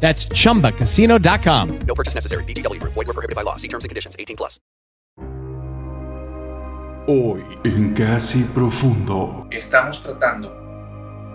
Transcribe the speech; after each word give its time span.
That's 0.00 0.28
chumbacasino.com. 0.28 1.78
No 1.86 1.94
purchase 1.94 2.14
necessary. 2.14 2.44
Group. 2.44 2.94
Void 2.94 3.06
were 3.06 3.12
prohibited 3.12 3.34
by 3.34 3.42
law. 3.42 3.56
See 3.56 3.68
terms 3.68 3.84
and 3.84 3.88
conditions. 3.88 4.14
18 4.18 4.36
plus. 4.36 4.60
Hoy 7.08 7.40
en 7.64 7.94
Casi 7.94 8.42
Profundo. 8.52 9.46
Estamos 9.52 10.02
tratando 10.02 10.50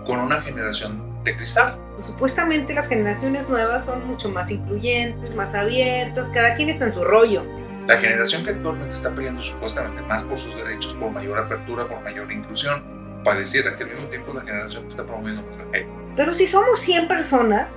con 0.06 0.18
una 0.18 0.42
generación 0.42 1.00
de 1.24 1.34
cristal. 1.34 1.78
Pues, 1.94 2.08
supuestamente 2.08 2.74
las 2.74 2.88
generaciones 2.88 3.48
nuevas 3.48 3.84
son 3.84 4.06
mucho 4.06 4.28
más 4.28 4.50
incluyentes, 4.50 5.34
más 5.34 5.54
abiertas, 5.54 6.28
cada 6.34 6.56
quien 6.56 6.68
está 6.68 6.86
en 6.86 6.94
su 6.94 7.04
rollo. 7.04 7.42
La 7.86 7.96
generación 7.96 8.44
que 8.44 8.50
actualmente 8.50 8.92
está 8.92 9.14
peleando 9.14 9.42
supuestamente 9.42 10.02
más 10.02 10.22
por 10.24 10.36
sus 10.38 10.54
derechos, 10.56 10.94
por 10.94 11.10
mayor 11.10 11.38
apertura, 11.38 11.86
por 11.88 12.02
mayor 12.02 12.30
inclusión, 12.30 12.82
pareciera 13.24 13.76
que 13.76 13.84
al 13.84 13.90
mismo 13.90 14.08
tiempo 14.08 14.32
la 14.34 14.42
generación 14.42 14.82
que 14.82 14.90
está 14.90 15.04
promoviendo 15.04 15.42
más 15.42 15.58
hate. 15.72 15.86
Pero 16.16 16.34
si 16.34 16.46
somos 16.46 16.80
100 16.80 17.08
personas, 17.08 17.68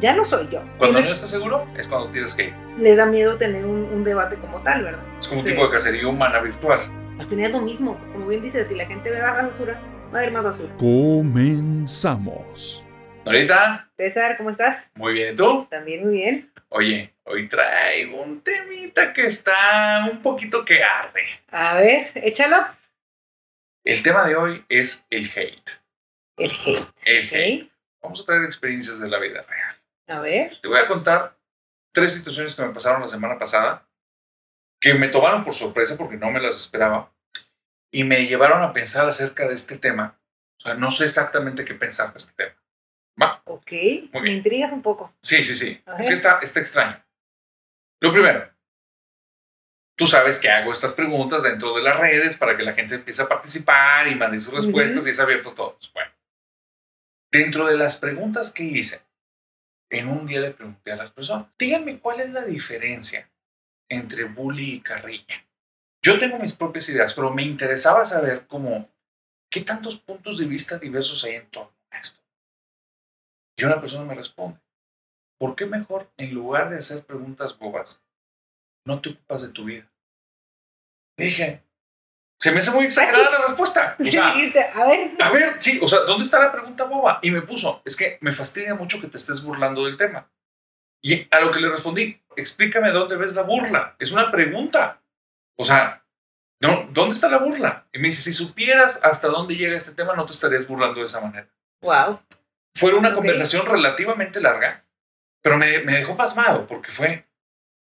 ya 0.00 0.14
no 0.14 0.24
soy 0.24 0.48
yo. 0.50 0.62
Cuando 0.78 1.00
no 1.00 1.10
estás 1.10 1.30
seguro 1.30 1.66
es 1.76 1.88
cuando 1.88 2.10
tienes 2.10 2.34
que 2.34 2.48
ir. 2.48 2.54
Les 2.78 2.98
da 2.98 3.06
miedo 3.06 3.36
tener 3.36 3.64
un, 3.64 3.84
un 3.84 4.04
debate 4.04 4.36
como 4.36 4.62
tal, 4.62 4.84
¿verdad? 4.84 5.00
Es 5.18 5.28
como 5.28 5.40
un 5.40 5.46
tipo 5.46 5.64
de 5.66 5.70
cacería 5.70 6.06
humana 6.06 6.40
virtual. 6.40 6.80
Al 7.18 7.26
final 7.28 7.46
es 7.46 7.52
lo 7.52 7.60
mismo, 7.60 7.98
como 8.12 8.26
bien 8.26 8.42
dices, 8.42 8.68
si 8.68 8.74
la 8.74 8.86
gente 8.86 9.10
ve 9.10 9.20
más 9.20 9.46
basura, 9.46 9.80
va 10.12 10.18
a 10.18 10.22
haber 10.22 10.32
más 10.32 10.44
basura. 10.44 10.74
Comenzamos. 10.78 12.84
Ahorita, 13.24 13.88
César, 13.96 14.36
¿cómo 14.36 14.50
estás? 14.50 14.90
muy 14.94 15.14
bien, 15.14 15.34
¿y 15.34 15.36
tú? 15.36 15.66
También 15.70 16.04
muy 16.04 16.16
bien. 16.16 16.50
Oye, 16.68 17.14
hoy 17.24 17.48
traigo 17.48 18.20
un 18.20 18.40
temita 18.40 19.12
que 19.12 19.26
está 19.26 20.08
un 20.10 20.20
poquito 20.20 20.64
que 20.64 20.82
arde. 20.82 21.22
A 21.50 21.76
ver, 21.76 22.10
échalo. 22.16 22.66
El 23.84 24.02
tema 24.02 24.26
de 24.26 24.34
hoy 24.34 24.64
es 24.68 25.06
el 25.10 25.30
hate. 25.34 25.70
El 26.36 26.50
hate. 26.50 26.88
El 27.04 27.28
hate. 27.32 27.70
Vamos 28.02 28.22
a 28.22 28.26
traer 28.26 28.44
experiencias 28.44 29.00
de 29.00 29.08
la 29.08 29.20
vida 29.20 29.44
real. 29.48 29.73
A 30.06 30.20
ver. 30.20 30.58
Te 30.60 30.68
voy 30.68 30.78
a 30.78 30.86
contar 30.88 31.36
tres 31.92 32.14
situaciones 32.14 32.54
que 32.54 32.62
me 32.64 32.74
pasaron 32.74 33.00
la 33.02 33.08
semana 33.08 33.38
pasada 33.38 33.86
que 34.80 34.92
me 34.94 35.08
tomaron 35.08 35.44
por 35.44 35.54
sorpresa 35.54 35.96
porque 35.96 36.16
no 36.16 36.30
me 36.30 36.40
las 36.40 36.56
esperaba 36.56 37.10
y 37.90 38.04
me 38.04 38.26
llevaron 38.26 38.62
a 38.62 38.72
pensar 38.74 39.08
acerca 39.08 39.48
de 39.48 39.54
este 39.54 39.78
tema. 39.78 40.18
O 40.58 40.62
sea, 40.62 40.74
no 40.74 40.90
sé 40.90 41.04
exactamente 41.04 41.64
qué 41.64 41.74
pensar 41.74 42.12
de 42.12 42.18
este 42.18 42.32
tema. 42.34 42.54
Va, 43.20 43.40
Ok. 43.46 43.70
Muy 43.70 44.10
Me 44.12 44.20
bien. 44.22 44.36
intrigas 44.38 44.72
un 44.72 44.82
poco. 44.82 45.14
sí, 45.22 45.42
sí, 45.44 45.54
sí. 45.54 45.82
A 45.86 45.96
Es 45.98 46.08
que 46.08 46.14
está, 46.14 46.40
está 46.42 46.60
extraño. 46.60 47.02
Lo 48.00 48.12
primero, 48.12 48.50
tú 49.96 50.06
sabes 50.06 50.38
que 50.38 50.50
hago 50.50 50.72
estas 50.72 50.92
preguntas 50.92 51.42
dentro 51.44 51.74
de 51.74 51.82
las 51.82 51.96
redes 51.96 52.36
para 52.36 52.56
que 52.56 52.62
la 52.64 52.74
gente 52.74 52.96
empiece 52.96 53.22
a 53.22 53.28
participar 53.28 54.06
y 54.08 54.16
mande 54.16 54.38
sus 54.40 54.52
respuestas 54.52 54.98
Ujú. 54.98 55.08
y 55.08 55.10
es 55.12 55.20
abierto 55.20 55.50
a 55.50 55.54
todos. 55.54 55.90
Bueno, 55.94 56.10
dentro 57.32 57.66
de 57.66 57.78
las 57.78 57.96
preguntas 57.96 58.52
que 58.52 58.64
hice, 58.64 59.00
en 59.90 60.08
un 60.08 60.26
día 60.26 60.40
le 60.40 60.50
pregunté 60.50 60.92
a 60.92 60.96
las 60.96 61.10
personas, 61.10 61.46
díganme 61.58 61.98
cuál 62.00 62.20
es 62.20 62.30
la 62.30 62.42
diferencia 62.42 63.30
entre 63.88 64.24
bully 64.24 64.74
y 64.74 64.80
carrilla. 64.80 65.46
Yo 66.02 66.18
tengo 66.18 66.38
mis 66.38 66.52
propias 66.52 66.88
ideas, 66.88 67.14
pero 67.14 67.32
me 67.32 67.42
interesaba 67.42 68.04
saber 68.04 68.46
cómo, 68.46 68.90
qué 69.50 69.62
tantos 69.62 69.96
puntos 69.96 70.38
de 70.38 70.46
vista 70.46 70.78
diversos 70.78 71.24
hay 71.24 71.36
en 71.36 71.50
torno 71.50 71.72
a 71.90 71.98
esto. 71.98 72.20
Y 73.56 73.64
una 73.64 73.80
persona 73.80 74.04
me 74.04 74.14
responde, 74.14 74.60
¿por 75.38 75.54
qué 75.56 75.66
mejor, 75.66 76.10
en 76.16 76.34
lugar 76.34 76.70
de 76.70 76.78
hacer 76.78 77.04
preguntas 77.04 77.58
bobas, 77.58 78.02
no 78.84 79.00
te 79.00 79.10
ocupas 79.10 79.42
de 79.42 79.48
tu 79.48 79.64
vida? 79.64 79.90
Dije, 81.16 81.62
se 82.40 82.50
me 82.52 82.58
hace 82.58 82.70
muy 82.70 82.84
exagerada 82.86 83.30
la 83.38 83.46
respuesta. 83.46 83.96
O 84.00 84.04
sea, 84.04 84.34
dijiste, 84.34 84.60
a 84.74 84.84
ver. 84.86 85.10
a 85.20 85.30
ver, 85.30 85.56
sí, 85.60 85.78
o 85.82 85.88
sea, 85.88 86.00
¿dónde 86.00 86.24
está 86.24 86.38
la 86.40 86.52
pregunta 86.52 86.84
boba? 86.84 87.18
Y 87.22 87.30
me 87.30 87.42
puso, 87.42 87.80
es 87.84 87.96
que 87.96 88.18
me 88.20 88.32
fastidia 88.32 88.74
mucho 88.74 89.00
que 89.00 89.06
te 89.08 89.16
estés 89.16 89.42
burlando 89.42 89.84
del 89.86 89.96
tema. 89.96 90.30
Y 91.02 91.26
a 91.30 91.40
lo 91.40 91.50
que 91.50 91.60
le 91.60 91.68
respondí, 91.68 92.20
explícame 92.36 92.90
dónde 92.90 93.16
ves 93.16 93.34
la 93.34 93.42
burla. 93.42 93.94
Es 93.98 94.10
una 94.12 94.30
pregunta. 94.30 95.00
O 95.56 95.64
sea, 95.64 96.02
no, 96.60 96.88
¿dónde 96.92 97.14
está 97.14 97.28
la 97.28 97.38
burla? 97.38 97.86
Y 97.92 97.98
me 97.98 98.08
dice, 98.08 98.22
si 98.22 98.32
supieras 98.32 99.00
hasta 99.02 99.28
dónde 99.28 99.54
llega 99.54 99.76
este 99.76 99.92
tema, 99.92 100.14
no 100.14 100.24
te 100.26 100.32
estarías 100.32 100.66
burlando 100.66 101.00
de 101.00 101.06
esa 101.06 101.20
manera. 101.20 101.46
Wow. 101.82 102.20
Fue 102.74 102.94
una 102.94 103.10
Ok. 103.10 103.16
conversación 103.16 103.66
relativamente 103.66 104.40
larga, 104.40 104.82
pero 105.42 105.58
me, 105.58 105.78
me 105.80 105.92
dejó 105.92 106.16
pasmado 106.16 106.66
porque 106.66 106.90
fue, 106.90 107.26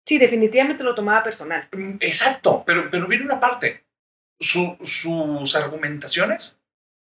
Sí, 0.06 0.18
definitivamente 0.18 0.82
lo 0.84 0.94
tomaba 0.94 1.22
personal. 1.22 1.66
Mm, 1.72 1.96
Exacto, 2.00 2.62
pero, 2.66 2.90
pero 2.90 3.06
viene 3.06 3.24
una 3.24 3.40
parte. 3.40 3.83
Su- 4.40 4.76
sus 4.84 5.54
argumentaciones 5.54 6.60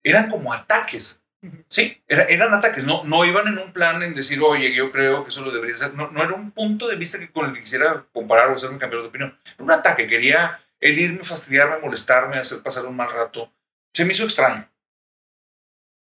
eran 0.05 0.31
como 0.31 0.53
ataques. 0.53 1.23
Sí, 1.69 2.03
era- 2.09 2.25
eran 2.25 2.53
ataques. 2.55 2.83
No, 2.85 3.05
no 3.05 3.25
iban 3.25 3.47
en 3.49 3.59
un 3.59 3.73
plan 3.73 4.03
en 4.03 4.15
decir, 4.15 4.41
oye, 4.43 4.75
yo 4.75 4.91
creo 4.91 5.23
que 5.23 5.29
eso 5.31 5.43
lo 5.45 5.53
debería 5.53 5.77
ser. 5.77 5.95
No, 5.95 6.11
no 6.11 6.23
era 6.23 6.35
un 6.35 6.51
punto 6.51 6.89
de 6.89 6.97
vista 6.97 7.19
que 7.19 7.31
con 7.31 7.47
el 7.47 7.55
que 7.55 7.61
quisiera 7.61 8.05
comparar 8.13 8.49
o 8.51 8.55
hacerme 8.55 8.79
cambiar 8.79 9.03
de 9.03 9.09
opinión. 9.09 9.39
Era 9.55 9.65
un 9.65 9.71
ataque. 9.71 10.09
Quería 10.09 10.61
herirme, 10.81 11.23
fastidiarme, 11.25 11.79
molestarme, 11.79 12.39
hacer 12.39 12.63
pasar 12.63 12.85
un 12.87 12.97
mal 12.97 13.11
rato. 13.11 13.53
Se 13.95 14.05
me 14.05 14.13
hizo 14.13 14.25
extraño. 14.25 14.69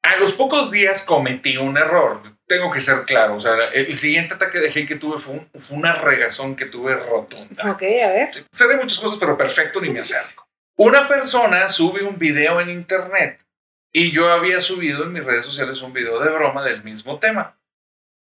A 0.02 0.16
los 0.16 0.32
pocos 0.32 0.70
días 0.70 1.02
cometí 1.02 1.56
un 1.56 1.76
error. 1.76 2.22
Tengo 2.46 2.70
que 2.70 2.80
ser 2.80 3.04
claro. 3.04 3.34
O 3.36 3.40
sea, 3.40 3.54
el, 3.72 3.86
el 3.86 3.98
siguiente 3.98 4.34
ataque 4.34 4.58
de 4.58 4.68
hate 4.68 4.86
que 4.86 4.94
tuve 4.96 5.18
fue, 5.20 5.34
un- 5.34 5.50
fue 5.60 5.76
una 5.76 5.94
regazón 5.96 6.54
que 6.54 6.66
tuve 6.66 6.94
rotunda. 6.94 7.72
Ok, 7.72 7.82
a 7.82 8.12
ver. 8.12 8.30
Sé 8.52 8.66
de 8.68 8.76
muchas 8.76 8.98
cosas, 9.00 9.18
pero 9.18 9.36
perfecto 9.36 9.80
ni 9.80 9.90
me 9.90 10.00
acerco. 10.00 10.45
Una 10.76 11.08
persona 11.08 11.68
sube 11.68 12.02
un 12.04 12.18
video 12.18 12.60
en 12.60 12.68
internet 12.68 13.40
y 13.92 14.12
yo 14.12 14.30
había 14.30 14.60
subido 14.60 15.04
en 15.04 15.12
mis 15.12 15.24
redes 15.24 15.46
sociales 15.46 15.80
un 15.80 15.92
video 15.92 16.20
de 16.22 16.30
broma 16.30 16.62
del 16.62 16.84
mismo 16.84 17.18
tema. 17.18 17.56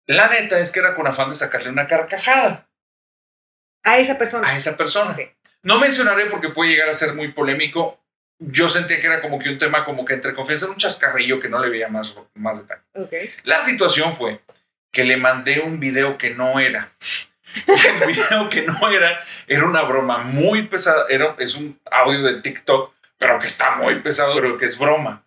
La 0.06 0.28
neta 0.28 0.60
es 0.60 0.72
que 0.72 0.82
era 0.82 0.94
con 0.96 1.08
afán 1.08 1.30
de 1.30 1.36
sacarle 1.36 1.70
una 1.70 1.88
carcajada 1.88 2.68
A 3.84 4.00
esa 4.00 4.18
persona. 4.18 4.50
a 4.50 4.58
esa 4.58 4.76
persona. 4.76 5.16
No 5.64 5.80
mencionaré 5.80 6.26
porque 6.26 6.50
puede 6.50 6.72
llegar 6.72 6.90
a 6.90 6.94
ser 6.94 7.14
muy 7.14 7.32
polémico. 7.32 8.00
Yo 8.40 8.68
sentía 8.68 9.00
que 9.00 9.08
era 9.08 9.22
como 9.22 9.40
que 9.40 9.50
un 9.50 9.58
tema 9.60 9.86
como 9.86 10.04
que 10.04 10.16
entre 10.16 10.34
confianza 10.34 10.66
era 10.66 10.74
un 10.74 10.80
chascarrillo 10.80 11.40
que 11.40 11.48
no 11.48 11.60
le 11.60 11.70
veía 11.70 11.88
más, 11.88 12.16
más 12.34 12.58
detalle. 12.58 12.82
Ok. 12.96 13.14
La 13.44 13.62
situación 13.62 14.18
fue 14.18 14.42
que 14.92 15.06
le 15.06 15.16
mandé 15.16 15.62
un 15.62 15.80
video 15.80 16.18
que 16.18 16.32
no 16.32 16.60
era. 16.60 16.92
Y 17.56 17.88
el 17.88 18.08
video 18.08 18.50
que 18.50 18.64
no 18.64 18.90
era 18.90 19.24
era 19.48 19.66
una 19.66 19.82
broma 19.84 20.20
muy 20.20 20.64
pesada. 20.64 21.06
Era, 21.10 21.36
es 21.40 21.56
un 21.56 21.80
audio 21.92 22.22
de 22.24 22.42
TikTok, 22.42 22.94
pero 23.18 23.40
que 23.40 23.48
está 23.48 23.76
muy 23.76 24.00
pesado, 24.02 24.36
pero 24.36 24.58
que 24.58 24.66
es 24.66 24.78
broma. 24.78 25.24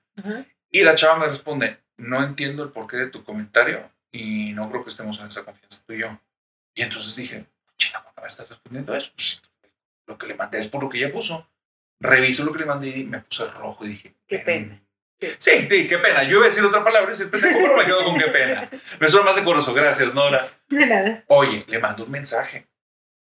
Y 0.70 0.82
la 0.82 0.94
chava 0.94 1.18
me 1.18 1.26
responde, 1.26 1.78
no 1.96 2.22
entiendo 2.22 2.62
el 2.62 2.70
porqué 2.70 2.96
de 2.96 3.08
tu 3.08 3.24
comentario 3.24 3.90
y 4.10 4.52
no 4.52 4.68
creo 4.70 4.84
que 4.84 4.90
estemos 4.90 5.18
en 5.18 5.26
esa 5.26 5.44
confianza 5.44 5.82
tú 5.86 5.92
y 5.92 6.00
yo. 6.00 6.18
Y 6.74 6.82
entonces 6.82 7.14
dije, 7.16 7.46
chinga, 7.76 8.02
¿por 8.02 8.14
qué 8.14 8.20
me 8.20 8.26
estás 8.26 8.48
respondiendo 8.48 8.94
eso? 8.94 9.10
Pues, 9.14 9.42
lo 10.06 10.18
que 10.18 10.26
le 10.26 10.34
mandé 10.34 10.58
es 10.58 10.68
por 10.68 10.82
lo 10.82 10.88
que 10.88 10.98
ella 10.98 11.12
puso. 11.12 11.48
Reviso 12.00 12.44
lo 12.44 12.52
que 12.52 12.58
le 12.58 12.66
mandé 12.66 12.88
y 12.88 13.04
me 13.04 13.20
puse 13.20 13.46
rojo 13.46 13.84
y 13.84 13.88
dije, 13.88 14.14
Qué 14.26 14.38
pena. 14.38 14.80
Sí, 15.38 15.66
sí, 15.68 15.88
qué 15.88 15.98
pena. 15.98 16.24
Yo 16.24 16.36
iba 16.36 16.42
a 16.42 16.48
decir 16.48 16.64
otra 16.64 16.82
palabra 16.84 17.12
y 17.12 17.24
pendejo, 17.24 17.58
pero 17.58 17.76
me 17.76 17.84
quedo 17.84 18.04
con 18.04 18.18
qué 18.18 18.26
pena. 18.26 18.68
Me 19.00 19.08
suena 19.08 19.26
más 19.26 19.36
decoroso. 19.36 19.72
Gracias, 19.74 20.14
Nora. 20.14 20.48
De 20.68 20.86
nada. 20.86 21.24
Oye, 21.28 21.64
le 21.68 21.78
mando 21.78 22.04
un 22.04 22.10
mensaje. 22.10 22.66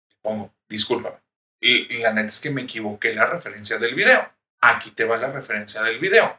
Le 0.09 0.17
pongo, 0.23 0.55
discúlpame. 0.69 1.17
Y, 1.61 1.95
y 1.95 1.99
la 1.99 2.13
neta 2.13 2.29
es 2.29 2.41
que 2.41 2.51
me 2.51 2.63
equivoqué 2.63 3.15
la 3.15 3.27
referencia 3.27 3.79
del 3.79 3.95
video. 3.95 4.29
Aquí 4.61 4.91
te 4.93 5.05
va 5.05 5.17
la 5.17 5.31
referencia 5.31 5.83
del 5.83 5.99
video. 5.99 6.39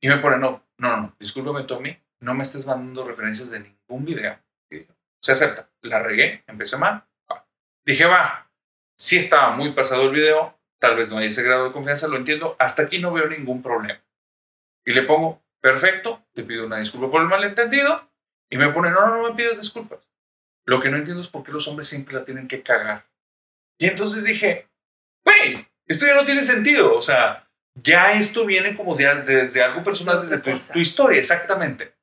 Y 0.00 0.08
me 0.08 0.18
pone, 0.18 0.38
no, 0.38 0.64
no, 0.78 0.96
no, 0.96 1.16
discúlpame 1.18 1.64
tú 1.64 1.74
a 1.74 1.80
mí. 1.80 1.96
No 2.20 2.34
me 2.34 2.42
estés 2.42 2.66
mandando 2.66 3.04
referencias 3.04 3.50
de 3.50 3.60
ningún 3.60 4.04
video. 4.04 4.38
Se 5.20 5.32
acepta. 5.32 5.68
La 5.82 6.00
regué, 6.00 6.44
empecé 6.46 6.76
mal. 6.76 7.02
va. 7.30 7.46
Dije, 7.84 8.04
va. 8.06 8.48
sí 8.96 9.16
estaba 9.16 9.50
muy 9.56 9.72
pasado 9.72 10.02
el 10.02 10.10
video, 10.10 10.58
tal 10.78 10.96
vez 10.96 11.08
no 11.08 11.18
hay 11.18 11.26
ese 11.26 11.42
grado 11.42 11.66
de 11.66 11.72
confianza, 11.72 12.08
lo 12.08 12.16
entiendo, 12.16 12.56
hasta 12.58 12.82
aquí 12.82 12.98
no 12.98 13.12
veo 13.12 13.28
ningún 13.28 13.62
problema. 13.62 14.00
Y 14.86 14.92
le 14.92 15.02
pongo, 15.02 15.42
perfecto, 15.60 16.24
te 16.32 16.44
pido 16.44 16.66
una 16.66 16.78
disculpa 16.78 17.10
por 17.10 17.20
el 17.22 17.28
malentendido, 17.28 18.08
y 18.48 18.56
me 18.56 18.68
pone, 18.72 18.90
no, 18.90 19.06
no, 19.06 19.16
no 19.22 19.28
me 19.30 19.34
pidas 19.34 19.58
disculpas. 19.60 20.08
Lo 20.64 20.80
que 20.80 20.90
no 20.90 20.96
entiendo 20.96 21.20
es 21.20 21.28
por 21.28 21.42
qué 21.44 21.52
los 21.52 21.66
hombres 21.68 21.88
siempre 21.88 22.14
la 22.14 22.24
tienen 22.24 22.46
que 22.48 22.62
cagar. 22.62 23.04
Y 23.78 23.86
entonces 23.86 24.24
dije, 24.24 24.68
güey, 25.24 25.66
esto 25.86 26.06
ya 26.06 26.14
no 26.14 26.24
tiene 26.24 26.42
sentido, 26.44 26.94
o 26.94 27.02
sea, 27.02 27.48
ya 27.74 28.12
esto 28.12 28.46
viene 28.46 28.76
como 28.76 28.94
de- 28.96 29.22
desde 29.22 29.62
algo 29.62 29.82
personal, 29.82 30.20
desde 30.22 30.38
tu, 30.38 30.50
tu 30.72 30.78
historia, 30.78 31.18
exactamente. 31.18 31.94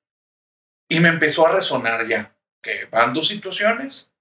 Y 0.90 1.00
me 1.00 1.10
empezó 1.10 1.48
a 1.48 1.52
resonar 1.54 2.06
ya 2.08 2.36
que 2.62 2.86
van 2.86 3.14
dos 3.14 3.28
situaciones 3.30 4.12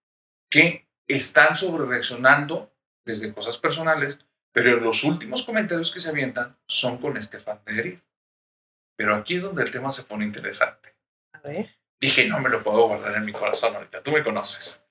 que 0.51 0.87
están 1.09 1.57
sobre 1.57 1.85
reaccionando 1.87 2.73
desde 3.05 3.35
cosas 3.35 3.59
personales, 3.59 4.19
pero 4.53 4.77
los 4.79 5.03
últimos 5.05 5.43
comentarios 5.45 5.93
que 5.93 6.01
se 6.01 6.09
avientan 6.09 6.57
son 6.67 6.99
con 6.99 7.17
este 7.17 7.39
afán 7.39 7.61
de 7.67 7.73
herir. 7.79 8.03
Pero 8.97 9.15
aquí 9.15 9.37
es 9.37 9.43
donde 9.43 9.63
el 9.63 9.71
tema 9.71 9.91
se 9.91 10.05
pone 10.05 10.25
interesante. 10.25 10.95
A 11.33 11.41
ver. 11.41 11.77
Dije, 12.01 12.27
no 12.27 12.41
me 12.41 12.49
lo 12.49 12.63
puedo 12.63 12.89
guardar 12.89 13.15
en 13.17 13.25
mi 13.25 13.33
corazón 13.33 13.77
ahorita, 13.77 14.03
tú 14.03 14.11
me 14.11 14.25
conoces. 14.25 14.85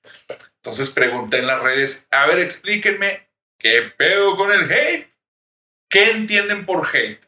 Entonces 0.56 0.90
pregunté 0.90 1.40
en 1.40 1.46
las 1.46 1.62
redes, 1.62 2.06
a 2.10 2.26
ver, 2.26 2.38
explíquenme, 2.38 3.28
¿qué 3.58 3.92
pedo 3.96 4.36
con 4.36 4.50
el 4.50 4.70
hate? 4.70 5.12
¿Qué 5.90 6.10
entienden 6.10 6.64
por 6.64 6.86
hate? 6.86 7.22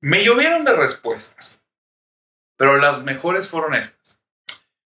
Me 0.00 0.22
llovieron 0.24 0.64
de 0.64 0.74
respuestas, 0.74 1.64
pero 2.56 2.76
las 2.76 3.02
mejores 3.02 3.48
fueron 3.48 3.74
estas. 3.74 4.20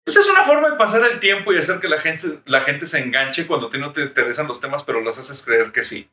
Pues 0.04 0.18
es 0.18 0.28
una 0.28 0.44
forma 0.44 0.72
de 0.72 0.78
pasar 0.78 1.10
el 1.10 1.20
tiempo 1.20 1.54
y 1.54 1.58
hacer 1.58 1.80
que 1.80 1.88
la 1.88 2.00
gente, 2.00 2.40
la 2.46 2.62
gente 2.62 2.86
se 2.86 3.00
enganche 3.00 3.48
cuando 3.48 3.68
a 3.68 3.70
ti 3.70 3.78
no 3.78 3.94
te 3.94 4.02
interesan 4.02 4.48
los 4.48 4.60
temas, 4.60 4.84
pero 4.84 5.00
los 5.00 5.18
haces 5.18 5.42
creer 5.42 5.72
que 5.72 5.84
sí. 5.84 6.10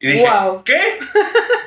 Y 0.00 0.08
dije, 0.08 0.20
Guau. 0.20 0.64
¿qué? 0.64 0.98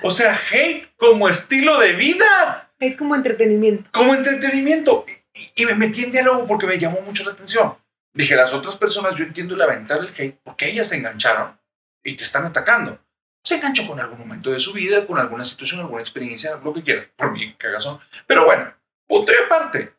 O 0.03 0.11
sea, 0.11 0.39
hate 0.51 0.89
como 0.97 1.27
estilo 1.29 1.79
de 1.79 1.93
vida 1.93 2.71
Es 2.79 2.95
como 2.95 3.15
entretenimiento. 3.15 3.89
como 3.91 4.13
entretenimiento. 4.13 5.05
Y, 5.33 5.63
y 5.63 5.65
me 5.65 5.75
metí 5.75 6.03
en 6.03 6.11
diálogo 6.11 6.45
porque 6.45 6.67
me 6.67 6.77
llamó 6.77 7.01
mucho 7.01 7.23
la 7.23 7.31
atención. 7.31 7.75
Dije, 8.13 8.35
las 8.35 8.53
otras 8.53 8.77
personas, 8.77 9.15
yo 9.15 9.23
entiendo 9.25 9.55
la 9.55 9.67
ventaja 9.67 10.01
del 10.01 10.09
hate 10.17 10.39
porque 10.43 10.69
ellas 10.69 10.89
se 10.89 10.97
engancharon 10.97 11.57
y 12.03 12.15
te 12.15 12.23
están 12.23 12.45
atacando. 12.45 12.99
Se 13.43 13.55
enganchó 13.55 13.87
con 13.87 13.99
algún 13.99 14.19
momento 14.19 14.51
de 14.51 14.59
su 14.59 14.73
vida, 14.73 15.05
con 15.05 15.17
alguna 15.17 15.43
situación, 15.43 15.79
alguna 15.79 16.01
experiencia, 16.01 16.59
lo 16.63 16.73
que 16.73 16.83
quieras. 16.83 17.07
Por 17.15 17.31
mi 17.31 17.53
cagazón. 17.55 17.99
Pero 18.25 18.45
bueno, 18.45 18.73
punto 19.07 19.31
y 19.31 19.35
aparte. 19.45 19.93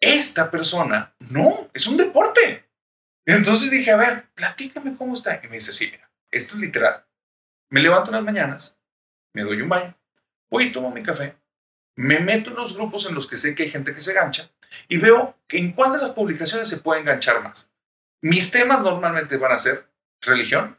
Esta 0.00 0.50
persona, 0.50 1.12
no, 1.18 1.68
es 1.74 1.86
un 1.86 1.96
deporte. 1.96 2.64
Entonces 3.26 3.70
dije, 3.70 3.90
a 3.90 3.96
ver, 3.96 4.24
platícame 4.34 4.96
cómo 4.96 5.14
está. 5.14 5.40
Y 5.42 5.48
me 5.48 5.56
dice, 5.56 5.72
sí, 5.72 5.88
mira, 5.90 6.08
esto 6.30 6.54
es 6.54 6.60
literal. 6.60 7.04
Me 7.70 7.80
levanto 7.82 8.10
en 8.10 8.16
las 8.16 8.24
mañanas, 8.24 8.78
me 9.34 9.42
doy 9.42 9.60
un 9.60 9.68
baño, 9.68 9.94
voy 10.50 10.64
y 10.64 10.72
tomo 10.72 10.90
mi 10.90 11.02
café, 11.02 11.36
me 11.96 12.20
meto 12.20 12.50
en 12.50 12.56
los 12.56 12.74
grupos 12.74 13.06
en 13.06 13.14
los 13.14 13.26
que 13.26 13.36
sé 13.36 13.54
que 13.54 13.64
hay 13.64 13.70
gente 13.70 13.94
que 13.94 14.00
se 14.00 14.12
gancha 14.12 14.50
y 14.88 14.96
veo 14.96 15.36
que 15.46 15.58
en 15.58 15.72
cuál 15.72 15.92
de 15.92 15.98
las 15.98 16.10
publicaciones 16.10 16.68
se 16.68 16.78
puede 16.78 17.00
enganchar 17.00 17.42
más. 17.42 17.68
Mis 18.22 18.50
temas 18.50 18.82
normalmente 18.82 19.36
van 19.36 19.52
a 19.52 19.58
ser 19.58 19.88
religión, 20.20 20.78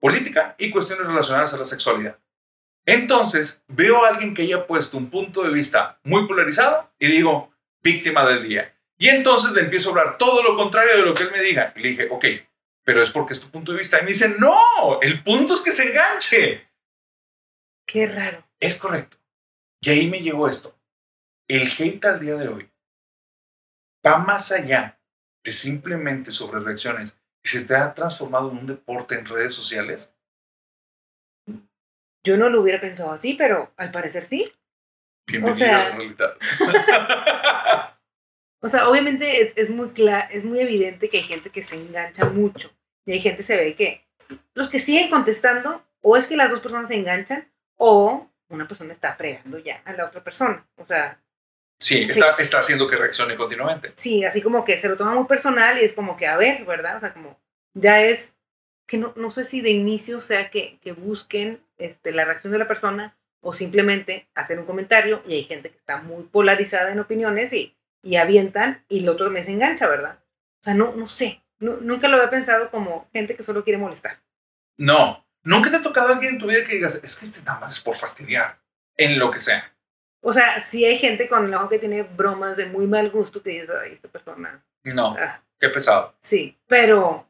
política 0.00 0.54
y 0.58 0.70
cuestiones 0.70 1.06
relacionadas 1.06 1.54
a 1.54 1.58
la 1.58 1.64
sexualidad. 1.64 2.18
Entonces 2.86 3.62
veo 3.68 4.04
a 4.04 4.08
alguien 4.08 4.34
que 4.34 4.42
haya 4.42 4.66
puesto 4.66 4.96
un 4.96 5.10
punto 5.10 5.42
de 5.42 5.52
vista 5.52 5.98
muy 6.04 6.26
polarizado 6.26 6.90
y 6.98 7.08
digo, 7.08 7.52
víctima 7.82 8.26
del 8.26 8.48
día. 8.48 8.74
Y 8.98 9.08
entonces 9.08 9.52
le 9.52 9.62
empiezo 9.62 9.88
a 9.88 9.92
hablar 9.92 10.18
todo 10.18 10.42
lo 10.42 10.56
contrario 10.56 10.96
de 10.96 11.02
lo 11.02 11.14
que 11.14 11.24
él 11.24 11.32
me 11.32 11.42
diga. 11.42 11.72
Y 11.76 11.80
le 11.80 11.88
dije, 11.90 12.08
ok, 12.10 12.24
pero 12.86 13.02
es 13.02 13.10
porque 13.10 13.34
es 13.34 13.40
tu 13.40 13.50
punto 13.50 13.72
de 13.72 13.78
vista. 13.78 13.98
Y 13.98 14.02
me 14.02 14.08
dice, 14.10 14.28
no, 14.38 15.00
el 15.02 15.22
punto 15.24 15.54
es 15.54 15.62
que 15.62 15.72
se 15.72 15.90
enganche. 15.90 16.68
Qué 17.84 18.06
raro. 18.06 18.44
Es 18.60 18.76
correcto. 18.76 19.16
Y 19.80 19.90
ahí 19.90 20.08
me 20.08 20.20
llegó 20.20 20.48
esto. 20.48 20.78
El 21.48 21.68
hate 21.78 22.04
al 22.04 22.20
día 22.20 22.36
de 22.36 22.48
hoy 22.48 22.70
va 24.06 24.18
más 24.18 24.52
allá 24.52 24.98
de 25.44 25.52
simplemente 25.52 26.30
sobre 26.30 26.60
reacciones 26.60 27.18
y 27.44 27.48
se 27.48 27.64
te 27.64 27.74
ha 27.74 27.92
transformado 27.92 28.50
en 28.52 28.58
un 28.58 28.66
deporte 28.66 29.16
en 29.16 29.26
redes 29.26 29.52
sociales. 29.54 30.14
Yo 32.24 32.36
no 32.36 32.48
lo 32.48 32.60
hubiera 32.60 32.80
pensado 32.80 33.12
así, 33.12 33.34
pero 33.34 33.72
al 33.76 33.90
parecer 33.92 34.26
sí. 34.28 34.52
Bienvenido 35.28 35.58
sea- 35.58 35.86
a 35.86 35.88
la 35.90 35.96
realidad. 35.96 36.36
O 38.62 38.68
sea, 38.68 38.88
obviamente 38.88 39.42
es, 39.42 39.52
es 39.56 39.70
muy 39.70 39.90
clara, 39.90 40.28
es 40.32 40.44
muy 40.44 40.58
evidente 40.60 41.08
que 41.08 41.18
hay 41.18 41.22
gente 41.24 41.50
que 41.50 41.62
se 41.62 41.76
engancha 41.76 42.24
mucho. 42.24 42.72
Y 43.06 43.12
hay 43.12 43.20
gente 43.20 43.42
se 43.42 43.56
ve 43.56 43.74
que 43.74 44.04
los 44.54 44.68
que 44.68 44.80
siguen 44.80 45.08
contestando, 45.08 45.82
o 46.02 46.16
es 46.16 46.26
que 46.26 46.36
las 46.36 46.50
dos 46.50 46.60
personas 46.60 46.88
se 46.88 46.96
enganchan, 46.96 47.48
o 47.76 48.28
una 48.48 48.68
persona 48.68 48.92
está 48.92 49.14
fregando 49.14 49.58
ya 49.58 49.80
a 49.84 49.92
la 49.92 50.06
otra 50.06 50.22
persona. 50.22 50.66
O 50.76 50.84
sea, 50.84 51.20
sí, 51.78 52.06
Sí. 52.06 52.10
Está, 52.10 52.36
está 52.38 52.58
haciendo 52.58 52.88
que 52.88 52.96
reaccione 52.96 53.36
continuamente. 53.36 53.92
sí, 53.96 54.24
así 54.24 54.42
como 54.42 54.64
que 54.64 54.78
se 54.78 54.88
lo 54.88 54.96
toma 54.96 55.14
muy 55.14 55.26
personal 55.26 55.80
y 55.80 55.84
es 55.84 55.92
como 55.92 56.16
que, 56.16 56.26
a 56.26 56.36
ver, 56.36 56.64
¿verdad? 56.64 56.96
O 56.96 57.00
sea, 57.00 57.12
como 57.12 57.38
ya 57.74 58.02
es 58.02 58.34
que 58.86 58.98
no, 58.98 59.12
no 59.16 59.30
sé 59.30 59.44
si 59.44 59.60
de 59.60 59.70
inicio 59.70 60.20
sea 60.20 60.50
que, 60.50 60.78
que 60.80 60.92
busquen 60.92 61.60
este, 61.78 62.12
la 62.12 62.24
reacción 62.24 62.52
de 62.52 62.58
la 62.58 62.68
persona 62.68 63.16
o 63.40 63.52
simplemente 63.52 64.28
hacer 64.34 64.58
un 64.58 64.66
comentario 64.66 65.22
y 65.26 65.34
hay 65.34 65.44
gente 65.44 65.70
que 65.70 65.76
está 65.76 65.98
muy 65.98 66.24
polarizada 66.24 66.92
en 66.92 67.00
opiniones 67.00 67.52
y, 67.52 67.76
y 68.02 68.16
avientan 68.16 68.84
y 68.88 69.00
el 69.00 69.08
otro 69.08 69.26
también 69.26 69.44
se 69.44 69.52
engancha, 69.52 69.86
¿verdad? 69.88 70.18
O 70.60 70.64
sea, 70.64 70.74
no, 70.74 70.94
no 70.96 71.08
sé, 71.08 71.42
Nu- 71.58 71.78
nunca 71.80 72.08
lo 72.08 72.16
había 72.16 72.30
pensado 72.30 72.70
como 72.70 73.08
gente 73.12 73.34
que 73.36 73.42
solo 73.42 73.64
quiere 73.64 73.78
molestar. 73.78 74.18
No, 74.76 75.24
nunca 75.42 75.70
te 75.70 75.76
ha 75.76 75.82
tocado 75.82 76.08
alguien 76.12 76.34
en 76.34 76.38
tu 76.40 76.46
vida 76.46 76.64
que 76.64 76.74
digas, 76.74 77.00
es 77.02 77.16
que 77.16 77.24
este 77.24 77.40
nada 77.42 77.60
más 77.60 77.72
es 77.72 77.80
por 77.80 77.96
fastidiar, 77.96 78.58
en 78.96 79.18
lo 79.18 79.30
que 79.30 79.40
sea. 79.40 79.72
O 80.20 80.32
sea, 80.32 80.60
sí 80.60 80.84
hay 80.84 80.98
gente 80.98 81.28
con 81.28 81.44
el 81.46 81.54
ojo 81.54 81.68
que 81.68 81.78
tiene 81.78 82.02
bromas 82.02 82.56
de 82.56 82.66
muy 82.66 82.86
mal 82.86 83.10
gusto 83.10 83.42
que 83.42 83.50
dices, 83.50 83.70
ay, 83.70 83.92
esta 83.92 84.08
persona, 84.08 84.62
No, 84.84 85.16
ah, 85.18 85.40
qué 85.60 85.68
pesado. 85.68 86.14
sí, 86.22 86.58
pero 86.66 87.26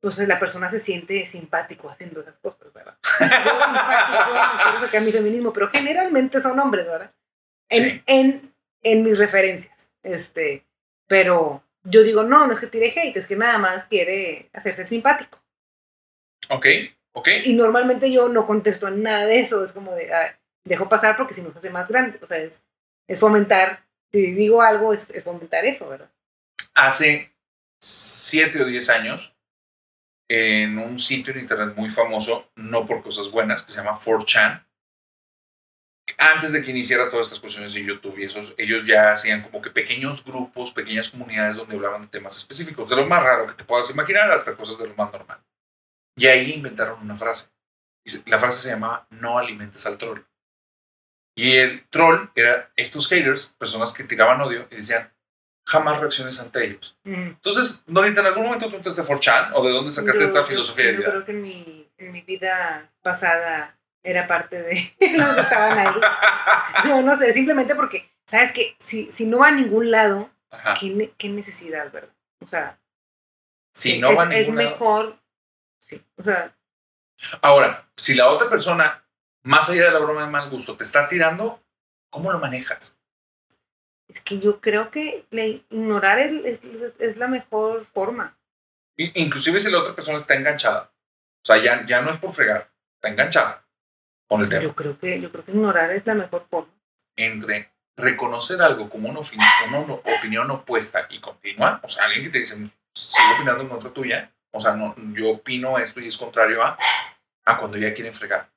pues 0.00 0.18
la 0.18 0.38
persona 0.38 0.70
se 0.70 0.80
siente 0.80 1.26
simpático 1.28 1.88
haciendo 1.88 2.20
esas 2.20 2.36
cosas, 2.38 2.70
¿verdad? 2.74 2.96
Yo 3.20 3.26
simpático, 3.26 4.72
no 4.74 4.80
sacar 4.86 5.02
mi 5.02 5.12
feminismo, 5.12 5.52
pero 5.52 5.70
generalmente 5.70 6.42
son 6.42 6.58
hombres, 6.60 6.86
¿verdad? 6.86 7.10
En, 7.70 7.84
Sí. 7.84 8.02
en, 8.06 8.54
en 8.82 9.02
mis 9.02 9.18
referencias, 9.18 9.88
este, 10.02 10.66
pero 11.06 11.62
yo 11.84 12.02
digo, 12.02 12.22
no, 12.24 12.46
no 12.46 12.52
es 12.52 12.60
que 12.60 12.66
tire 12.66 12.92
hate, 12.94 13.16
es 13.16 13.26
que 13.26 13.36
nada 13.36 13.58
más 13.58 13.84
quiere 13.84 14.48
hacerse 14.52 14.86
simpático. 14.86 15.38
Ok, 16.50 16.66
ok. 17.12 17.28
Y 17.44 17.54
normalmente 17.54 18.10
yo 18.10 18.28
no 18.28 18.46
contesto 18.46 18.86
a 18.86 18.90
nada 18.90 19.26
de 19.26 19.40
eso, 19.40 19.62
es 19.64 19.72
como 19.72 19.94
de, 19.94 20.12
ah, 20.12 20.38
dejo 20.64 20.88
pasar 20.88 21.16
porque 21.16 21.34
si 21.34 21.42
no 21.42 21.52
se 21.52 21.58
hace 21.58 21.70
más 21.70 21.88
grande, 21.88 22.18
o 22.20 22.26
sea, 22.26 22.38
es, 22.38 22.64
es 23.08 23.18
fomentar, 23.18 23.84
si 24.12 24.32
digo 24.32 24.62
algo, 24.62 24.92
es, 24.92 25.08
es 25.10 25.22
fomentar 25.22 25.64
eso, 25.64 25.88
¿verdad? 25.88 26.10
hace 26.74 27.32
siete 27.80 28.62
o 28.62 28.66
diez 28.66 28.90
años 28.90 29.32
en 30.28 30.78
un 30.78 30.98
sitio 30.98 31.32
en 31.32 31.40
internet 31.40 31.76
muy 31.76 31.88
famoso, 31.88 32.50
no 32.56 32.86
por 32.86 33.02
cosas 33.02 33.30
buenas, 33.30 33.62
que 33.62 33.72
se 33.72 33.78
llama 33.78 33.98
4chan. 33.98 34.66
Antes 36.18 36.52
de 36.52 36.62
que 36.62 36.70
iniciara 36.70 37.10
todas 37.10 37.26
estas 37.26 37.40
cuestiones 37.40 37.72
de 37.72 37.82
YouTube 37.82 38.18
y 38.18 38.24
esos, 38.24 38.52
ellos 38.58 38.84
ya 38.84 39.10
hacían 39.12 39.42
como 39.42 39.62
que 39.62 39.70
pequeños 39.70 40.22
grupos, 40.24 40.70
pequeñas 40.72 41.08
comunidades 41.10 41.56
donde 41.56 41.74
hablaban 41.76 42.02
de 42.02 42.08
temas 42.08 42.36
específicos, 42.36 42.88
de 42.90 42.96
lo 42.96 43.06
más 43.06 43.22
raro 43.22 43.46
que 43.46 43.54
te 43.54 43.64
puedas 43.64 43.90
imaginar 43.90 44.30
hasta 44.30 44.54
cosas 44.54 44.78
de 44.78 44.86
lo 44.88 44.94
más 44.94 45.10
normal. 45.12 45.38
Y 46.16 46.26
ahí 46.26 46.52
inventaron 46.52 47.00
una 47.00 47.16
frase. 47.16 47.48
Y 48.04 48.28
La 48.30 48.38
frase 48.38 48.62
se 48.62 48.68
llamaba 48.68 49.06
no 49.10 49.38
alimentes 49.38 49.84
al 49.86 49.96
troll. 49.98 50.20
Y 51.36 51.56
el 51.56 51.84
troll 51.88 52.28
era 52.34 52.70
estos 52.76 53.08
haters, 53.08 53.54
personas 53.58 53.92
que 53.92 54.04
tiraban 54.04 54.40
odio 54.40 54.68
y 54.70 54.76
decían 54.76 55.10
jamás 55.66 55.98
reacciones 55.98 56.38
ante 56.38 56.64
ellos. 56.64 56.96
Entonces, 57.04 57.82
Norita, 57.86 58.20
¿en 58.20 58.26
algún 58.26 58.44
momento 58.44 58.68
tú 58.68 58.76
entraste 58.76 59.00
a 59.00 59.04
4chan 59.04 59.50
o 59.54 59.66
de 59.66 59.72
dónde 59.72 59.90
sacaste 59.90 60.20
Yo- 60.20 60.26
esta 60.26 60.40
yo- 60.42 60.46
filosofía 60.46 60.84
de 60.84 60.92
yo 60.92 60.98
vida? 60.98 61.10
creo 61.10 61.24
que 61.24 61.32
en 61.32 61.42
mi, 61.42 61.90
en 61.96 62.12
mi 62.12 62.20
vida 62.20 62.92
pasada 63.02 63.76
era 64.04 64.28
parte 64.28 64.62
de 64.62 64.94
los 65.18 65.34
que 65.34 65.40
estaban 65.40 65.78
ahí. 65.78 65.94
No, 66.84 67.00
no 67.02 67.16
sé, 67.16 67.32
simplemente 67.32 67.74
porque, 67.74 68.10
¿sabes 68.26 68.52
qué? 68.52 68.76
Si, 68.80 69.10
si 69.10 69.24
no 69.26 69.38
va 69.38 69.48
a 69.48 69.52
ningún 69.52 69.90
lado. 69.90 70.30
¿qué, 70.78 71.12
qué 71.18 71.28
necesidad, 71.30 71.90
verdad? 71.90 72.14
O 72.40 72.46
sea, 72.46 72.78
Si 73.74 73.98
no 73.98 74.10
es, 74.10 74.18
va 74.18 74.22
a 74.24 74.34
es 74.34 74.46
ningún 74.48 74.56
lado. 74.64 74.70
mejor, 74.70 75.18
sí, 75.80 76.00
o 76.16 76.22
sea, 76.22 76.54
Ahora, 77.42 77.88
si 77.96 78.14
la 78.14 78.28
otra 78.28 78.50
persona, 78.50 79.02
más 79.44 79.68
allá 79.70 79.84
de 79.86 79.90
la 79.92 79.98
broma 79.98 80.22
de 80.26 80.30
mal 80.30 80.50
gusto, 80.50 80.76
te 80.76 80.84
está 80.84 81.08
tirando, 81.08 81.60
¿cómo 82.10 82.30
lo 82.30 82.38
manejas? 82.38 82.96
es 84.08 84.20
que 84.20 84.38
yo 84.38 84.60
creo 84.60 84.90
que 84.90 85.24
le- 85.30 85.64
ignorar 85.70 86.18
el- 86.20 86.44
es, 86.44 86.62
es- 86.62 86.92
es 87.00 87.16
la 87.16 87.26
mejor 87.26 87.86
forma. 87.86 88.36
Inclusive 88.96 89.58
si 89.58 89.70
la 89.70 89.78
otra 89.78 89.94
persona 89.94 90.18
está 90.18 90.34
enganchada. 90.34 90.92
O 91.42 91.46
sea, 91.46 91.56
ya, 91.56 91.84
ya 91.86 92.00
no 92.02 92.10
es 92.10 92.18
por 92.18 92.32
fregar, 92.32 92.70
está 92.96 93.08
enganchada 93.08 93.63
con 94.28 94.40
el 94.42 94.48
tema. 94.48 94.62
Yo 94.62 94.74
creo 94.74 94.98
que, 94.98 95.20
yo 95.20 95.30
creo 95.30 95.44
que 95.44 95.52
ignorar 95.52 95.90
es 95.92 96.06
la 96.06 96.14
mejor 96.14 96.46
forma. 96.50 96.72
Entre 97.16 97.70
reconocer 97.96 98.60
algo 98.62 98.88
como 98.90 99.08
una, 99.08 99.20
ofin- 99.20 99.38
una 99.68 99.78
opinión 99.94 100.50
opuesta 100.50 101.06
y 101.10 101.20
continua, 101.20 101.80
o 101.82 101.88
sea, 101.88 102.04
alguien 102.04 102.24
que 102.24 102.30
te 102.30 102.38
dice, 102.40 102.56
sigo 102.94 103.34
opinando 103.36 103.62
en 103.62 103.68
contra 103.68 103.90
tuya, 103.90 104.30
o 104.50 104.60
sea, 104.60 104.72
no, 104.74 104.94
yo 105.12 105.30
opino 105.30 105.78
esto 105.78 106.00
y 106.00 106.08
es 106.08 106.16
contrario 106.16 106.62
a, 106.62 106.76
a 107.44 107.56
cuando 107.58 107.76
ya 107.76 107.94
quieren 107.94 108.14
fregar. 108.14 108.48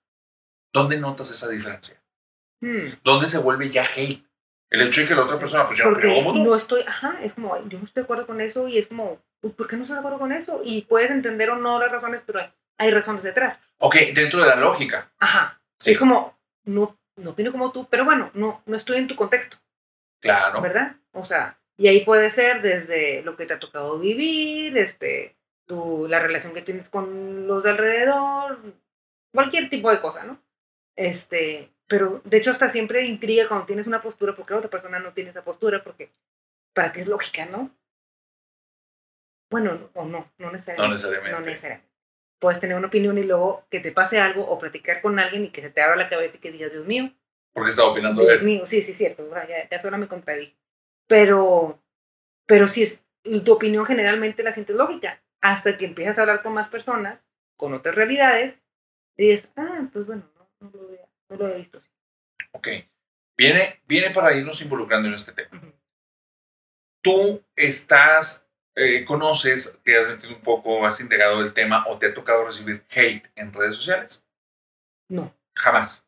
¿Dónde 0.74 0.98
notas 0.98 1.30
esa 1.32 1.48
diferencia? 1.50 1.98
Hmm. 2.62 2.94
¿Dónde 3.04 3.28
se 3.28 3.38
vuelve 3.38 3.70
ya 3.70 3.84
hate? 3.84 4.24
El 4.70 4.82
hecho 4.82 5.02
de 5.02 5.08
que 5.08 5.16
la 5.16 5.22
otra 5.24 5.36
Sí. 5.36 5.42
persona, 5.42 5.66
pues 5.68 5.78
yo 5.80 5.90
no 5.92 5.98
tú. 6.34 6.36
no 6.44 6.56
estoy, 6.56 6.82
ajá, 6.86 7.20
es 7.22 7.34
como, 7.34 7.54
"Ay, 7.54 7.62
yo 7.68 7.78
no 7.80 7.86
estoy 7.86 8.02
de 8.02 8.06
acuerdo 8.06 8.28
con 8.28 8.42
eso 8.42 8.68
y 8.68 8.78
es 8.80 8.88
como, 8.88 9.20
"Pues, 9.40 9.54
¿por 9.54 9.68
qué 9.68 9.78
no 9.78 9.84
estás 9.84 9.96
de 9.96 10.00
acuerdo 10.00 10.20
con 10.20 10.32
eso? 10.34 10.62
Y 10.64 10.82
puedes 10.82 11.10
entender 11.12 11.50
o 11.52 11.56
no 11.58 11.80
las 11.80 11.92
razones, 11.92 12.22
pero 12.26 12.40
hay, 12.40 12.52
hay 12.80 12.92
razones 12.92 13.24
detrás. 13.24 13.60
Ok, 13.78 13.96
dentro 14.14 14.42
de 14.42 14.48
la 14.50 14.56
lógica. 14.56 15.10
Ajá. 15.20 15.57
Sí, 15.80 15.92
Es 15.92 16.00
como, 16.00 16.38
no, 16.66 16.98
no 17.18 17.32
opino 17.32 17.52
como 17.52 17.72
tú, 17.72 17.88
pero 17.90 18.06
bueno, 18.06 18.32
no, 18.34 18.62
no 18.66 18.76
estoy 18.78 18.98
en 18.98 19.08
tu 19.08 19.16
contexto, 19.16 19.58
claro. 20.20 20.62
¿verdad? 20.62 20.96
O 21.12 21.26
sea, 21.26 21.60
y 21.78 21.88
ahí 21.88 22.04
puede 22.04 22.32
ser 22.32 22.62
desde 22.62 23.22
lo 23.22 23.36
que 23.36 23.46
te 23.46 23.54
ha 23.54 23.60
tocado 23.60 24.00
vivir, 24.00 24.78
este, 24.78 25.36
tu, 25.66 26.08
la 26.08 26.20
relación 26.20 26.54
que 26.54 26.62
tienes 26.64 26.90
con 26.90 27.46
los 27.48 27.64
de 27.64 27.70
alrededor, 27.72 28.60
cualquier 29.34 29.70
tipo 29.70 29.92
de 29.92 30.02
cosa, 30.02 30.24
¿no? 30.24 30.40
Este, 30.96 31.72
pero 31.88 32.22
de 32.26 32.38
hecho 32.38 32.50
hasta 32.52 32.70
siempre 32.70 33.06
intriga 33.06 33.48
cuando 33.48 33.68
tienes 33.68 33.86
una 33.86 34.02
postura 34.02 34.36
porque 34.36 34.54
la 34.54 34.60
otra 34.60 34.70
persona 34.72 35.00
no 35.00 35.14
tiene 35.14 35.30
esa 35.30 35.44
postura 35.44 35.84
porque 35.84 36.12
para 36.74 36.92
ti 36.92 37.02
es 37.02 37.08
lógica, 37.08 37.46
¿no? 37.46 37.70
Bueno, 39.52 39.76
no- 39.76 39.90
o 39.94 40.06
no, 40.06 40.32
no 40.40 40.52
necesariamente. 40.52 40.82
No 40.82 40.90
necesariamente. 40.90 41.32
No 41.40 41.46
necesariamente. 41.46 41.87
Puedes 42.40 42.60
tener 42.60 42.78
una 42.78 42.88
opinión 42.88 43.18
y 43.18 43.24
luego 43.24 43.66
que 43.70 43.80
te 43.80 43.92
pase 43.92 44.20
algo 44.20 44.48
o 44.48 44.60
platicar 44.60 45.02
con 45.02 45.18
alguien 45.20 45.46
y 45.46 45.50
que 45.50 45.62
se 45.62 45.70
te 45.70 45.82
abra 45.82 45.96
la 45.96 46.10
cabeza 46.10 46.38
y 46.38 46.40
que 46.40 46.52
digas, 46.52 46.72
Dios 46.72 46.86
mío, 46.86 47.12
Porque 47.54 47.72
estaba 47.72 47.90
opinando 47.90 48.22
de 48.22 48.28
Dios 48.28 48.38
eso. 48.38 48.46
mío, 48.46 48.68
sí, 48.68 48.84
sí, 48.84 48.94
cierto, 48.94 49.28
o 49.28 49.34
sea, 49.34 49.48
ya, 49.48 49.68
ya 49.70 49.80
suena 49.80 49.98
me 49.98 50.08
contradije. 50.08 50.56
Pero, 51.08 51.82
pero 52.46 52.68
si 52.68 52.84
es, 52.84 53.02
tu 53.44 53.52
opinión 53.54 53.86
generalmente 53.86 54.44
la 54.44 54.54
sientes 54.54 54.76
lógica, 54.76 55.22
hasta 55.42 55.78
que 55.78 55.86
empiezas 55.86 56.18
a 56.18 56.22
hablar 56.22 56.44
con 56.44 56.54
más 56.54 56.68
personas, 56.68 57.20
con 57.58 57.74
otras 57.74 57.96
realidades, 57.96 58.60
y 59.16 59.30
dices, 59.30 59.50
ah, 59.56 59.88
pues 59.92 60.06
bueno, 60.06 60.30
no, 60.36 60.48
no 60.60 60.72
lo, 60.74 60.88
había, 60.88 61.08
no 61.30 61.36
lo 61.38 61.46
había 61.46 61.58
visto 61.58 61.80
así. 61.80 61.90
Ok. 62.52 62.68
Viene, 63.36 63.82
viene 63.88 64.12
para 64.12 64.34
irnos 64.36 64.62
involucrando 64.62 65.08
en 65.08 65.16
este 65.16 65.32
tema. 65.32 65.62
Tú 67.02 67.44
estás, 67.56 68.47
eh, 68.78 69.04
conoces, 69.06 69.78
te 69.84 69.98
has 69.98 70.08
metido 70.08 70.34
un 70.36 70.42
poco, 70.42 70.86
has 70.86 71.00
integrado 71.02 71.42
el 71.42 71.54
tema 71.54 71.86
o 71.88 71.98
te 71.98 72.06
ha 72.08 72.14
tocado 72.14 72.46
recibir 72.46 72.84
hate 72.90 73.26
en 73.36 73.52
redes 73.54 73.76
sociales. 73.76 74.24
No, 75.10 75.34
Jamás. 75.56 76.06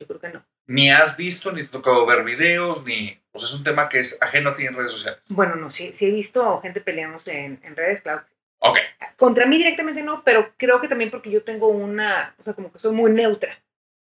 yo 0.00 0.06
creo 0.06 0.20
que 0.20 0.28
no. 0.30 0.44
Ni 0.66 0.90
has 0.90 1.16
visto, 1.16 1.52
ni 1.52 1.62
te 1.62 1.68
ha 1.68 1.70
tocado 1.72 2.06
ver 2.06 2.24
videos, 2.24 2.82
ni... 2.84 3.20
O 3.32 3.38
sea, 3.38 3.48
es 3.48 3.54
un 3.54 3.64
tema 3.64 3.88
que 3.88 3.98
es 3.98 4.16
ajeno 4.22 4.50
a 4.50 4.54
ti 4.54 4.64
en 4.64 4.74
redes 4.74 4.92
sociales. 4.92 5.20
Bueno, 5.28 5.56
no, 5.56 5.70
sí, 5.70 5.92
sí 5.92 6.06
he 6.06 6.10
visto 6.10 6.60
gente 6.62 6.80
peleándose 6.80 7.38
en, 7.44 7.60
en 7.62 7.76
redes, 7.76 8.00
claro. 8.00 8.24
Ok. 8.60 8.78
Contra 9.16 9.44
mí 9.44 9.58
directamente 9.58 10.02
no, 10.02 10.22
pero 10.24 10.54
creo 10.56 10.80
que 10.80 10.88
también 10.88 11.10
porque 11.10 11.30
yo 11.30 11.42
tengo 11.44 11.68
una, 11.68 12.34
o 12.38 12.42
sea, 12.44 12.54
como 12.54 12.72
que 12.72 12.78
soy 12.78 12.92
muy 12.92 13.10
neutra. 13.10 13.52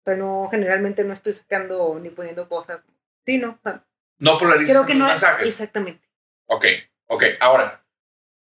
O 0.02 0.04
sea, 0.06 0.16
no, 0.16 0.48
generalmente 0.52 1.04
no 1.04 1.14
estoy 1.14 1.34
sacando 1.34 1.98
ni 2.00 2.10
poniendo 2.10 2.48
cosas. 2.48 2.82
Sí, 3.26 3.38
no. 3.40 3.52
o 3.52 3.60
sea, 3.64 3.84
No 4.20 4.38
polarizas 4.38 4.76
creo 4.76 4.86
que 4.86 4.94
no 4.96 5.06
es. 5.06 5.12
mensajes. 5.14 5.48
Exactamente. 5.50 6.08
Ok, 6.48 6.66
ok. 7.08 7.24
Ahora, 7.40 7.84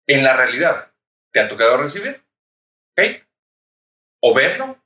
en 0.06 0.24
la 0.24 0.36
realidad, 0.36 0.90
¿te 1.32 1.40
ha 1.40 1.48
tocado 1.48 1.76
recibir 1.76 2.22
hate? 2.96 3.24
¿O 4.20 4.34
verlo? 4.34 4.76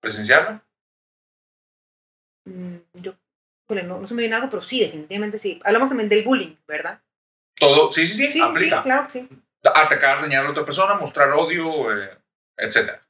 ¿Presenciarlo? 0.00 0.60
Mm, 2.44 2.76
yo, 2.94 3.14
no, 3.68 4.00
no 4.00 4.08
se 4.08 4.14
me 4.14 4.22
viene 4.22 4.34
algo, 4.36 4.50
pero 4.50 4.62
sí, 4.62 4.80
definitivamente 4.80 5.38
sí. 5.38 5.60
Hablamos 5.64 5.88
también 5.88 6.08
del 6.08 6.24
bullying, 6.24 6.56
¿verdad? 6.66 7.00
Todo, 7.56 7.92
sí, 7.92 8.06
sí, 8.06 8.14
sí, 8.14 8.26
Sí, 8.26 8.32
sí, 8.32 8.58
sí, 8.58 8.70
claro 8.82 9.06
que 9.06 9.10
sí. 9.12 9.28
Atacar, 9.64 10.20
dañar 10.22 10.40
a 10.40 10.44
la 10.44 10.50
otra 10.50 10.64
persona, 10.64 10.94
mostrar 10.94 11.30
odio, 11.32 11.96
eh, 11.96 12.18
etc. 12.56 13.00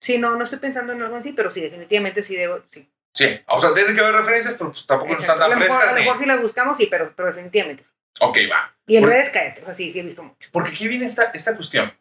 Sí, 0.00 0.18
no, 0.18 0.36
no 0.36 0.44
estoy 0.44 0.58
pensando 0.58 0.92
en 0.92 1.02
algo 1.02 1.16
así, 1.16 1.32
pero 1.32 1.50
sí, 1.50 1.60
definitivamente 1.62 2.22
sí 2.22 2.36
debo, 2.36 2.60
sí. 2.70 2.88
Sí, 3.14 3.40
o 3.46 3.60
sea, 3.60 3.72
tiene 3.72 3.94
que 3.94 4.00
haber 4.00 4.14
referencias, 4.16 4.54
pero 4.58 4.70
pues 4.72 4.86
tampoco 4.86 5.12
están 5.12 5.38
Exacto. 5.38 5.44
a, 5.44 5.48
tan 5.48 5.58
lo 5.58 5.64
mejor, 5.64 5.76
a 5.76 5.78
frescas. 5.78 5.92
lo 5.94 5.98
ni- 6.00 6.04
mejor 6.04 6.18
sí 6.20 6.26
las 6.26 6.42
buscamos, 6.42 6.76
sí, 6.78 6.86
pero, 6.90 7.12
pero 7.16 7.28
definitivamente. 7.28 7.82
sí. 7.82 7.88
Ok, 8.20 8.38
va. 8.50 8.74
Y 8.86 8.96
en 8.96 9.02
Por- 9.02 9.10
redes 9.10 9.30
cállate, 9.30 9.62
o 9.62 9.64
sea, 9.66 9.74
sí, 9.74 9.90
sí 9.90 9.98
he 10.00 10.02
visto 10.02 10.22
mucho. 10.22 10.48
Porque 10.52 10.70
aquí 10.70 10.88
viene 10.88 11.04
esta, 11.04 11.24
esta 11.34 11.54
cuestión. 11.56 11.92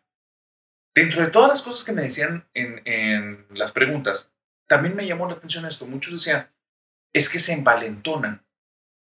Dentro 0.94 1.22
de 1.22 1.30
todas 1.32 1.50
las 1.50 1.62
cosas 1.62 1.84
que 1.84 1.92
me 1.92 2.04
decían 2.04 2.48
en, 2.54 2.82
en 2.86 3.46
las 3.50 3.72
preguntas, 3.74 4.32
también 4.68 4.96
me 4.96 5.06
llamó 5.06 5.28
la 5.28 5.34
atención 5.34 5.66
esto. 5.66 5.86
Muchos 5.86 6.14
decían, 6.14 6.50
es 7.14 7.28
que 7.28 7.40
se 7.40 7.54
envalentonan. 7.54 8.46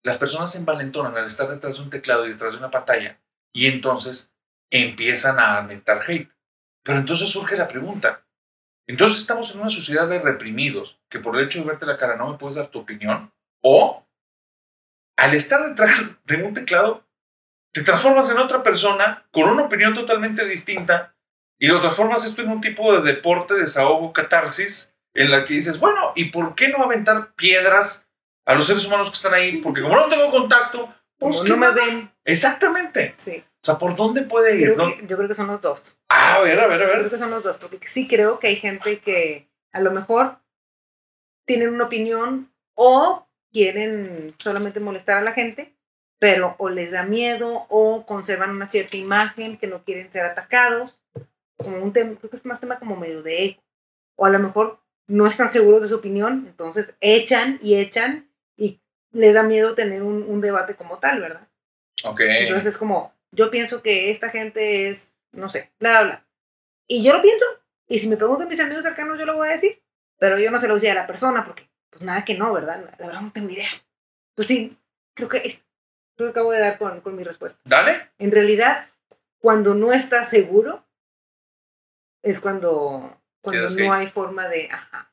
Las 0.03 0.19
personas 0.19 0.53
se 0.53 0.59
envalentonan 0.59 1.17
al 1.17 1.27
estar 1.27 1.49
detrás 1.49 1.77
de 1.77 1.83
un 1.83 1.91
teclado 1.91 2.27
y 2.27 2.31
detrás 2.33 2.53
de 2.53 2.59
una 2.59 2.71
pantalla 2.71 3.19
y 3.53 3.67
entonces 3.67 4.33
empiezan 4.71 5.39
a 5.39 5.61
mentar 5.63 6.01
hate. 6.07 6.31
Pero 6.83 6.99
entonces 6.99 7.29
surge 7.29 7.57
la 7.57 7.69
pregunta. 7.69 8.25
Entonces 8.87 9.19
estamos 9.21 9.55
en 9.55 9.61
una 9.61 9.71
sociedad 9.71 10.09
de 10.09 10.19
reprimidos 10.21 11.01
que 11.09 11.19
por 11.21 11.37
el 11.39 11.47
hecho 11.47 11.61
de 11.61 11.67
verte 11.67 11.87
la 11.87 11.99
cara 11.99 12.17
no 12.17 12.31
me 12.31 12.39
puedes 12.39 12.57
dar 12.57 12.69
tu 12.69 12.81
opinión 12.81 13.33
o 13.63 14.07
al 15.21 15.35
estar 15.35 15.69
detrás 15.69 16.01
de 16.25 16.43
un 16.43 16.55
teclado 16.55 17.05
te 17.73 17.83
transformas 17.83 18.31
en 18.31 18.39
otra 18.39 18.63
persona 18.63 19.25
con 19.31 19.45
una 19.49 19.63
opinión 19.65 19.95
totalmente 19.95 20.45
distinta 20.47 21.15
y 21.59 21.69
lo 21.69 21.81
transformas 21.81 22.25
esto 22.25 22.41
en 22.43 22.49
un 22.51 22.61
tipo 22.61 22.93
de 22.93 23.03
deporte, 23.13 23.55
desahogo, 23.55 24.13
catarsis, 24.13 24.93
en 25.15 25.31
la 25.31 25.45
que 25.45 25.55
dices, 25.55 25.79
bueno, 25.79 26.13
¿y 26.17 26.27
por 26.27 26.55
qué 26.55 26.69
no 26.69 26.83
aventar 26.83 27.35
piedras 27.35 28.07
a 28.47 28.55
los 28.55 28.67
seres 28.67 28.87
humanos 28.87 29.11
que 29.11 29.17
están 29.17 29.35
ahí? 29.35 29.59
Porque 29.59 29.83
como 29.83 29.95
no 29.97 30.09
tengo 30.09 30.31
contacto, 30.31 30.93
pues 31.19 31.37
Como 31.37 31.45
¿qué 31.45 31.51
no 31.51 31.57
me 31.59 31.71
ven, 31.73 32.11
Exactamente. 32.25 33.15
sí. 33.19 33.45
O 33.63 33.67
sea, 33.67 33.77
¿por 33.77 33.95
dónde 33.95 34.23
puede 34.23 34.57
ir? 34.57 34.73
Creo 34.73 34.77
¿No? 34.77 34.87
que- 34.97 35.07
yo 35.07 35.17
creo 35.19 35.29
que 35.29 35.35
son 35.35 35.49
los 35.49 35.61
dos. 35.61 35.99
Ah, 36.09 36.37
a 36.37 36.41
ver, 36.41 36.59
a 36.59 36.67
ver, 36.67 36.83
a 36.83 36.87
Creo 36.87 37.03
ver. 37.03 37.11
que 37.11 37.19
son 37.19 37.31
los 37.31 37.43
dos, 37.43 37.59
porque 37.59 37.87
sí 37.89 38.09
creo 38.09 38.39
que 38.39 38.47
hay 38.47 38.57
gente 38.57 39.01
que 39.01 39.51
a 39.73 39.81
lo 39.81 39.91
mejor 39.91 40.39
tienen 41.47 41.75
una 41.75 41.85
opinión 41.85 42.51
o 42.75 43.29
quieren 43.53 44.35
solamente 44.39 44.81
molestar 44.81 45.19
a 45.19 45.23
la 45.23 45.33
gente, 45.33 45.75
pero 46.19 46.55
o 46.59 46.69
les 46.69 46.93
da 46.93 47.05
miedo 47.05 47.67
o 47.69 48.05
conservan 48.07 48.51
una 48.51 48.69
cierta 48.69 48.97
imagen 48.97 49.57
que 49.57 49.67
no 49.67 49.83
quieren 49.85 50.11
ser 50.11 50.25
atacados, 50.25 50.99
como 51.57 51.79
un 51.79 51.93
tema, 51.93 52.17
creo 52.19 52.31
que 52.31 52.37
es 52.37 52.47
más 52.47 52.61
tema 52.61 52.79
como 52.79 52.97
medio 52.97 53.23
de 53.23 53.45
ego, 53.45 53.63
o 54.17 54.27
a 54.27 54.31
lo 54.31 54.39
mejor 54.39 54.81
no 55.07 55.27
están 55.27 55.53
seguros 55.53 55.83
de 55.83 55.89
su 55.89 55.97
opinión, 55.97 56.45
entonces 56.47 56.95
echan 57.01 57.59
y 57.63 57.77
echan 57.77 58.31
y 58.57 58.81
les 59.13 59.35
da 59.35 59.43
miedo 59.43 59.75
tener 59.75 60.03
un, 60.03 60.23
un 60.23 60.41
debate 60.41 60.75
como 60.75 60.99
tal, 60.99 61.21
¿verdad? 61.21 61.49
Ok. 62.05 62.21
Entonces 62.21 62.75
es 62.75 62.79
como, 62.79 63.13
yo 63.33 63.51
pienso 63.51 63.83
que 63.83 64.11
esta 64.11 64.31
gente 64.31 64.91
es, 64.91 65.13
no 65.33 65.49
sé, 65.49 65.71
bla, 65.79 65.91
bla, 65.91 66.03
bla. 66.03 66.27
Y 66.87 67.03
yo 67.03 67.13
lo 67.13 67.23
pienso, 67.23 67.45
y 67.89 67.99
si 67.99 68.09
me 68.09 68.17
preguntan 68.17 68.49
mis 68.49 68.61
amigos 68.61 68.85
cercanos, 68.85 69.19
yo 69.19 69.27
lo 69.27 69.37
voy 69.37 69.49
a 69.49 69.53
decir, 69.53 69.81
pero 70.19 70.39
yo 70.39 70.51
no 70.51 70.61
se 70.61 70.69
lo 70.69 70.75
decía 70.75 70.93
a 70.93 70.97
la 70.97 71.07
persona, 71.07 71.45
porque, 71.45 71.70
pues 71.91 72.03
nada 72.03 72.25
que 72.25 72.35
no, 72.37 72.53
¿verdad? 72.53 72.85
La 72.99 73.07
verdad 73.07 73.21
no 73.23 73.33
tengo 73.33 73.51
idea. 73.51 73.71
Pues 74.35 74.49
sí, 74.49 74.77
creo 75.15 75.29
que, 75.29 75.39
es- 75.39 75.61
creo 76.17 76.29
que 76.29 76.39
acabo 76.39 76.53
de 76.53 76.61
dar 76.61 76.79
con, 76.79 77.01
con 77.01 77.17
mi 77.17 77.25
respuesta. 77.25 77.59
Dale. 77.65 78.11
En 78.19 78.31
realidad, 78.31 78.89
cuando 79.41 79.75
no 79.75 79.93
estás 79.93 80.29
seguro, 80.29 80.85
es 82.23 82.39
cuando, 82.41 83.21
cuando 83.43 83.69
no 83.69 83.77
que- 83.77 83.89
hay 83.91 84.09
forma 84.09 84.49
de, 84.49 84.69
ajá, 84.71 85.11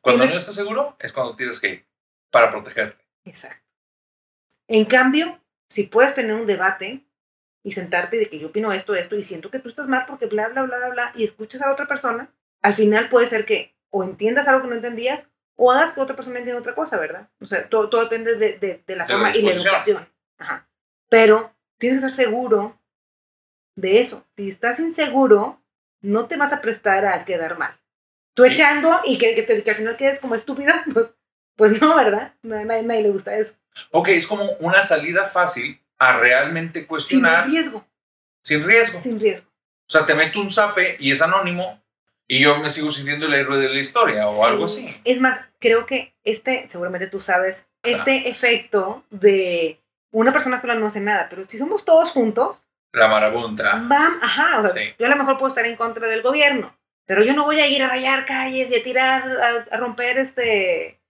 Cuando 0.00 0.26
no 0.26 0.36
estás 0.36 0.54
seguro, 0.56 0.96
es 0.98 1.12
cuando 1.12 1.36
tienes 1.36 1.62
hate 1.62 1.86
para 2.30 2.50
protegerte. 2.50 3.02
Exacto. 3.24 3.64
En 4.66 4.84
cambio, 4.84 5.40
si 5.68 5.84
puedes 5.84 6.14
tener 6.14 6.34
un 6.34 6.46
debate 6.46 7.04
y 7.62 7.72
sentarte 7.72 8.16
de 8.16 8.28
que 8.28 8.38
yo 8.40 8.48
opino 8.48 8.72
esto, 8.72 8.94
esto, 8.96 9.14
y 9.16 9.22
siento 9.22 9.50
que 9.50 9.60
tú 9.60 9.68
estás 9.68 9.86
mal 9.86 10.04
porque 10.06 10.26
bla, 10.26 10.48
bla, 10.48 10.62
bla, 10.62 10.78
bla, 10.78 10.88
bla, 10.88 11.12
y 11.14 11.22
escuchas 11.24 11.62
a 11.62 11.72
otra 11.72 11.86
persona, 11.86 12.32
al 12.62 12.74
final 12.74 13.08
puede 13.08 13.28
ser 13.28 13.44
que 13.44 13.74
o 13.92 14.02
entiendas 14.04 14.48
algo 14.48 14.62
que 14.62 14.68
no 14.68 14.74
entendías 14.74 15.26
o 15.56 15.70
hagas 15.70 15.92
que 15.92 16.00
otra 16.00 16.16
persona 16.16 16.38
entienda 16.38 16.60
otra 16.60 16.74
cosa, 16.74 16.96
¿verdad? 16.98 17.28
O 17.40 17.46
sea, 17.46 17.68
todo, 17.68 17.88
todo 17.90 18.02
depende 18.02 18.34
de, 18.36 18.58
de- 18.58 18.82
de 18.86 18.96
la 18.96 19.04
De 19.04 19.12
la 19.12 19.18
forma 19.18 19.36
y 19.36 19.42
la 19.42 19.52
educación. 19.52 20.08
Ajá. 20.38 20.66
Pero 21.08 21.52
tienes 21.78 22.00
que 22.00 22.06
estar 22.06 22.24
seguro 22.24 22.78
de 23.76 24.00
eso. 24.00 24.26
Si 24.36 24.48
estás 24.48 24.80
inseguro, 24.80 25.60
no 26.00 26.26
te 26.26 26.36
vas 26.36 26.52
a 26.52 26.60
prestar 26.60 27.04
a 27.06 27.24
quedar 27.24 27.58
mal. 27.58 27.78
Tú 28.34 28.44
Sí. 28.44 28.52
echando 28.52 29.00
y 29.04 29.18
que, 29.18 29.34
que, 29.34 29.42
te- 29.42 29.62
que 29.62 29.70
al 29.70 29.76
final 29.76 29.96
quedes 29.96 30.20
como 30.20 30.34
estúpida, 30.34 30.84
pues, 30.92 31.14
pues 31.56 31.80
no, 31.80 31.94
¿verdad? 31.96 32.34
No, 32.42 32.56
a 32.56 32.64
nadie, 32.64 32.82
nadie 32.82 33.02
le 33.02 33.10
gusta 33.10 33.36
eso. 33.36 33.54
Ok, 33.90 34.08
es 34.08 34.26
como 34.26 34.50
una 34.60 34.82
salida 34.82 35.24
fácil 35.26 35.80
a 35.98 36.16
realmente 36.18 36.80
Sin 36.80 36.88
cuestionar 36.88 37.46
riesgo, 37.46 37.84
sin 38.42 38.64
riesgo. 38.64 39.00
sin 39.02 39.20
riesgo. 39.20 39.48
O 39.88 39.92
sea, 39.92 40.06
te 40.06 40.14
meto 40.14 40.40
un 40.40 40.50
zape 40.50 40.96
y 40.98 41.12
es 41.12 41.20
anónimo 41.20 41.81
y 42.34 42.40
yo 42.40 42.56
me 42.58 42.70
sigo 42.70 42.90
sintiendo 42.90 43.26
el 43.26 43.34
héroe 43.34 43.58
de 43.58 43.68
la 43.68 43.78
historia 43.78 44.26
o 44.28 44.34
Sí. 44.34 44.42
algo 44.42 44.64
así. 44.64 44.96
Es 45.04 45.20
más, 45.20 45.38
creo 45.58 45.84
que 45.84 46.14
este, 46.24 46.66
seguramente 46.68 47.06
tú 47.08 47.20
sabes, 47.20 47.66
este 47.82 48.28
efecto 48.30 49.04
de 49.10 49.78
una 50.12 50.32
persona 50.32 50.58
sola 50.58 50.74
no 50.74 50.86
hace 50.86 51.00
nada, 51.00 51.26
pero 51.28 51.44
si 51.44 51.58
somos 51.58 51.84
todos 51.84 52.10
juntos, 52.10 52.58
La 52.94 53.08
marabunta. 53.08 53.76
Bam, 53.86 54.18
ajá, 54.22 54.60
o 54.60 54.62
sea, 54.66 54.72
Sí. 54.72 54.94
yo 54.98 55.06
a 55.06 55.08
lo 55.10 55.16
mejor 55.16 55.38
puedo 55.38 55.48
estar 55.48 55.64
en 55.66 55.76
contra 55.76 56.06
del 56.08 56.20
gobierno, 56.22 56.74
pero 57.06 57.22
yo 57.22 57.32
no 57.34 57.44
voy 57.44 57.58
a 57.60 57.66
ir 57.66 57.82
a 57.82 57.88
rayar 57.88 58.24
calles 58.26 58.70
y 58.70 58.76
a 58.76 58.82
tirar, 58.82 59.22
a, 59.42 59.74
a 59.74 59.76
romper 59.78 60.18
este 60.18 61.00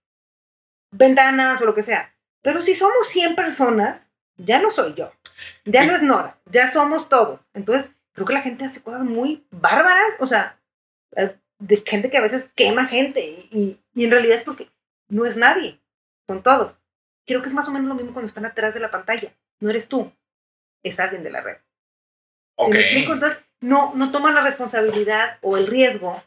ventanas 0.91 1.61
o 1.61 1.65
lo 1.65 1.73
que 1.75 1.83
sea. 1.83 2.13
Pero 2.41 2.61
si 2.61 2.75
somos 2.75 3.07
100 3.09 3.35
personas, 3.35 4.07
ya 4.37 4.61
no 4.61 4.71
soy 4.71 4.93
yo, 4.93 5.11
ya 5.65 5.81
Sí. 5.81 5.87
no 5.87 5.95
es 5.95 6.01
Nora, 6.03 6.37
ya 6.45 6.67
somos 6.69 7.07
todos. 7.09 7.39
Entonces, 7.53 7.91
creo 8.13 8.25
que 8.27 8.33
la 8.33 8.41
gente 8.41 8.65
hace 8.65 8.81
cosas 8.81 9.01
muy 9.03 9.45
bárbaras, 9.51 10.15
o 10.19 10.27
sea, 10.27 10.57
de 11.59 11.83
gente 11.85 12.09
que 12.09 12.17
a 12.17 12.21
veces 12.21 12.49
quema 12.55 12.85
gente 12.85 13.21
y, 13.51 13.79
y 13.95 14.03
en 14.03 14.11
realidad 14.11 14.37
es 14.37 14.43
porque 14.43 14.69
no 15.09 15.25
es 15.25 15.37
nadie, 15.37 15.79
son 16.27 16.43
todos. 16.43 16.75
Creo 17.25 17.41
que 17.41 17.47
es 17.47 17.53
más 17.53 17.67
o 17.67 17.71
menos 17.71 17.87
lo 17.87 17.95
mismo 17.95 18.11
cuando 18.13 18.27
están 18.27 18.45
atrás 18.45 18.73
de 18.73 18.79
la 18.81 18.91
pantalla. 18.91 19.33
No 19.59 19.69
eres 19.69 19.87
tú, 19.87 20.11
es 20.83 20.99
alguien 20.99 21.23
de 21.23 21.29
la 21.31 21.41
red. 21.41 21.57
¿Sí 22.59 22.69
me 22.71 22.79
explico? 22.81 23.13
Entonces, 23.13 23.41
no, 23.61 23.93
no 23.95 24.11
tomas 24.11 24.33
la 24.33 24.41
responsabilidad 24.41 25.37
o 25.41 25.55
el 25.57 25.67
riesgo 25.67 26.21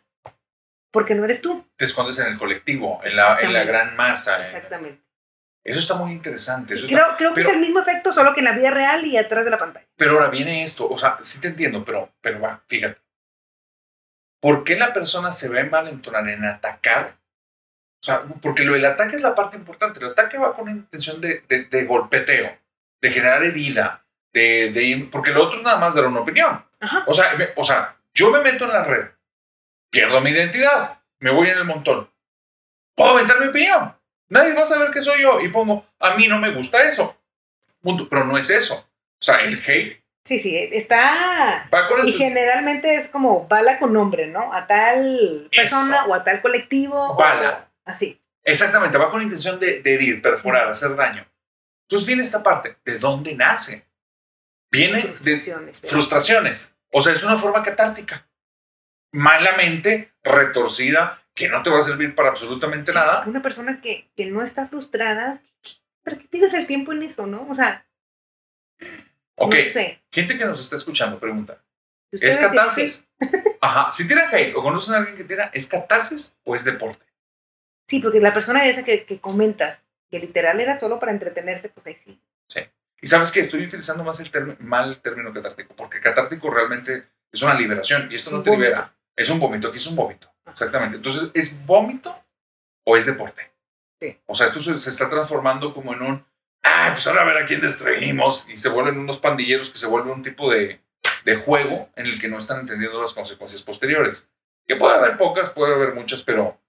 porque 0.91 1.15
no 1.15 1.25
eres 1.25 1.43
tú. 1.43 1.67
Te 1.77 1.85
escondes 1.85 2.19
en 2.19 2.29
el 2.29 2.39
colectivo, 2.39 3.01
en 3.05 3.15
la, 3.17 3.39
en 3.41 3.53
la 3.53 3.65
gran 3.65 3.95
masa. 3.97 4.43
eh. 4.43 4.47
Exactamente. 4.47 5.03
Eso 5.63 5.81
está 5.81 5.95
muy 5.95 6.13
interesante. 6.13 6.75
eso 6.75 6.87
está- 6.87 6.95
Creo, 6.97 7.17
creo 7.17 7.31
que 7.35 7.41
pero- 7.41 7.49
es 7.51 7.55
el 7.57 7.61
mismo 7.61 7.81
efecto, 7.81 8.13
solo 8.15 8.33
que 8.33 8.41
en 8.41 8.45
la 8.47 8.53
vida 8.57 8.71
real 8.71 9.05
y 9.05 9.17
atrás 9.19 9.45
de 9.45 9.51
la 9.51 9.59
pantalla. 9.59 9.87
Pero 9.97 10.13
ahora 10.13 10.31
viene 10.31 10.63
esto, 10.63 10.89
o 10.89 10.97
sea, 10.99 11.19
sí 11.21 11.41
te 11.41 11.49
entiendo, 11.49 11.85
pero, 11.85 12.11
pero 12.21 12.41
va, 12.41 12.63
fíjate. 12.69 13.01
¿Por 14.41 14.65
qué 14.65 14.77
la 14.77 14.93
persona 14.93 15.33
se 15.33 15.49
va 15.49 15.57
a 15.59 15.61
envalentonar 15.61 16.29
en 16.29 16.45
atacar? 16.45 17.17
O 18.03 18.05
sea, 18.07 18.23
porque 18.43 18.65
lo 18.65 18.75
del 18.75 18.85
ataque 18.85 19.17
es 19.17 19.23
la 19.23 19.35
parte 19.35 19.57
importante. 19.57 19.99
El 20.01 20.11
ataque 20.11 20.39
va 20.39 20.55
con 20.55 20.69
intención 20.69 21.21
de, 21.21 21.43
de- 21.49 21.65
de 21.65 21.85
golpeteo, 21.85 22.57
de 23.01 23.11
generar 23.11 23.43
herida, 23.43 24.05
de, 24.33 24.71
de 24.73 24.83
ir- 24.83 25.11
porque 25.11 25.33
lo 25.33 25.43
otro 25.45 25.59
es 25.59 25.65
nada 25.65 25.79
más 25.79 25.95
dar 25.95 26.07
una 26.07 26.21
opinión. 26.21 26.65
Ajá. 26.81 27.05
O 27.07 27.15
sea, 27.15 27.35
me- 27.37 27.49
o 27.57 27.65
sea, 27.65 27.97
yo 28.15 28.31
me 28.31 28.41
meto 28.41 28.65
en 28.65 28.73
la 28.73 28.85
red, 28.85 29.07
pierdo 29.91 30.21
mi 30.21 30.31
identidad, 30.31 30.99
me 31.19 31.31
voy 31.31 31.49
en 31.49 31.59
el 31.59 31.65
montón. 31.65 32.09
Puedo 32.95 33.11
aventar 33.13 33.41
mi 33.41 33.49
opinión. 33.49 33.95
Nadie 34.29 34.55
va 34.55 34.63
a 34.63 34.67
saber 34.67 34.91
que 34.91 35.03
soy 35.03 35.23
yo. 35.23 35.41
Y 35.41 35.49
pongo, 35.49 35.87
a 36.01 36.15
mí 36.15 36.29
no 36.29 36.39
me 36.39 36.51
gusta 36.53 36.83
eso. 36.85 37.17
Punto. 37.81 38.09
Pero 38.09 38.25
no 38.25 38.37
es 38.39 38.51
eso. 38.51 38.75
O 39.21 39.25
sea, 39.25 39.41
el 39.43 39.63
hate 39.67 40.03
Sí, 40.27 40.41
sí, 40.41 40.57
está. 40.73 41.69
Y 42.05 42.13
generalmente 42.15 42.95
es 42.95 43.07
como 43.09 43.47
bala 43.47 43.79
con 43.79 43.93
nombre, 43.93 44.27
¿no? 44.27 44.53
A 44.53 44.67
tal 44.67 45.49
persona 45.55 45.99
Eso. 46.01 46.07
o 46.11 46.15
a 46.15 46.25
tal 46.25 46.43
colectivo. 46.43 47.01
o- 47.01 47.17
Bala. 47.17 47.69
así. 47.85 48.21
Exactamente, 48.43 48.99
va 48.99 49.09
con 49.11 49.21
la 49.21 49.25
intención 49.25 49.59
de, 49.61 49.81
de 49.83 49.95
herir, 49.95 50.21
perforar, 50.21 50.69
hacer 50.69 50.95
daño. 50.97 51.25
Entonces 51.85 52.07
viene 52.07 52.23
esta 52.23 52.43
parte. 52.43 52.77
¿De 52.85 52.99
dónde 52.99 53.35
nace? 53.35 53.87
Viene 54.71 54.97
de 54.97 55.13
Frustraciones. 55.13 55.77
sí. 55.77 55.87
frustraciones. 55.87 56.77
O 56.93 57.01
sea, 57.01 57.13
es 57.13 57.23
una 57.23 57.37
forma 57.37 57.63
catártica. 57.63 58.27
Malamente 59.13 60.13
retorcida, 60.25 61.23
que 61.35 61.49
no 61.49 61.63
te 61.63 61.71
va 61.71 61.79
a 61.79 61.83
servir 61.83 62.15
para 62.17 62.31
absolutamente 62.31 62.91
Sí, 62.93 62.99
nada. 62.99 63.23
Una 63.27 63.43
persona 63.43 63.81
que, 63.81 64.09
que 64.17 64.27
no 64.27 64.43
está 64.43 64.67
frustrada, 64.67 65.41
¿para 66.03 66.19
qué 66.19 66.25
pierdes 66.29 66.55
el 66.55 66.67
tiempo 66.67 66.93
en 66.93 67.05
eso, 67.05 67.27
no? 67.27 67.47
O 67.49 67.55
sea, 67.55 67.87
Ok, 69.37 69.55
no 69.55 69.73
sé. 69.73 70.01
gente 70.13 70.37
que 70.39 70.45
nos 70.45 70.61
está 70.61 70.77
escuchando 70.77 71.19
pregunta, 71.19 71.59
¿es 72.13 72.37
catarsis? 72.37 73.07
Ajá, 73.61 73.93
si 73.93 74.07
tiran 74.07 74.33
hate 74.35 74.55
o 74.55 74.63
conocen 74.63 74.95
a 74.95 74.99
alguien 74.99 75.17
que 75.17 75.25
tira, 75.25 75.51
¿es 75.53 75.67
catarsis 75.69 76.37
o 76.45 76.55
es 76.57 76.65
deporte? 76.65 77.05
Sí, 77.89 78.01
porque 78.01 78.21
la 78.21 78.35
persona 78.35 78.67
esa 78.67 78.83
que, 78.85 79.05
que 79.05 79.21
comentas, 79.21 79.81
que 80.11 80.19
literal 80.19 80.61
era 80.61 80.79
solo 80.81 80.99
para 80.99 81.13
entretenerse, 81.13 81.69
pues 81.69 81.87
ahí 81.87 81.95
sí. 81.97 82.21
Y 83.03 83.09
sabes 83.09 83.31
que 83.31 83.41
estoy 83.41 83.63
utilizando 83.67 84.03
más 84.03 84.19
el 84.21 84.57
mal 84.59 85.01
término 85.03 85.31
catártico, 85.33 85.77
porque 85.77 86.01
catártico 86.01 86.51
realmente 86.51 87.05
es 87.31 87.43
una 87.43 87.53
liberación 87.55 88.11
y 88.11 88.15
esto 88.15 88.31
no 88.31 88.39
Un 88.39 88.43
te 88.43 88.51
vómito. 88.51 88.69
libera. 88.69 88.95
Es 89.15 89.29
un 89.29 89.39
vómito, 89.39 89.69
aquí 89.69 89.77
es 89.77 89.87
un 89.87 89.95
vómito. 89.97 90.33
Exactamente. 90.47 90.97
Entonces, 90.97 91.31
¿es 91.35 91.67
vómito 91.67 92.19
o 92.85 92.97
es 92.97 93.05
deporte? 93.05 93.53
Sí. 94.01 94.19
O 94.27 94.35
sea, 94.35 94.47
esto 94.47 94.61
se, 94.61 94.75
se 94.77 94.89
está 94.89 95.11
transformando 95.11 95.75
como 95.75 95.93
en 95.93 96.03
un, 96.03 96.25
ah, 96.67 96.91
pues 96.93 97.07
ahora 97.07 97.23
a 97.23 97.25
ver 97.25 97.39
a 97.39 97.47
quién 97.47 97.61
destruimos 97.61 98.49
y 98.51 98.57
se 98.59 98.69
vuelven 98.69 98.99
unos 98.99 99.19
pandilleros 99.19 99.71
que 99.71 99.79
se 99.79 99.87
vuelven 99.87 100.13
un 100.13 100.23
tipo 100.23 100.51
de, 100.53 100.81
de 101.25 101.37
juego 101.37 101.89
en 101.97 102.07
el 102.07 102.21
que 102.21 102.29
no 102.29 102.39
están 102.39 102.61
entendiendo 102.61 103.01
las 103.01 103.15
consecuencias 103.15 103.63
posteriores. 103.63 104.29
Que 104.67 104.77
puede 104.77 104.97
haber 104.97 105.17
pocas, 105.17 105.51
puede 105.51 105.75
haber 105.75 105.95
muchas, 105.95 106.23
pero 106.23 106.61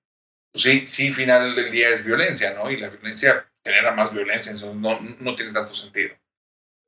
pues 0.52 0.64
sí, 0.64 0.88
sí, 0.88 1.12
final 1.12 1.56
del 1.56 1.72
día 1.72 1.90
es 1.90 2.04
violencia, 2.06 2.54
¿no? 2.54 2.70
Y 2.70 2.78
la 2.78 2.90
violencia 2.90 3.46
genera 3.64 3.92
más 3.92 4.14
violencia, 4.14 4.52
entonces 4.52 4.80
no, 4.80 5.00
no 5.20 5.36
tiene 5.36 5.52
tanto 5.52 5.74
sentido. 5.74 6.16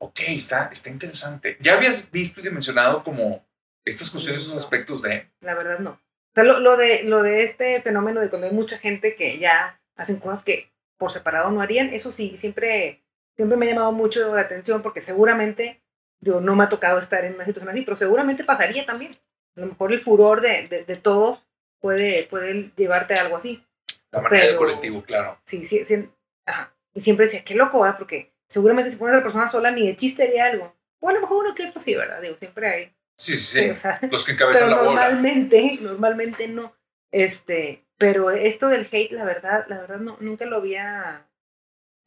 Ok, 0.02 0.20
está, 0.28 0.70
está 0.72 0.90
interesante. 0.90 1.58
¿Ya 1.60 1.74
habías 1.74 2.10
visto 2.12 2.40
y 2.40 2.44
dimensionado 2.44 3.04
como 3.04 3.46
estas 3.84 4.10
cuestiones, 4.12 4.42
estos 4.44 4.56
No. 4.56 4.62
aspectos 4.62 5.02
de... 5.02 5.28
La 5.42 5.56
verdad 5.56 5.80
no. 5.80 5.92
O 5.92 6.32
sea, 6.36 6.44
lo, 6.44 6.60
lo 6.60 6.78
de, 6.78 7.04
lo 7.04 7.22
de 7.24 7.44
este 7.44 7.82
fenómeno 7.82 8.22
de 8.22 8.30
cuando 8.30 8.48
hay 8.48 8.54
mucha 8.54 8.78
gente 8.78 9.16
que 9.16 9.40
ya 9.40 9.82
hacen 9.98 10.18
cosas 10.20 10.44
que 10.44 10.72
por 10.98 11.12
separado 11.12 11.50
no 11.52 11.60
harían, 11.62 11.90
eso 11.94 12.12
sí, 12.12 12.38
siempre, 12.38 13.02
siempre 13.40 13.58
me 13.58 13.66
ha 13.68 13.70
llamado 13.74 13.94
mucho 13.94 14.36
la 14.36 14.42
atención 14.42 14.82
porque 14.82 15.00
seguramente, 15.00 15.82
digo, 16.20 16.42
no 16.42 16.58
me 16.58 16.66
ha 16.66 16.70
tocado 16.70 17.00
estar 17.00 17.24
en 17.24 17.36
una 17.36 17.46
situación 17.46 17.70
así, 17.70 17.84
pero 17.84 17.96
seguramente 17.96 18.44
pasaría 18.44 18.86
también. 18.86 19.14
A 19.56 19.62
lo 19.62 19.68
mejor 19.68 19.94
el 19.94 20.02
furor 20.02 20.42
de, 20.42 20.68
de, 20.68 20.84
de 20.84 20.96
todos 20.98 21.48
puede, 21.80 22.26
puede 22.26 22.72
llevarte 22.76 23.14
a 23.14 23.22
algo 23.22 23.38
así. 23.38 23.64
La 24.12 24.20
manera 24.20 24.44
del 24.44 24.56
Pero- 24.56 24.60
colectivo, 24.66 25.02
claro. 25.04 25.40
Sí, 25.46 25.66
sí, 25.68 25.86
sí. 25.86 26.10
Ajá. 26.46 26.74
Y 26.94 27.00
siempre 27.00 27.28
decía, 27.28 27.46
qué 27.46 27.56
loco, 27.56 27.80
¿verdad? 27.80 27.98
Porque 27.98 28.34
seguramente 28.50 28.92
si 28.92 28.98
pones 28.98 29.14
a 29.14 29.18
la 29.20 29.24
persona 29.24 29.48
sola 29.48 29.72
ni 29.72 29.88
de 29.88 29.96
chiste 29.96 30.24
haría 30.24 30.48
algo. 30.48 30.76
O 31.00 31.08
a 31.08 31.14
lo 31.14 31.22
mejor 31.22 31.46
uno 31.46 31.56
que 31.56 31.66
otro 31.68 31.80
sí, 31.80 31.96
¿verdad? 31.96 32.22
Digo, 32.22 32.36
siempre 32.38 32.68
hay. 32.68 32.94
Sí, 33.16 33.38
sí, 33.38 33.62
sí. 33.62 33.70
o 33.70 33.76
sea, 33.78 34.00
Los 34.12 34.26
que 34.26 34.34
encabezan 34.34 34.66
pero 34.70 34.76
la 34.76 34.82
bola. 34.84 35.02
normalmente, 35.10 35.78
normalmente 35.82 36.48
no. 36.50 36.74
Este, 37.12 37.86
pero 37.98 38.30
esto 38.32 38.68
del 38.68 38.90
hate, 38.92 39.12
la 39.14 39.24
verdad, 39.24 39.66
la 39.70 39.80
verdad 39.80 39.98
no, 40.00 40.18
nunca 40.20 40.46
lo 40.46 40.58
había 40.58 41.26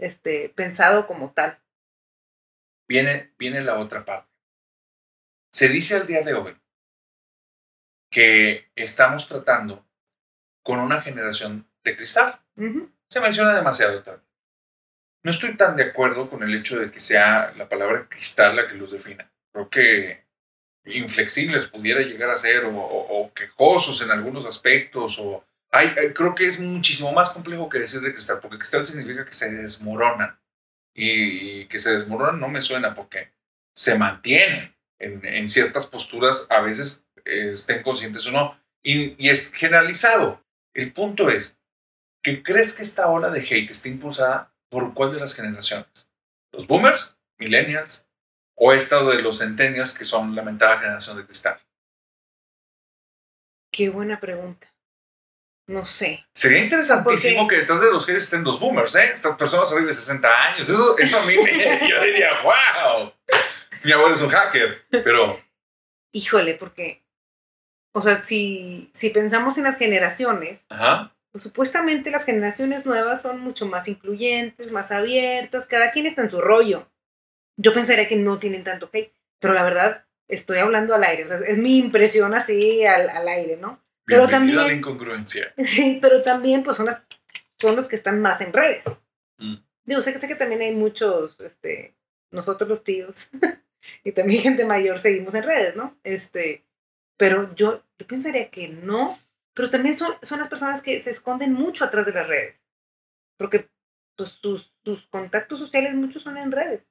este, 0.06 0.48
pensado 0.50 1.06
como 1.06 1.32
tal. 1.32 1.58
Viene, 2.88 3.32
viene 3.38 3.60
la 3.62 3.78
otra 3.78 4.04
parte. 4.04 4.30
Se 5.52 5.68
dice 5.68 5.96
al 5.96 6.06
día 6.06 6.22
de 6.22 6.34
hoy 6.34 6.56
que 8.10 8.70
estamos 8.76 9.28
tratando 9.28 9.86
con 10.62 10.78
una 10.78 11.00
generación 11.02 11.68
de 11.84 11.96
cristal. 11.96 12.40
Se 13.08 13.20
menciona 13.20 13.54
demasiado 13.54 14.02
también. 14.02 14.26
No 15.24 15.30
estoy 15.30 15.56
tan 15.56 15.76
de 15.76 15.84
acuerdo 15.84 16.28
con 16.28 16.42
el 16.42 16.54
hecho 16.54 16.78
de 16.78 16.90
que 16.90 17.00
sea 17.00 17.52
la 17.52 17.68
palabra 17.68 18.08
cristal 18.08 18.56
la 18.56 18.66
que 18.66 18.74
los 18.74 18.90
defina. 18.90 19.30
Creo 19.52 19.70
que 19.70 20.24
inflexibles 20.84 21.66
pudiera 21.66 22.00
llegar 22.00 22.30
a 22.30 22.36
ser 22.36 22.64
o, 22.64 22.76
o- 22.76 23.20
o 23.22 23.32
quejosos 23.32 24.02
en 24.02 24.10
algunos 24.10 24.44
aspectos 24.46 25.18
o 25.20 25.44
hay, 25.72 25.88
hay- 25.98 26.12
creo 26.12 26.34
que 26.34 26.46
es 26.46 26.60
muchísimo 26.60 27.12
más 27.12 27.30
complejo 27.30 27.68
que 27.68 27.78
decir 27.78 28.00
de 28.00 28.12
cristal 28.12 28.40
porque 28.40 28.58
cristal 28.58 28.84
significa 28.84 29.24
que 29.24 29.32
se 29.32 29.50
desmoronan. 29.52 30.38
Y, 30.94 31.66
que 31.68 31.78
se 31.78 31.90
desmoronan 31.92 32.38
no 32.38 32.48
me 32.48 32.60
suena 32.60 32.94
porque 32.94 33.32
se 33.74 33.96
mantienen 33.96 34.76
en, 34.98 35.24
en 35.24 35.48
ciertas 35.48 35.86
posturas 35.86 36.46
a 36.50 36.60
veces 36.60 37.06
eh, 37.24 37.52
estén 37.52 37.82
conscientes 37.82 38.26
o 38.26 38.30
no. 38.30 38.60
Y, 38.84 39.28
es 39.28 39.52
generalizado. 39.52 40.44
El 40.74 40.92
punto 40.92 41.28
es 41.30 41.58
que 42.22 42.42
crees 42.42 42.74
que 42.74 42.82
esta 42.82 43.08
ola 43.08 43.30
de 43.30 43.40
hate 43.40 43.70
está 43.70 43.88
impulsada 43.88 44.54
por 44.70 44.94
cuál 44.94 45.12
de 45.12 45.20
las 45.20 45.34
generaciones 45.34 46.08
los 46.52 46.66
boomers 46.66 47.18
millennials 47.38 48.08
o 48.54 48.72
esta 48.72 49.02
de 49.02 49.22
los 49.22 49.38
centennials 49.38 49.92
que 49.92 50.04
son 50.04 50.34
la 50.34 50.42
mentada 50.42 50.78
generación 50.78 51.16
de 51.16 51.26
cristal 51.26 51.58
Qué 53.72 53.88
buena 53.88 54.20
pregunta. 54.20 54.71
No 55.68 55.86
sé. 55.86 56.24
Sería 56.34 56.58
interesantísimo 56.58 57.42
Porque- 57.42 57.54
que 57.56 57.60
detrás 57.62 57.80
de 57.80 57.90
los 57.92 58.04
haters 58.04 58.24
estén 58.24 58.44
los 58.44 58.58
boomers, 58.58 58.94
¿eh? 58.96 59.10
Estas 59.12 59.36
personas 59.36 59.70
arriba 59.72 59.88
de 59.88 59.94
60 59.94 60.28
años. 60.48 60.68
Eso, 60.68 60.98
eso 60.98 61.18
a 61.18 61.24
mí 61.24 61.36
me, 61.36 61.42
yo 61.88 62.02
diría, 62.02 62.42
wow. 62.42 63.12
Mi 63.84 63.92
abuelo 63.92 64.14
es 64.14 64.20
un 64.20 64.28
hacker, 64.30 64.82
pero 64.90 65.40
Híjole, 66.14 66.54
porque, 66.54 67.02
o 67.94 68.02
sea, 68.02 68.22
si, 68.22 68.90
si 68.92 69.08
pensamos 69.10 69.56
en 69.56 69.64
las 69.64 69.78
generaciones, 69.78 70.60
ajá, 70.68 71.14
pues 71.32 71.42
supuestamente 71.44 72.10
las 72.10 72.24
generaciones 72.26 72.84
nuevas 72.84 73.22
son 73.22 73.40
mucho 73.40 73.64
más 73.66 73.88
incluyentes, 73.88 74.70
más 74.70 74.92
abiertas, 74.92 75.64
cada 75.66 75.90
quien 75.90 76.04
está 76.06 76.20
en 76.22 76.30
su 76.30 76.40
rollo. 76.42 76.86
Yo 77.56 77.72
pensaría 77.72 78.08
que 78.08 78.16
no 78.16 78.38
tienen 78.38 78.62
tanto 78.64 78.90
hate, 78.92 79.12
pero 79.40 79.54
la 79.54 79.62
verdad, 79.62 80.04
estoy 80.28 80.58
hablando 80.58 80.94
al 80.94 81.04
aire, 81.04 81.24
o 81.24 81.28
sea, 81.28 81.38
es 81.38 81.56
mi 81.56 81.78
impresión 81.78 82.34
así 82.34 82.84
al, 82.84 83.08
al 83.08 83.26
aire, 83.28 83.56
¿no? 83.56 83.82
Pero 84.12 84.22
a 84.24 84.26
la 84.26 84.30
también- 84.32 84.78
incongruencia. 84.78 85.52
Sí, 85.64 85.98
pero 86.00 86.22
también 86.22 86.62
pues 86.62 86.76
son, 86.76 86.86
las- 86.86 87.02
son 87.60 87.76
los 87.76 87.86
que 87.88 87.96
están 87.96 88.20
más 88.20 88.40
en 88.40 88.52
redes. 88.52 88.84
Mm. 89.38 89.56
Digo, 89.84 90.00
sé 90.02 90.12
que, 90.12 90.18
sé 90.20 90.28
que 90.28 90.36
también 90.36 90.60
hay 90.60 90.72
muchos, 90.74 91.38
este, 91.40 91.94
nosotros 92.30 92.68
los 92.68 92.84
tíos 92.84 93.28
y 94.04 94.12
también 94.12 94.42
gente 94.42 94.64
mayor 94.64 94.98
seguimos 95.00 95.34
en 95.34 95.42
redes, 95.44 95.74
¿no? 95.76 95.96
Este, 96.04 96.64
pero 97.16 97.54
yo, 97.54 97.82
yo 97.98 98.06
pensaría 98.06 98.48
que 98.50 98.68
no, 98.68 99.18
pero 99.54 99.70
también 99.70 99.94
son, 99.96 100.14
son 100.22 100.38
las 100.40 100.48
personas 100.48 100.82
que 100.82 101.00
se 101.02 101.10
esconden 101.10 101.52
mucho 101.52 101.84
atrás 101.84 102.06
de 102.06 102.12
las 102.12 102.26
redes, 102.26 102.56
porque 103.36 103.68
pues, 104.16 104.30
sus, 104.40 104.72
sus 104.84 105.06
contactos 105.08 105.58
sociales 105.58 105.94
muchos 105.94 106.22
son 106.22 106.36
en 106.38 106.52
redes. 106.52 106.82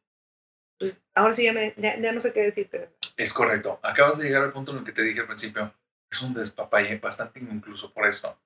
Pues 0.79 0.99
ahora 1.13 1.33
sí 1.35 1.43
ya, 1.43 1.53
me, 1.53 1.73
ya, 1.77 1.97
ya 1.99 2.11
no 2.11 2.21
sé 2.21 2.33
qué 2.33 2.41
decirte. 2.41 2.89
Es 3.15 3.33
correcto. 3.33 3.79
Acabas 3.83 4.17
de 4.17 4.25
llegar 4.25 4.41
al 4.43 4.51
punto 4.51 4.71
en 4.71 4.79
el 4.79 4.83
que 4.83 4.91
te 4.91 5.03
dije 5.03 5.19
al 5.21 5.27
principio. 5.27 5.73
Es 6.11 6.21
un 6.21 6.33
despapalle 6.33 6.97
bastante 6.97 7.39
incluso 7.39 7.93
por 7.93 8.05
esto. 8.05 8.37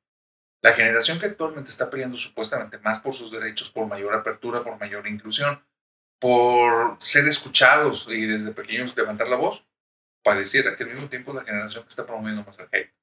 La 0.61 0.73
generación 0.73 1.19
que 1.19 1.27
actualmente 1.27 1.69
está 1.69 1.89
peleando 1.89 2.17
supuestamente 2.17 2.77
más 2.79 2.99
por 2.99 3.13
sus 3.13 3.31
derechos, 3.31 3.69
por 3.69 3.87
mayor 3.87 4.13
apertura, 4.13 4.63
por 4.63 4.79
mayor 4.79 5.07
inclusión, 5.07 5.63
por 6.19 6.97
ser 6.99 7.27
escuchados 7.27 8.07
y 8.09 8.25
desde 8.25 8.51
pequeños 8.51 8.95
levantar 8.95 9.27
la 9.27 9.35
voz, 9.35 9.65
pareciera 10.23 10.75
que 10.75 10.83
al 10.83 10.91
mismo 10.91 11.09
tiempo 11.09 11.33
la 11.33 11.43
generación 11.43 11.83
que 11.83 11.89
está 11.89 12.05
promoviendo 12.05 12.43
más 12.43 12.57
el 12.59 12.67
hate. 12.71 12.93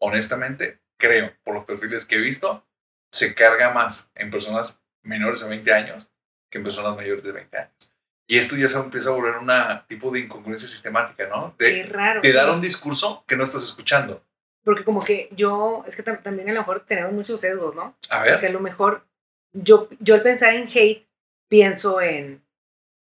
Honestamente, 0.00 0.80
creo, 0.96 1.32
por 1.42 1.54
los 1.54 1.64
perfiles 1.64 2.06
que 2.06 2.16
he 2.16 2.20
visto, 2.20 2.66
se 3.12 3.34
carga 3.34 3.72
más 3.72 4.10
en 4.14 4.30
personas 4.30 4.82
menores 5.02 5.42
a 5.42 5.48
20 5.48 5.72
años 5.72 6.12
que 6.50 6.58
en 6.58 6.64
personas 6.64 6.94
mayores 6.94 7.24
de 7.24 7.32
20 7.32 7.56
años. 7.56 7.97
Y 8.30 8.38
esto 8.38 8.56
ya 8.56 8.68
se 8.68 8.78
empieza 8.78 9.08
a 9.08 9.12
volver 9.12 9.36
una 9.38 9.86
tipo 9.88 10.10
de 10.10 10.20
incongruencia 10.20 10.68
sistemática, 10.68 11.26
¿no? 11.28 11.54
De, 11.58 11.74
Qué 11.76 11.82
raro. 11.84 12.20
de 12.20 12.32
dar 12.32 12.50
un 12.50 12.60
discurso 12.60 13.24
que 13.26 13.34
no 13.36 13.44
estás 13.44 13.62
escuchando. 13.64 14.22
Porque 14.62 14.84
como 14.84 15.02
que 15.02 15.30
yo, 15.32 15.82
es 15.88 15.96
que 15.96 16.04
tam- 16.04 16.22
también 16.22 16.50
a 16.50 16.52
lo 16.52 16.60
mejor 16.60 16.84
tenemos 16.84 17.12
muchos 17.12 17.40
sesgos, 17.40 17.74
¿no? 17.74 17.96
A 18.10 18.18
Porque 18.18 18.30
a 18.34 18.38
ver, 18.38 18.52
lo 18.52 18.60
mejor 18.60 19.06
yo, 19.54 19.88
yo 19.98 20.14
al 20.14 20.22
pensar 20.22 20.54
en 20.54 20.68
hate 20.68 21.06
pienso 21.48 22.02
en 22.02 22.42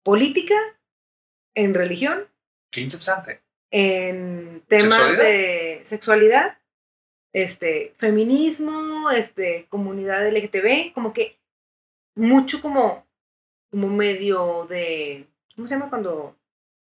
política, 0.03 0.55
en 1.55 1.73
religión, 1.73 2.29
qué 2.71 2.83
interesante. 2.83 3.41
en 3.71 4.63
temas 4.69 4.99
¿Sexualidad? 4.99 5.23
de 5.25 5.81
sexualidad, 5.85 6.59
este, 7.33 7.95
feminismo, 7.97 9.11
este, 9.11 9.65
comunidad 9.71 10.27
LGTB, 10.29 10.93
como 10.93 11.15
que 11.15 11.39
mucho 12.15 12.61
como, 12.61 13.06
como 13.71 13.89
medio 13.89 14.67
de, 14.69 15.27
¿cómo 15.55 15.67
se 15.69 15.75
llama 15.75 15.91
cuando? 15.91 16.37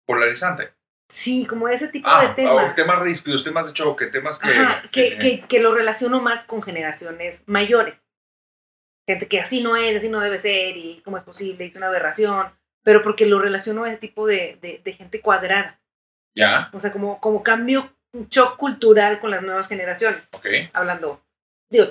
Polarizante. 0.05 0.71
Sí, 1.09 1.45
como 1.47 1.67
ese 1.67 1.87
tipo 1.87 2.07
Ah, 2.09 2.27
de 2.27 2.33
temas. 2.35 2.65
ah, 2.69 2.73
temas 2.75 2.99
ríspidos, 2.99 3.43
temas 3.43 3.65
de 3.67 3.73
choque, 3.73 4.07
temas 4.07 4.37
que... 4.37 4.49
Ajá, 4.51 4.83
que, 4.91 5.17
que- 5.17 5.17
que, 5.17 5.41
que 5.47 5.59
lo 5.59 5.73
relaciono 5.73 6.21
más 6.21 6.43
con 6.43 6.61
generaciones 6.61 7.41
mayores. 7.47 7.99
Gente 9.07 9.27
que 9.27 9.39
así 9.39 9.61
no 9.63 9.75
es, 9.75 9.97
así 9.97 10.07
no 10.09 10.19
debe 10.19 10.37
ser, 10.37 10.77
y 10.77 11.01
cómo 11.03 11.17
es 11.17 11.23
posible, 11.23 11.65
es 11.65 11.75
una 11.75 11.87
aberración, 11.87 12.51
pero 12.83 13.01
porque 13.01 13.25
lo 13.25 13.39
relaciono 13.39 13.83
a 13.83 13.89
ese 13.89 13.97
tipo 13.97 14.27
de, 14.27 14.59
de, 14.61 14.81
de 14.83 14.93
gente 14.93 15.19
cuadrada. 15.21 15.79
Ya, 16.35 16.69
O 16.73 16.79
sea, 16.79 16.91
como, 16.91 17.19
como 17.19 17.41
cambio, 17.41 17.91
un 18.13 18.27
shock 18.29 18.57
cultural 18.57 19.19
con 19.19 19.31
las 19.31 19.41
nuevas 19.41 19.67
generaciones, 19.67 20.21
ok. 20.31 20.45
hablando, 20.73 21.23
digo, 21.71 21.85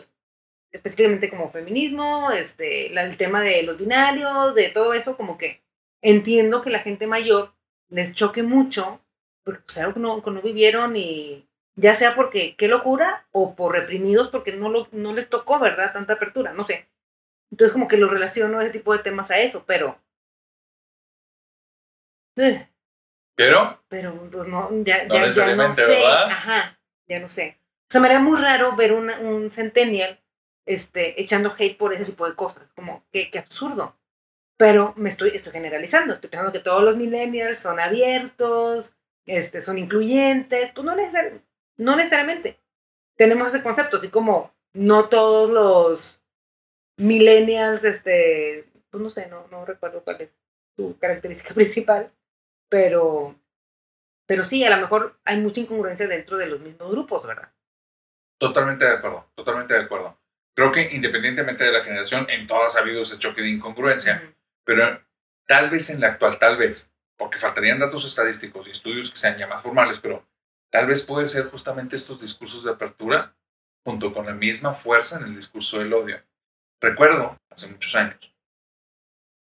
específicamente 0.73 1.31
como 1.31 1.51
feminismo, 1.51 2.31
este, 2.31 2.93
el 2.99 3.17
tema 3.17 3.43
de 3.43 3.63
los 3.63 3.79
binarios, 3.79 4.55
de 4.55 4.71
todo 4.71 4.93
eso, 4.95 5.17
como 5.17 5.39
que 5.39 5.63
entiendo 6.03 6.63
que 6.63 6.71
la 6.71 6.81
gente 6.81 7.07
mayor 7.07 7.53
les 7.89 8.13
choque 8.13 8.43
mucho, 8.43 9.01
porque 9.45 9.63
pues 9.67 9.79
algo 9.79 9.95
que 9.95 10.01
no, 10.01 10.23
que 10.23 10.31
no 10.31 10.43
vivieron 10.43 10.95
y 10.97 11.49
ya 11.77 11.95
sea 11.95 12.15
porque 12.15 12.55
qué 12.57 12.69
locura 12.69 13.27
o 13.33 13.55
por 13.57 13.73
reprimidos 13.75 14.29
porque 14.29 14.53
no, 14.53 14.69
lo, 14.69 14.89
no 14.93 15.13
les 15.15 15.29
tocó, 15.29 15.59
¿verdad? 15.59 15.93
Tanta 15.93 16.15
apertura, 16.15 16.53
no 16.53 16.65
sé. 16.65 16.87
Entonces 17.51 17.73
como 17.73 17.89
que 17.89 17.97
lo 17.97 18.09
relaciono 18.09 18.61
ese 18.61 18.71
tipo 18.71 18.93
de 18.93 19.03
temas 19.03 19.31
a 19.31 19.39
eso, 19.41 19.65
pero... 19.67 19.99
eh, 22.37 22.69
Pero, 23.37 23.81
pero 23.89 24.29
pues 24.31 24.49
no, 24.49 24.69
ya, 24.85 25.05
No 25.05 25.15
ya, 25.15 25.21
ya 25.47 25.57
no 25.57 25.75
sé. 25.75 25.81
¿verdad? 25.93 26.25
Ajá, 26.31 26.81
ya 27.09 27.21
no 27.21 27.29
sé. 27.29 27.59
O 27.89 27.93
sea, 27.93 28.01
me 28.01 28.09
era 28.09 28.21
muy 28.21 28.39
raro 28.41 28.77
ver 28.77 28.93
una- 28.93 29.19
un 29.21 29.51
centennial 29.51 30.21
este, 30.69 31.21
echando 31.21 31.55
hate 31.59 31.77
por 31.79 31.93
ese 31.95 32.05
tipo 32.05 32.29
de 32.29 32.35
cosas. 32.37 32.69
Como, 32.75 33.05
qué, 33.13 33.31
qué 33.31 33.39
absurdo. 33.41 33.97
Pero 34.57 34.93
me 34.97 35.09
estoy, 35.09 35.31
estoy 35.31 35.53
generalizando. 35.53 36.15
Estoy 36.15 36.31
pensando 36.31 36.53
que 36.53 36.61
todos 36.61 36.83
los 36.83 36.97
millennials 36.97 37.61
son 37.61 37.81
abiertos, 37.81 38.93
este, 39.27 39.61
son 39.61 39.79
incluyentes. 39.79 40.73
Pues 40.75 40.85
no, 40.85 40.95
necesar- 40.97 41.41
no 41.77 41.97
necesariamente. 41.97 42.59
Tenemos 43.17 43.49
ese 43.49 43.63
concepto, 43.63 43.97
así 43.97 44.09
como 44.11 44.53
no 44.75 45.09
todos 45.09 45.51
los 45.51 46.21
millennials, 46.97 47.85
este, 47.85 48.69
pues 48.91 49.03
no 49.03 49.11
sé, 49.11 49.27
no, 49.29 49.47
no 49.49 49.65
recuerdo 49.65 50.03
cuál 50.05 50.21
es 50.21 50.31
su 50.77 50.97
característica 50.99 51.55
principal, 51.55 52.11
pero, 52.69 53.35
pero 54.27 54.45
sí, 54.45 54.65
a 54.65 54.71
lo 54.71 54.81
mejor 54.83 55.19
hay 55.25 55.41
mucha 55.41 55.61
incongruencia 55.61 56.07
dentro 56.09 56.37
de 56.37 56.47
los 56.47 56.61
mismos 56.61 56.91
grupos, 56.91 57.27
¿verdad? 57.27 57.53
totalmente 58.41 58.85
de 58.85 58.93
acuerdo, 58.93 59.25
totalmente 59.35 59.75
de 59.75 59.81
acuerdo. 59.81 60.17
Creo 60.55 60.73
que 60.73 60.95
independientemente 60.95 61.65
de 61.65 61.73
la 61.73 61.85
generación, 61.85 62.27
en 62.31 62.47
todas 62.47 62.77
ha 62.77 62.81
habido 62.81 63.03
ese 63.03 63.19
choque 63.19 63.43
de 63.43 63.51
incongruencia, 63.51 64.35
pero 64.65 65.03
tal 65.47 65.71
vez 65.71 65.89
en 65.91 66.01
la 66.01 66.09
actual, 66.09 66.39
tal 66.39 66.57
vez, 66.57 66.93
porque 67.17 67.39
faltarían 67.39 67.79
datos 67.79 68.05
estadísticos 68.05 68.67
y 68.67 68.71
estudios 68.71 69.11
que 69.11 69.19
sean 69.19 69.39
ya 69.39 69.47
más 69.47 69.63
formales, 69.63 69.99
pero 69.99 70.27
tal 70.71 70.87
vez 70.87 71.03
puede 71.03 71.29
ser 71.29 71.51
justamente 71.51 71.97
estos 71.97 72.21
discursos 72.21 72.65
de 72.65 72.71
apertura 72.71 73.35
junto 73.85 74.13
con 74.13 74.27
la 74.27 74.35
misma 74.35 74.73
fuerza 74.73 75.19
en 75.19 75.25
el 75.25 75.35
discurso 75.35 75.79
del 75.79 75.93
odio. 75.93 76.23
Recuerdo, 76.81 77.37
hace 77.51 77.69
muchos 77.69 77.95
años, 77.95 78.35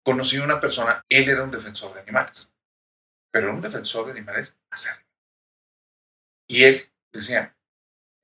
conocí 0.04 0.38
a 0.38 0.44
una 0.44 0.60
persona, 0.60 1.04
él 1.08 1.28
era 1.28 1.44
un 1.44 1.50
defensor 1.50 1.94
de 1.94 2.00
animales, 2.00 2.52
pero 3.30 3.46
era 3.48 3.54
un 3.54 3.60
defensor 3.60 4.06
de 4.06 4.12
animales 4.12 4.58
acérrimo. 4.70 5.08
Y 6.48 6.64
él 6.64 6.90
decía, 7.12 7.56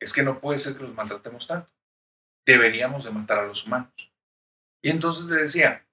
es 0.00 0.12
que 0.12 0.22
no 0.22 0.40
puede 0.40 0.58
ser 0.58 0.76
que 0.76 0.82
los 0.82 0.94
maltratemos 0.94 1.46
tanto. 1.46 1.70
Deberíamos 2.48 3.04
de 3.04 3.10
matar 3.10 3.40
a 3.40 3.46
los 3.46 3.66
humanos. 3.66 3.92
Y 4.82 4.88
entonces 4.88 5.26
le 5.26 5.42
decía, 5.42 5.86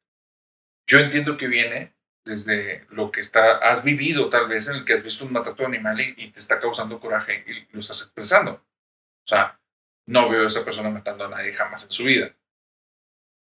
yo 0.87 0.99
entiendo 0.99 1.35
que 1.35 1.47
viene 1.47 1.93
desde 2.23 2.85
lo 2.91 3.11
que 3.11 3.19
está, 3.19 3.57
has 3.57 3.83
vivido 3.83 4.29
tal 4.29 4.47
vez 4.47 4.69
en 4.69 4.77
el 4.77 4.85
que 4.85 4.93
has 4.93 5.03
visto 5.03 5.25
un 5.25 5.33
maltrato 5.33 5.65
animal 5.65 5.99
y, 5.99 6.15
y 6.15 6.31
te 6.31 6.39
está 6.39 6.61
causando 6.61 7.01
coraje 7.01 7.43
y 7.45 7.73
lo 7.73 7.81
estás 7.81 8.01
expresando. 8.03 8.53
O 8.53 9.27
sea, 9.27 9.59
no 10.07 10.29
veo 10.29 10.45
a 10.45 10.47
esa 10.47 10.63
persona 10.63 10.89
matando 10.89 11.25
a 11.25 11.29
nadie 11.29 11.53
jamás 11.53 11.83
en 11.83 11.91
su 11.91 12.05
vida. 12.05 12.33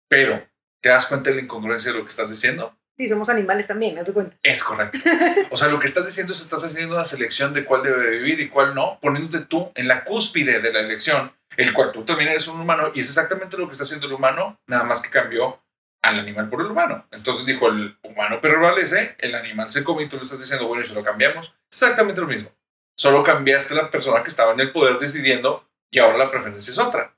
Pero, 0.08 0.48
¿te 0.82 0.88
das 0.88 1.08
cuenta 1.08 1.32
de 1.32 1.36
la 1.36 1.42
incongruencia 1.42 1.92
de 1.92 1.98
lo 1.98 2.06
que 2.06 2.12
estás 2.12 2.30
diciendo? 2.30 2.78
Sí, 2.96 3.10
somos 3.10 3.28
animales 3.28 3.68
también, 3.68 3.98
haz 3.98 4.06
de 4.06 4.14
cuenta. 4.14 4.38
Es 4.42 4.64
correcto. 4.64 5.00
O 5.52 5.58
sea, 5.58 5.68
lo 5.68 5.80
que 5.80 5.88
estás 5.88 6.06
diciendo 6.06 6.32
es 6.32 6.40
estás 6.40 6.64
haciendo 6.64 6.96
una 6.96 7.04
selección 7.04 7.54
de 7.54 7.66
cuál 7.66 7.84
debe 7.84 8.10
vivir 8.12 8.40
y 8.40 8.48
cuál 8.48 8.74
no, 8.74 9.00
poniéndote 9.02 9.46
tú 9.48 9.70
en 9.76 9.90
la 9.90 10.06
cúspide 10.06 10.62
de 10.62 10.72
la 10.72 10.80
elección, 10.80 11.34
el 11.58 11.74
cual 11.74 11.92
tú 11.92 12.04
también 12.04 12.30
eres 12.30 12.48
un 12.48 12.60
humano 12.60 12.92
y 12.94 13.02
es 13.02 13.08
exactamente 13.08 13.58
lo 13.58 13.68
que 13.68 13.74
está 13.74 13.84
haciendo 13.84 14.08
el 14.08 14.14
humano, 14.14 14.60
nada 14.68 14.84
más 14.84 15.02
que 15.02 15.10
cambió 15.10 15.62
al 16.02 16.20
animal 16.20 16.50
por 16.50 16.62
el 16.62 16.68
humano. 16.68 17.06
Entonces 17.12 17.46
dijo, 17.46 17.68
el 17.68 17.98
humano 18.04 18.42
prevalece, 18.42 19.16
el 19.20 19.36
animal 19.36 19.70
se 19.70 19.84
come 19.84 20.04
y 20.04 20.10
tú 20.10 20.18
le 20.18 20.24
estás 20.24 20.40
diciendo, 20.40 20.68
bueno, 20.68 20.84
y 20.84 20.88
si 20.88 20.94
lo 20.94 21.04
cambiamos, 21.04 21.54
exactamente 21.70 22.22
lo 22.22 22.28
mismo. 22.28 22.52
Solo 22.96 23.24
cambiaste 23.24 23.76
la 23.76 23.90
persona 23.90 24.24
que 24.24 24.30
estaba 24.30 24.54
en 24.54 24.60
el 24.60 24.72
poder 24.72 25.00
decidiendo 25.00 25.68
y 25.92 26.00
ahora 26.00 26.18
la 26.18 26.32
preferencia 26.32 26.72
es 26.72 26.80
otra. 26.80 27.16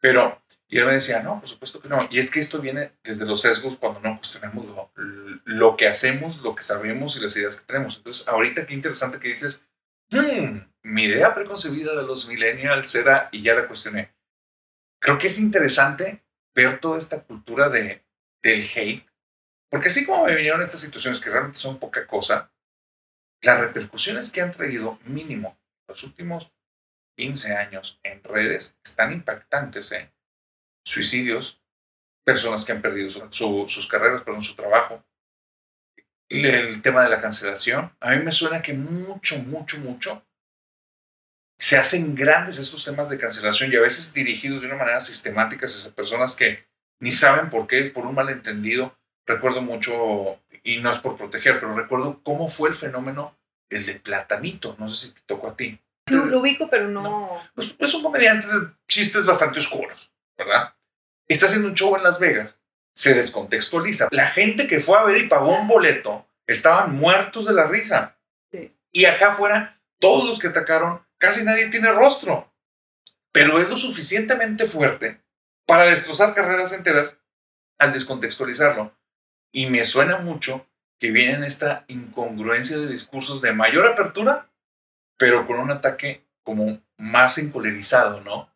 Pero, 0.00 0.42
y 0.68 0.78
él 0.78 0.86
me 0.86 0.92
decía, 0.92 1.22
no, 1.22 1.40
por 1.40 1.48
supuesto 1.48 1.80
que 1.80 1.88
no. 1.88 2.08
Y 2.10 2.18
es 2.18 2.30
que 2.30 2.40
esto 2.40 2.58
viene 2.58 2.92
desde 3.02 3.26
los 3.26 3.42
sesgos 3.42 3.76
cuando 3.76 4.00
no 4.00 4.16
cuestionamos 4.18 4.66
lo, 4.66 4.90
lo 5.44 5.76
que 5.76 5.86
hacemos, 5.86 6.40
lo 6.40 6.54
que 6.54 6.62
sabemos 6.62 7.16
y 7.16 7.20
las 7.20 7.36
ideas 7.36 7.56
que 7.56 7.66
tenemos. 7.66 7.98
Entonces, 7.98 8.26
ahorita 8.26 8.66
qué 8.66 8.74
interesante 8.74 9.18
que 9.18 9.28
dices, 9.28 9.64
"Hmm, 10.12 10.70
mi 10.84 11.04
idea 11.04 11.34
preconcebida 11.34 11.94
de 11.94 12.02
los 12.02 12.28
millennials 12.28 12.94
era, 12.94 13.28
y 13.32 13.42
ya 13.42 13.54
la 13.54 13.66
cuestioné. 13.66 14.14
Creo 15.00 15.18
que 15.18 15.26
es 15.26 15.38
interesante 15.38 16.22
ver 16.54 16.80
toda 16.80 16.98
esta 16.98 17.22
cultura 17.24 17.68
de, 17.68 18.04
del 18.42 18.68
hate, 18.74 19.06
porque 19.70 19.88
así 19.88 20.04
como 20.04 20.26
me 20.26 20.34
vinieron 20.36 20.62
estas 20.62 20.80
situaciones 20.80 21.18
que 21.20 21.30
realmente 21.30 21.58
son 21.58 21.78
poca 21.78 22.06
cosa, 22.06 22.52
las 23.42 23.58
repercusiones 23.60 24.30
que 24.30 24.40
han 24.42 24.52
traído 24.52 24.98
mínimo 25.04 25.58
los 25.88 26.02
últimos 26.04 26.52
15 27.16 27.54
años 27.56 27.98
en 28.02 28.22
redes 28.22 28.78
están 28.84 29.12
impactantes, 29.12 29.90
¿eh? 29.92 30.12
Suicidios, 30.86 31.60
personas 32.24 32.64
que 32.64 32.72
han 32.72 32.82
perdido 32.82 33.10
su- 33.10 33.32
su- 33.32 33.66
sus 33.68 33.86
carreras, 33.88 34.22
perdón, 34.22 34.42
su 34.42 34.54
trabajo. 34.54 35.04
El, 36.38 36.44
el 36.44 36.82
tema 36.82 37.02
de 37.02 37.10
la 37.10 37.20
cancelación, 37.20 37.92
a 38.00 38.10
mí 38.10 38.22
me 38.22 38.32
suena 38.32 38.62
que 38.62 38.72
mucho, 38.72 39.38
mucho, 39.38 39.78
mucho 39.78 40.24
se 41.62 41.76
hacen 41.76 42.16
grandes 42.16 42.58
estos 42.58 42.84
temas 42.84 43.08
de 43.08 43.18
cancelación 43.18 43.72
y 43.72 43.76
a 43.76 43.80
veces 43.80 44.12
dirigidos 44.12 44.62
de 44.62 44.66
una 44.66 44.76
manera 44.76 45.00
sistemática 45.00 45.66
hacia 45.66 45.92
personas 45.92 46.34
que 46.34 46.66
ni 46.98 47.12
saben 47.12 47.50
por 47.50 47.68
qué, 47.68 47.84
por 47.84 48.04
un 48.04 48.16
malentendido. 48.16 48.98
Recuerdo 49.24 49.62
mucho, 49.62 50.40
y 50.64 50.80
no 50.80 50.90
es 50.90 50.98
por 50.98 51.16
proteger, 51.16 51.60
pero 51.60 51.76
recuerdo 51.76 52.20
cómo 52.24 52.48
fue 52.48 52.68
el 52.68 52.74
fenómeno 52.74 53.36
del 53.70 53.86
de 53.86 53.94
Platanito. 53.94 54.74
No 54.80 54.88
sé 54.88 55.06
si 55.06 55.14
te 55.14 55.20
tocó 55.24 55.50
a 55.50 55.56
ti. 55.56 55.78
Lo, 56.10 56.24
lo 56.24 56.40
ubico, 56.40 56.68
pero 56.68 56.88
no. 56.88 57.40
Pues, 57.54 57.76
es 57.78 57.94
un 57.94 58.02
comediante 58.02 58.48
de 58.48 58.66
chistes 58.88 59.24
bastante 59.24 59.60
oscuros, 59.60 60.10
¿verdad? 60.36 60.74
Está 61.28 61.46
haciendo 61.46 61.68
un 61.68 61.74
show 61.74 61.94
en 61.94 62.02
Las 62.02 62.18
Vegas, 62.18 62.58
se 62.94 63.14
descontextualiza. 63.14 64.08
La 64.10 64.28
gente 64.28 64.66
que 64.66 64.80
fue 64.80 64.98
a 64.98 65.04
ver 65.04 65.18
y 65.18 65.28
pagó 65.28 65.58
un 65.58 65.68
boleto 65.68 66.26
estaban 66.46 66.94
muertos 66.94 67.46
de 67.46 67.54
la 67.54 67.66
risa. 67.66 68.18
Sí. 68.50 68.74
Y 68.92 69.04
acá 69.06 69.28
afuera, 69.28 69.80
todos 69.98 70.26
los 70.26 70.38
que 70.38 70.48
atacaron, 70.48 71.02
casi 71.18 71.44
nadie 71.44 71.70
tiene 71.70 71.92
rostro. 71.92 72.52
Pero 73.32 73.60
es 73.60 73.68
lo 73.68 73.76
suficientemente 73.76 74.66
fuerte 74.66 75.20
para 75.66 75.84
destrozar 75.84 76.34
carreras 76.34 76.72
enteras 76.72 77.18
al 77.78 77.92
descontextualizarlo. 77.92 78.94
Y 79.52 79.66
me 79.66 79.84
suena 79.84 80.18
mucho 80.18 80.66
que 80.98 81.10
viene 81.10 81.34
en 81.34 81.44
esta 81.44 81.84
incongruencia 81.88 82.78
de 82.78 82.86
discursos 82.86 83.42
de 83.42 83.52
mayor 83.52 83.86
apertura, 83.86 84.50
pero 85.16 85.46
con 85.46 85.58
un 85.58 85.70
ataque 85.70 86.24
como 86.44 86.80
más 86.96 87.38
encolerizado, 87.38 88.20
¿no? 88.20 88.52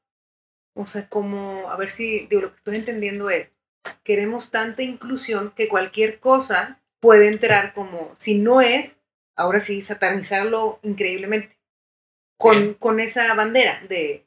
O 0.75 0.87
sea, 0.87 1.09
como, 1.09 1.71
a 1.71 1.77
ver 1.77 1.91
si, 1.91 2.27
digo, 2.27 2.43
lo 2.43 2.51
que 2.51 2.59
estoy 2.59 2.77
entendiendo 2.77 3.31
es, 3.31 3.51
queremos 4.05 4.51
tanta 4.51 4.83
inclusión 4.83 5.53
que 5.57 5.69
cualquier 5.69 6.19
cosa 6.21 6.81
puede 7.01 7.29
entrar 7.29 7.73
como, 7.75 8.15
si 8.19 8.35
no 8.37 8.61
es, 8.61 8.97
ahora 9.37 9.61
sí, 9.61 9.83
satanizarlo 9.83 10.81
increíblemente. 10.83 11.57
Con, 12.39 12.75
con 12.75 13.01
esa 13.01 13.33
bandera 13.35 13.81
de, 13.89 14.27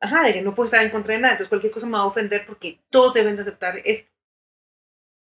ajá, 0.00 0.22
de 0.22 0.32
que 0.32 0.42
no 0.42 0.54
puedo 0.54 0.66
estar 0.66 0.82
en 0.84 0.90
contra 0.90 1.14
de 1.14 1.20
nada, 1.20 1.32
entonces 1.34 1.48
cualquier 1.48 1.72
cosa 1.72 1.86
me 1.86 1.92
va 1.94 2.00
a 2.00 2.06
ofender 2.06 2.46
porque 2.46 2.78
todos 2.90 3.14
deben 3.14 3.36
de 3.36 3.42
aceptar 3.42 3.78
esto. 3.84 4.10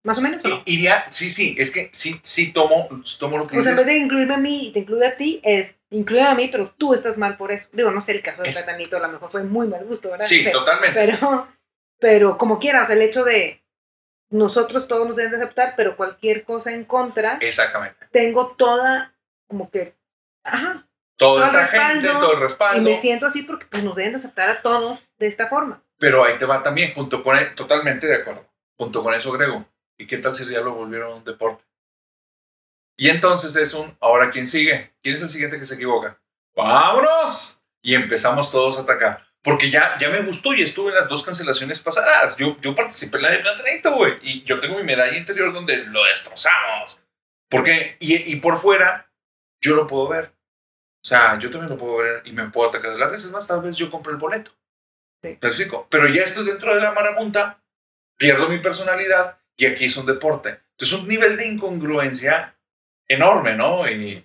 Más 0.04 0.16
o 0.16 0.20
menos, 0.22 0.44
¿o 0.44 0.48
no? 0.48 0.62
Iría, 0.64 1.07
sí, 1.11 1.28
sí, 1.28 1.57
es 1.59 1.70
que 1.72 1.90
sí, 1.92 2.20
sí 2.22 2.52
tomo, 2.52 2.88
tomo 3.18 3.37
lo 3.37 3.46
que 3.48 3.59
O 3.59 3.62
sea, 3.62 3.72
en 3.72 3.76
dices. 3.76 3.87
vez 3.87 3.96
de 3.96 4.02
incluirme 4.04 4.35
a 4.35 4.38
mí 4.38 4.68
y 4.68 4.72
te 4.72 4.78
incluye 4.78 5.07
a 5.07 5.16
ti, 5.16 5.40
es 5.42 5.74
incluye 5.90 6.22
a 6.22 6.35
mí, 6.35 6.48
pero 6.50 6.70
tú 6.78 6.94
estás 6.94 7.18
mal 7.18 7.37
por 7.37 7.50
eso. 7.50 7.68
Digo, 7.72 7.90
no 7.90 8.00
sé 8.00 8.12
el 8.12 8.22
caso 8.22 8.42
de 8.42 8.48
Es- 8.48 8.57
Platanito, 8.57 8.96
a 8.96 9.00
lo 9.00 9.09
mejor 9.09 9.31
fue 9.31 9.42
muy 9.42 9.66
mal 9.66 9.85
gusto, 9.85 10.11
¿verdad? 10.11 10.26
Sí, 10.26 10.46
totalmente. 10.50 10.94
Pero, 10.94 11.48
pero 11.99 12.39
como 12.39 12.59
quieras, 12.59 12.91
el 12.91 13.03
hecho 13.03 13.25
de 13.25 13.63
nosotros 14.31 14.87
todos 14.89 15.07
nos 15.07 15.17
deben 15.17 15.33
de 15.33 15.39
aceptar, 15.39 15.75
pero 15.77 15.97
cualquier 15.97 16.45
cosa 16.45 16.73
en 16.73 16.85
contra, 16.85 17.39
Exactamente. 17.41 18.07
tengo 18.13 18.55
toda, 18.57 19.15
como 19.47 19.71
que, 19.71 19.95
ajá, 20.45 20.85
Toda 21.17 21.47
Todo 21.47 21.59
el 21.59 21.65
esta 21.65 21.67
gente, 21.67 22.07
respaldo, 22.07 22.21
todo 22.21 22.33
el 22.35 22.39
y 22.39 22.43
respaldo. 22.43 22.83
me 22.83 22.97
siento 22.97 23.27
así 23.27 23.43
porque 23.43 23.67
pues, 23.67 23.83
nos 23.83 23.97
deben 23.97 24.13
de 24.13 24.19
aceptar 24.19 24.49
a 24.51 24.63
todos 24.63 25.01
de 25.19 25.27
esta 25.27 25.49
forma. 25.49 25.83
Pero 25.99 26.25
ahí 26.25 26.39
te 26.39 26.45
va 26.45 26.63
también, 26.63 26.95
junto 26.95 27.25
con, 27.25 27.37
e- 27.37 27.47
totalmente 27.57 28.07
de 28.07 28.15
acuerdo, 28.15 28.47
junto 28.77 29.03
con 29.03 29.13
eso 29.15 29.33
agrego, 29.33 29.65
¿y 29.99 30.07
qué 30.07 30.19
tal 30.19 30.37
si 30.37 30.47
ya 30.49 30.61
lo 30.61 30.75
volvieron 30.75 31.15
un 31.15 31.25
deporte? 31.25 31.65
Y 32.97 33.09
entonces 33.09 33.57
es 33.57 33.75
un, 33.75 33.97
ahora 34.01 34.31
quién 34.31 34.47
sigue, 34.47 34.93
quién 35.03 35.17
es 35.17 35.23
el 35.23 35.31
siguiente 35.31 35.59
que 35.59 35.65
se 35.65 35.75
equivoca, 35.75 36.21
vámonos, 36.55 37.61
y 37.83 37.97
empezamos 37.97 38.53
todos 38.53 38.79
a 38.79 38.83
atacar, 38.83 39.25
porque 39.42 39.70
ya, 39.70 39.96
ya 39.98 40.11
me 40.11 40.22
gustó 40.22 40.53
y 40.55 40.62
estuve 40.62 40.90
en 40.90 40.96
las 40.96 41.09
dos 41.09 41.24
cancelaciones 41.24 41.81
pasadas, 41.81 42.37
yo, 42.37 42.57
yo 42.61 42.74
participé 42.74 43.16
en 43.16 43.22
la 43.22 43.31
de 43.31 43.38
Platanito, 43.38 43.94
güey, 43.94 44.14
y 44.22 44.42
yo 44.44 44.61
tengo 44.61 44.77
mi 44.77 44.85
medalla 44.85 45.16
interior 45.16 45.53
donde 45.53 45.87
lo 45.87 46.05
destrozamos, 46.05 47.05
porque, 47.48 47.96
y, 48.01 48.33
y 48.33 48.37
por 48.37 48.61
fuera, 48.61 49.11
yo 49.61 49.74
lo 49.74 49.87
puedo 49.87 50.09
ver, 50.09 50.33
o 51.03 51.07
sea, 51.09 51.38
yo 51.38 51.51
también 51.51 51.70
lo 51.70 51.79
puedo 51.79 51.98
ver 51.98 52.22
y 52.24 52.33
me 52.33 52.51
puedo 52.51 52.68
atacar 52.68 52.92
de 52.92 52.98
las 52.98 53.11
veces 53.11 53.31
más, 53.31 53.46
tal 53.46 53.62
vez 53.62 53.77
yo 53.77 53.90
compro 53.90 54.12
el 54.12 54.18
boleto. 54.18 54.51
Sí. 55.22 55.38
¿Me 55.40 55.48
explico? 55.48 55.87
Pero 55.90 56.09
ya 56.09 56.22
estoy 56.22 56.44
dentro 56.44 56.74
de 56.74 56.81
la 56.81 56.92
marabunta, 56.92 57.62
pierdo 58.16 58.48
mi 58.48 58.59
personalidad 58.59 59.38
y 59.57 59.66
aquí 59.66 59.87
es 59.87 59.96
un 59.96 60.07
deporte. 60.07 60.61
Entonces, 60.72 60.98
un 60.98 61.09
nivel 61.09 61.37
de 61.37 61.46
incongruencia 61.46 62.57
enorme, 63.09 63.57
¿no? 63.57 63.88
Y 63.88 64.24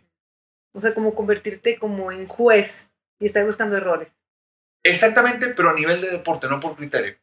O 0.74 0.82
sea, 0.82 0.94
como 0.94 1.16
convertirte 1.16 1.80
como 1.80 2.12
en 2.12 2.28
juez 2.28 2.92
y 3.20 3.26
estar 3.26 3.46
buscando 3.46 3.78
errores. 3.78 4.10
Exactamente, 4.84 5.48
pero 5.50 5.70
a 5.70 5.74
nivel 5.74 6.02
de 6.02 6.12
deporte, 6.12 6.48
no 6.48 6.60
por 6.60 6.76
criterio. 6.76 7.16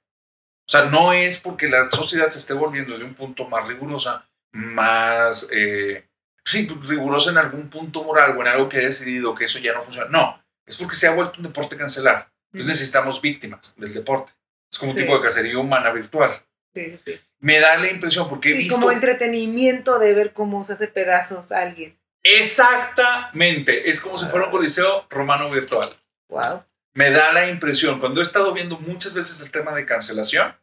O 0.66 0.70
sea, 0.70 0.84
no 0.84 1.12
es 1.12 1.38
porque 1.38 1.68
la 1.68 1.90
sociedad 1.90 2.28
se 2.28 2.38
esté 2.38 2.52
volviendo 2.54 2.96
de 2.96 3.04
un 3.04 3.14
punto 3.14 3.44
más 3.48 3.66
rigurosa, 3.66 4.24
más, 4.52 5.48
eh, 5.52 6.06
sí, 6.44 6.62
pues, 6.64 6.88
rigurosa 6.88 7.30
en 7.30 7.38
algún 7.38 7.68
punto 7.68 8.04
moral 8.04 8.36
o 8.36 8.40
en 8.40 8.48
algo 8.48 8.68
que 8.68 8.78
he 8.78 8.86
decidido 8.86 9.34
que 9.34 9.44
eso 9.44 9.58
ya 9.58 9.72
no 9.72 9.82
funciona. 9.82 10.08
No, 10.10 10.42
es 10.64 10.76
porque 10.76 10.96
se 10.96 11.06
ha 11.08 11.12
vuelto 11.12 11.34
un 11.38 11.44
deporte 11.44 11.76
cancelar. 11.76 12.30
Entonces 12.52 12.78
necesitamos 12.78 13.20
víctimas 13.20 13.76
del 13.78 13.94
deporte. 13.94 14.32
Es 14.70 14.78
como 14.78 14.92
un 14.92 14.96
Sí. 14.96 15.02
tipo 15.02 15.16
de 15.16 15.22
cacería 15.24 15.58
humana 15.58 15.90
virtual. 15.90 16.32
Sí, 16.74 16.96
sí. 17.04 17.20
Me 17.40 17.58
da 17.58 17.76
la 17.76 17.90
impresión, 17.90 18.28
porque 18.28 18.50
he 18.50 18.58
visto... 18.58 18.74
como 18.76 18.92
entretenimiento 18.92 19.98
de 19.98 20.14
ver 20.14 20.32
cómo 20.32 20.64
se 20.64 20.74
hace 20.74 20.86
pedazos 20.88 21.50
a 21.50 21.62
alguien. 21.62 21.98
Exactamente, 22.22 23.88
es 23.90 24.00
como 24.00 24.18
si 24.18 24.26
fuera 24.26 24.46
un 24.46 24.52
coliseo 24.52 25.06
romano 25.08 25.50
virtual. 25.50 25.96
Wow. 26.28 26.62
Me 26.94 27.10
da 27.10 27.32
la 27.32 27.48
impresión, 27.48 28.00
cuando 28.00 28.20
he 28.20 28.22
estado 28.24 28.52
viendo 28.52 28.78
muchas 28.78 29.14
veces 29.14 29.40
el 29.40 29.50
tema 29.50 29.72
de 29.74 29.86
cancelación, 29.86 30.54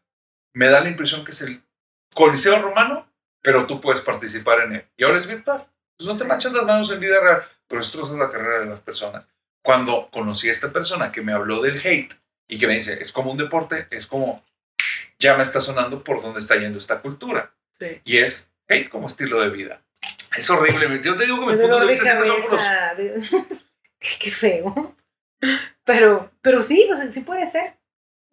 me 0.54 0.68
da 0.68 0.82
la 0.82 0.90
impresión 0.90 1.24
que 1.24 1.32
es 1.32 1.42
el 1.42 1.62
coliseo 2.14 2.62
romano, 2.62 3.08
pero 3.42 3.66
tú 3.66 3.80
puedes 3.80 4.02
participar 4.02 4.62
en 4.62 4.74
él. 4.74 4.86
Y 4.98 5.04
ahora 5.04 5.20
es 5.20 5.28
virtual. 5.28 5.66
Entonces 5.98 6.14
no 6.14 6.18
te 6.18 6.28
manchas 6.28 6.54
las 6.54 6.66
manos 6.66 6.92
en 6.92 7.00
vida 7.00 7.20
real, 7.22 7.44
pero 7.68 7.82
esto 7.82 8.04
es 8.04 8.10
la 8.12 8.30
carrera 8.30 8.60
de 8.60 8.66
las 8.66 8.82
personas. 8.82 9.28
Cuando 9.64 10.10
conocí 10.12 10.50
a 10.50 10.52
esta 10.52 10.72
persona 10.72 11.12
que 11.12 11.22
me 11.22 11.34
habló 11.34 11.62
del 11.62 11.78
hate 11.84 12.14
y 12.48 12.58
que 12.58 12.68
me 12.68 12.76
dice, 12.76 13.02
es 13.02 13.12
como 13.12 13.32
un 13.32 13.38
deporte, 13.38 13.88
es 13.90 14.08
como, 14.08 14.44
ya 15.20 15.36
me 15.36 15.44
está 15.44 15.62
sonando 15.62 16.04
por 16.04 16.22
dónde 16.22 16.40
está 16.40 16.56
yendo 16.56 16.78
esta 16.80 17.02
cultura. 17.02 17.52
Sí. 17.80 18.02
Y 18.04 18.18
es 18.18 18.50
hate 18.68 18.90
como 18.90 19.08
estilo 19.08 19.42
de 19.42 19.50
vida. 19.50 19.82
Es 20.36 20.50
horrible. 20.50 21.02
Yo 21.02 21.16
te 21.16 21.26
digo 21.26 21.40
que 21.40 21.46
mis 21.48 21.56
Me 21.58 21.62
puntos 21.64 21.82
de 21.82 21.88
vista 21.88 22.04
siempre 22.04 22.28
son 22.28 22.42
puros- 22.42 23.62
qué 24.20 24.32
feo. 24.32 24.96
Pero, 25.88 26.30
pero 26.42 26.62
sí, 26.62 26.86
pues, 26.88 27.14
sí 27.14 27.22
puede 27.22 27.50
ser. 27.50 27.78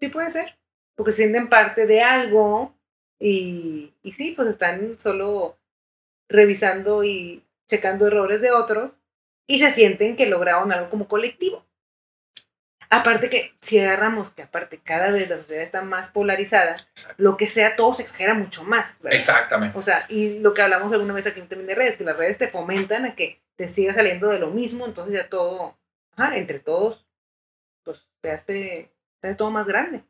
Sí 0.01 0.09
puede 0.09 0.31
ser. 0.33 0.59
Porque 0.97 1.12
se 1.12 1.19
sienten 1.19 1.49
parte 1.49 1.87
de 1.87 2.03
algo 2.03 2.75
y, 3.21 3.95
y 4.03 4.12
sí, 4.12 4.33
pues 4.33 4.49
están 4.49 4.99
solo 4.99 5.57
revisando 6.29 7.05
y 7.05 7.45
checando 7.69 8.09
errores 8.09 8.43
de 8.43 8.51
otros 8.51 8.99
y 9.47 9.61
se 9.61 9.71
sienten 9.71 10.17
que 10.17 10.27
lograron 10.27 10.73
algo 10.73 10.90
como 10.90 11.07
colectivo. 11.07 11.64
Aparte 12.90 13.31
que 13.31 13.53
si 13.61 13.79
agarramos 13.79 14.31
que 14.31 14.43
aparte 14.43 14.81
cada 14.83 15.11
vez 15.11 15.29
la 15.29 15.38
sociedad 15.38 15.62
está 15.62 15.83
más 15.83 16.11
polarizada, 16.11 16.75
Exacto. 16.90 17.23
lo 17.23 17.37
que 17.37 17.49
sea 17.49 17.77
todo 17.77 17.95
se 17.95 18.03
exagera 18.03 18.35
mucho 18.35 18.64
más. 18.64 18.97
¿verdad? 19.01 19.17
Exactamente. 19.17 19.79
O 19.79 19.83
sea, 19.83 20.07
y 20.09 20.40
lo 20.40 20.55
que 20.55 20.62
hablamos 20.62 20.93
alguna 20.93 21.14
vez 21.14 21.27
aquí 21.27 21.40
también 21.43 21.67
de 21.69 21.75
redes, 21.77 21.97
que 21.97 22.05
las 22.05 22.17
redes 22.17 22.38
te 22.38 22.49
fomentan 22.49 23.05
a 23.05 23.14
que 23.14 23.40
te 23.57 23.69
siga 23.69 23.95
saliendo 23.95 24.29
de 24.29 24.40
lo 24.40 24.51
mismo, 24.51 24.87
entonces 24.87 25.14
ya 25.14 25.29
todo, 25.29 25.77
ajá, 26.17 26.37
entre 26.37 26.59
todos, 26.59 27.04
pues 28.24 28.42
se 28.42 28.52
hace, 28.52 28.90
se 29.20 29.26
hace 29.28 29.37
todo 29.37 29.50
más 29.50 29.66
grande. 29.66 30.04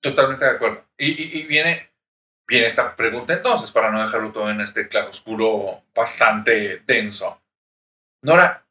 Totalmente 0.00 0.44
de 0.44 0.50
acuerdo. 0.52 0.84
Y, 0.96 1.10
y- 1.10 1.40
y 1.40 1.46
viene, 1.46 1.90
viene 2.46 2.66
esta 2.66 2.96
pregunta 2.96 3.34
entonces, 3.34 3.70
para 3.70 3.90
no 3.90 4.02
dejarlo 4.02 4.32
todo 4.32 4.50
en 4.50 4.60
este 4.60 4.88
claroscuro 4.88 5.82
bastante 5.94 6.82
denso. 6.86 7.40
Nora, 8.22 8.64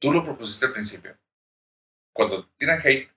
tú 0.00 0.12
lo 0.12 0.24
propusiste 0.24 0.66
al 0.66 0.72
principio. 0.72 1.16
Cuando 2.12 2.46
tiran 2.58 2.80
hate, 2.84 3.10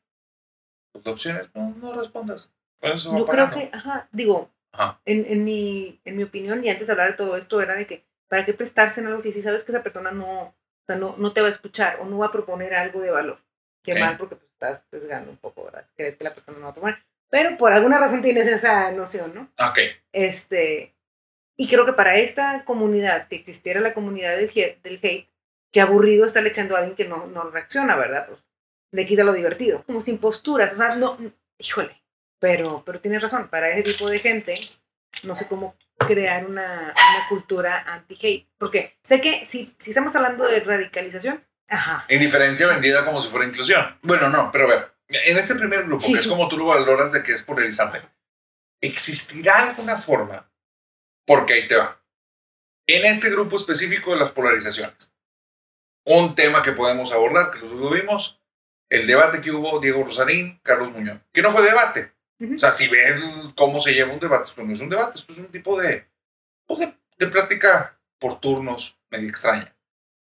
tus 0.93 1.05
opciones, 1.07 1.49
no, 1.53 1.69
no 1.75 1.93
respondas. 1.93 2.53
Eso 2.81 3.17
Yo 3.17 3.25
creo 3.27 3.49
que, 3.49 3.69
ajá, 3.73 4.07
digo, 4.11 4.51
Ajá. 4.71 5.01
en, 5.05 5.25
en, 5.27 5.43
mi, 5.43 5.99
en 6.05 6.17
mi 6.17 6.23
opinión, 6.23 6.63
y 6.63 6.69
antes 6.69 6.87
de 6.87 6.93
hablar 6.93 7.11
de 7.11 7.17
todo 7.17 7.35
esto, 7.35 7.61
era 7.61 7.75
de 7.75 7.87
que, 7.87 8.05
¿para 8.27 8.45
qué 8.45 8.53
prestarse 8.53 9.01
en 9.01 9.07
algo 9.07 9.21
si, 9.21 9.33
si 9.33 9.41
sabes 9.41 9.63
que 9.63 9.71
esa 9.71 9.83
persona 9.83 10.11
no, 10.11 10.41
o 10.43 10.55
sea, 10.87 10.95
no, 10.95 11.15
no 11.17 11.33
te 11.33 11.41
va 11.41 11.47
a 11.47 11.51
escuchar 11.51 11.99
o 11.99 12.05
no 12.05 12.19
va 12.19 12.27
a 12.27 12.31
proponer 12.31 12.73
algo 12.75 13.01
de 13.01 13.11
valor? 13.11 13.44
Qué 13.85 13.93
Ok. 13.93 13.99
mal, 13.99 14.17
porque 14.17 14.35
pues, 14.35 14.49
estás 14.51 14.83
sesgando 14.89 15.31
un 15.31 15.37
poco, 15.37 15.65
¿verdad? 15.65 15.85
Crees 15.95 16.15
que 16.15 16.23
la 16.23 16.33
persona 16.33 16.57
no 16.57 16.65
va 16.65 16.69
a 16.71 16.73
proponer. 16.73 16.97
Pero 17.29 17.57
por 17.57 17.71
alguna 17.71 17.99
razón 17.99 18.21
tienes 18.21 18.47
esa 18.47 18.91
noción, 18.91 19.33
¿no? 19.35 19.49
Ok. 19.69 19.79
Este, 20.11 20.93
y 21.57 21.67
creo 21.67 21.85
que 21.85 21.93
para 21.93 22.17
esta 22.17 22.63
comunidad, 22.65 23.27
si 23.29 23.35
existiera 23.35 23.79
la 23.81 23.93
comunidad 23.93 24.35
del, 24.37 24.51
hate- 24.51 24.81
del 24.81 24.99
hate, 25.01 25.29
qué 25.71 25.81
aburrido 25.81 26.25
estarle 26.25 26.49
echando 26.49 26.75
a 26.75 26.79
alguien 26.79 26.95
que 26.95 27.07
no, 27.07 27.27
no 27.27 27.49
reacciona, 27.49 27.95
¿verdad? 27.95 28.27
Pues 28.27 28.39
le 28.91 29.05
quita 29.05 29.23
lo 29.23 29.33
divertido. 29.33 29.83
Como 29.83 30.01
sin 30.01 30.17
posturas, 30.19 30.73
o 30.73 30.77
sea, 30.77 30.95
no, 30.95 31.17
híjole. 31.59 32.01
Pero, 32.39 32.83
pero 32.85 32.99
tienes 33.01 33.21
razón, 33.21 33.49
para 33.49 33.69
ese 33.71 33.83
tipo 33.91 34.09
de 34.09 34.19
gente, 34.19 34.53
no 35.23 35.35
sé 35.35 35.47
cómo 35.47 35.75
crear 36.07 36.45
una, 36.45 36.93
una 36.93 37.27
cultura 37.29 37.83
anti-hate. 37.93 38.47
Porque 38.57 38.97
sé 39.03 39.19
que 39.21 39.45
si, 39.45 39.73
si 39.79 39.91
estamos 39.91 40.15
hablando 40.15 40.45
de 40.47 40.59
radicalización, 40.59 41.43
ajá, 41.67 42.05
Indiferencia 42.09 42.67
vendida 42.67 43.05
como 43.05 43.21
si 43.21 43.29
fuera 43.29 43.45
inclusión. 43.47 43.97
Bueno, 44.01 44.29
no, 44.29 44.51
pero 44.51 44.65
a 44.65 44.69
ver, 44.69 44.91
en 45.09 45.37
este 45.37 45.55
primer 45.55 45.83
grupo, 45.85 46.05
Sí. 46.05 46.13
que 46.13 46.19
es 46.19 46.27
como 46.27 46.47
tú 46.47 46.57
lo 46.57 46.65
valoras 46.65 47.11
de 47.11 47.23
que 47.23 47.31
es 47.33 47.43
polarizante, 47.43 48.01
¿existirá 48.81 49.69
alguna 49.69 49.97
forma? 49.97 50.49
Porque 51.25 51.53
ahí 51.53 51.67
te 51.67 51.75
va. 51.75 51.99
En 52.87 53.05
este 53.05 53.29
grupo 53.29 53.55
específico 53.55 54.11
de 54.13 54.19
las 54.19 54.31
polarizaciones, 54.31 55.11
un 56.05 56.35
tema 56.35 56.61
que 56.61 56.71
podemos 56.71 57.11
abordar, 57.11 57.49
que 57.51 57.57
nosotros 57.59 57.79
lo 57.81 57.89
vimos, 57.89 58.39
el 58.89 59.07
debate 59.07 59.41
que 59.41 59.49
hubo 59.51 59.79
Diego 59.79 60.03
Rosarín, 60.03 60.59
Carlos 60.61 60.91
Muñoz, 60.91 61.19
que 61.33 61.41
no 61.41 61.49
fue 61.49 61.63
debate. 61.63 62.13
Ujú. 62.39 62.55
O 62.55 62.59
sea, 62.59 62.71
si 62.71 62.87
ves 62.87 63.19
cómo 63.55 63.79
se 63.79 63.93
lleva 63.93 64.13
un 64.13 64.19
debate, 64.19 64.45
esto 64.45 64.63
no 64.63 64.71
es 64.73 64.81
un 64.81 64.89
debate, 64.89 65.17
esto 65.17 65.31
es 65.31 65.39
un 65.39 65.47
tipo 65.47 65.79
de, 65.81 66.05
pues 66.67 66.79
de, 66.81 66.93
de 67.17 67.27
plática 67.27 67.97
por 68.19 68.39
turnos 68.39 68.95
medio 69.09 69.29
extraña. 69.29 69.74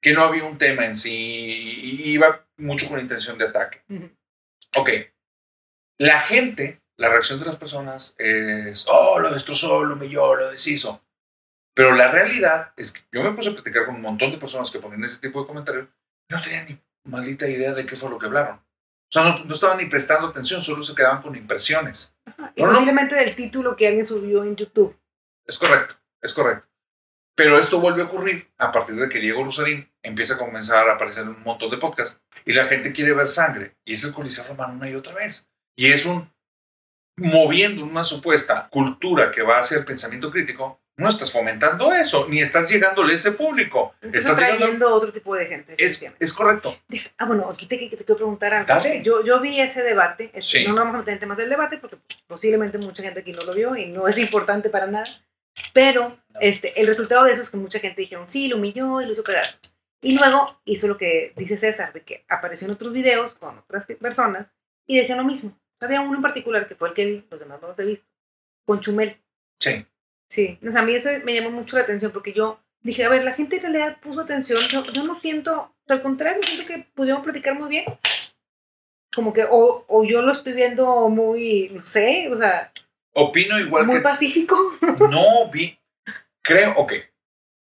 Que 0.02 0.14
no 0.14 0.24
había 0.24 0.44
un 0.46 0.58
tema 0.58 0.86
en 0.86 0.96
sí 0.96 1.12
y 1.14 2.10
iba 2.12 2.46
mucho 2.58 2.88
con 2.90 3.00
intención 3.00 3.38
de 3.38 3.46
ataque. 3.46 3.82
ujú, 3.90 4.10
Ok. 4.76 4.90
La 6.00 6.22
gente, 6.22 6.82
la 6.98 7.10
reacción 7.10 7.40
de 7.40 7.46
las 7.46 7.58
personas 7.58 8.16
es, 8.18 8.86
oh, 8.88 9.20
lo 9.20 9.32
destrozó, 9.34 9.84
lo 9.84 9.94
humilló, 9.96 10.36
lo 10.36 10.50
deshizo. 10.52 11.04
Pero 11.76 11.92
la 11.94 12.12
realidad 12.12 12.74
es 12.76 12.92
que 12.92 13.02
yo 13.12 13.22
me 13.24 13.32
puse 13.34 13.50
a 13.50 13.54
platicar 13.54 13.86
con 13.86 13.96
un 13.96 14.02
montón 14.02 14.32
de 14.32 14.38
personas 14.38 14.72
que 14.72 14.80
ponen 14.80 15.04
ese 15.04 15.20
tipo 15.20 15.42
de 15.42 15.48
comentarios 15.48 15.88
y 16.30 16.34
no 16.34 16.42
tenían 16.42 16.66
ni 16.68 16.80
maldita 17.06 17.48
idea 17.48 17.74
de 17.74 17.86
qué 17.86 17.96
fue 17.96 18.10
lo 18.10 18.18
que 18.18 18.26
hablaron. 18.26 18.56
O 18.58 19.12
sea, 19.14 19.24
no, 19.24 19.44
no 19.46 19.54
estaban 19.54 19.78
ni 19.78 19.86
prestando 19.86 20.28
atención, 20.28 20.64
solo 20.64 20.84
se 20.84 20.96
quedaban 20.96 21.22
con 21.22 21.36
impresiones. 21.36 22.16
ajá. 22.26 22.52
Y 22.56 22.62
No, 22.62 22.68
no. 22.68 22.74
posiblemente 22.74 23.16
del 23.16 23.36
título 23.36 23.76
que 23.76 23.88
alguien 23.88 24.08
subió 24.08 24.44
en 24.44 24.56
YouTube. 24.56 24.98
Es 25.46 25.58
correcto, 25.58 25.96
es 26.22 26.34
correcto. 26.34 26.68
Pero 27.36 27.58
esto 27.58 27.80
vuelve 27.80 28.02
a 28.02 28.06
ocurrir 28.06 28.48
a 28.58 28.72
partir 28.72 28.96
de 28.96 29.10
que 29.10 29.20
Diego 29.20 29.44
Rosarín 29.44 29.90
empieza 30.04 30.36
a 30.36 30.38
comenzar 30.38 30.90
a 30.90 30.94
aparecer 30.96 31.24
en 31.24 31.30
un 31.30 31.44
montón 31.44 31.72
de 31.72 31.78
podcasts 31.78 32.22
y 32.46 32.52
la 32.54 32.66
gente 32.66 32.92
quiere 32.92 33.14
ver 33.14 33.28
sangre. 33.28 33.76
Y 33.86 33.94
es 33.94 34.04
el 34.04 34.14
Coliseo 34.14 34.46
Romano 34.46 34.74
una 34.74 34.90
y 34.90 34.96
otra 34.96 35.14
vez. 35.14 35.50
Y 35.76 35.92
es 35.92 36.06
un 36.06 36.30
moviendo 37.18 37.84
una 37.84 38.04
supuesta 38.04 38.68
cultura 38.70 39.32
que 39.32 39.42
va 39.42 39.60
a 39.60 39.64
ser 39.64 39.86
pensamiento 39.86 40.32
crítico 40.32 40.82
no 40.98 41.10
estás 41.10 41.32
fomentando 41.32 41.92
eso, 41.94 42.28
ni 42.30 42.42
estás 42.42 42.70
llegándole 42.70 43.14
a 43.14 43.16
ese 43.16 43.32
público. 43.32 43.96
Estás 44.02 44.22
Estás 44.22 44.34
atrayendo 44.34 44.94
otro 44.94 45.12
tipo 45.12 45.36
de 45.36 45.46
gente. 45.48 45.76
Es, 45.78 46.02
es 46.20 46.34
correcto. 46.34 46.78
Ah, 47.18 47.26
bueno, 47.26 47.50
aquí 47.50 47.66
te, 47.66 47.78
te 47.78 47.90
quiero 47.90 48.16
preguntar 48.16 48.54
algo. 48.54 49.02
Yo, 49.02 49.26
yo 49.26 49.40
vi 49.40 49.60
ese 49.60 49.82
debate, 49.82 50.26
este, 50.26 50.42
Sí. 50.42 50.64
no 50.64 50.74
nos 50.74 50.80
vamos 50.80 50.96
a 50.96 50.98
meter 51.00 51.16
en 51.16 51.20
temas 51.20 51.38
del 51.38 51.50
debate 51.50 51.78
porque 51.78 51.98
posiblemente 52.28 52.78
mucha 52.78 53.02
gente 53.02 53.22
aquí 53.22 53.32
no 53.32 53.42
lo 53.42 53.54
vio 53.54 53.76
y 53.76 53.88
no 53.88 54.08
es 54.08 54.18
importante 54.18 54.70
para 54.70 54.86
nada, 54.86 55.06
pero 55.74 56.18
este, 56.40 56.80
el 56.80 56.88
resultado 56.88 57.26
de 57.26 57.34
eso 57.34 57.42
es 57.42 57.50
que 57.50 57.58
mucha 57.58 57.80
gente 57.80 58.02
dijeron, 58.02 58.28
sí, 58.28 58.48
lo 58.48 58.58
humilló 58.58 59.02
y 59.02 59.06
lo 59.06 59.12
hizo 59.14 59.24
pedazos. 59.24 59.60
Y 60.02 60.18
luego 60.18 60.60
hizo 60.66 60.88
lo 60.88 60.98
que 60.98 61.34
dice 61.36 61.58
César, 61.58 61.94
de 61.94 62.02
que 62.02 62.26
apareció 62.28 62.66
en 62.66 62.74
otros 62.74 62.92
videos 62.92 63.36
con 63.36 63.60
otras 63.60 63.86
personas 63.86 64.52
y 64.88 64.98
decían 64.98 65.20
lo 65.20 65.24
mismo. 65.24 65.58
Había 65.80 66.02
uno 66.02 66.16
en 66.16 66.22
particular 66.22 66.68
que 66.68 66.76
fue 66.76 66.90
el 66.90 66.94
que 66.94 67.06
vi, 67.06 67.26
los 67.30 67.40
demás 67.40 67.62
no 67.62 67.70
los 67.70 67.80
he 67.80 67.86
visto, 67.86 68.08
con 68.66 68.80
Chumel. 68.82 69.18
Sí. 69.60 69.86
Sí, 70.30 70.58
o 70.66 70.72
sea, 70.72 70.82
a 70.82 70.86
mí 70.86 70.96
eso 70.96 71.10
me 71.26 71.34
llamó 71.34 71.52
mucho 71.52 71.76
la 71.76 71.84
atención 71.84 72.12
porque 72.12 72.32
yo 72.32 72.60
dije, 72.82 73.04
a 73.04 73.10
ver, 73.10 73.24
la 73.24 73.34
gente 73.34 73.58
en 73.58 73.64
realidad 73.64 74.00
puso 74.02 74.22
atención, 74.22 74.60
yo, 74.70 74.84
yo 74.86 75.04
no 75.04 75.20
siento, 75.20 75.76
al 75.88 76.02
contrario, 76.02 76.42
siento 76.44 76.66
que 76.66 76.88
pudieron 76.96 77.22
platicar 77.22 77.60
muy 77.60 77.70
bien. 77.70 77.86
Como 79.14 79.34
que, 79.34 79.44
o, 79.44 79.84
o 79.88 80.04
yo 80.06 80.22
lo 80.22 80.32
estoy 80.32 80.54
viendo 80.54 81.10
muy, 81.10 81.70
no 81.74 81.84
sé, 81.84 82.30
o 82.32 82.38
sea, 82.38 82.72
Opino 83.14 83.60
igual 83.60 83.86
muy 83.88 83.98
que 83.98 84.02
pacífico. 84.02 84.78
no 85.10 85.50
vi. 85.50 85.78
Creo, 86.42 86.74
ok. 86.78 86.94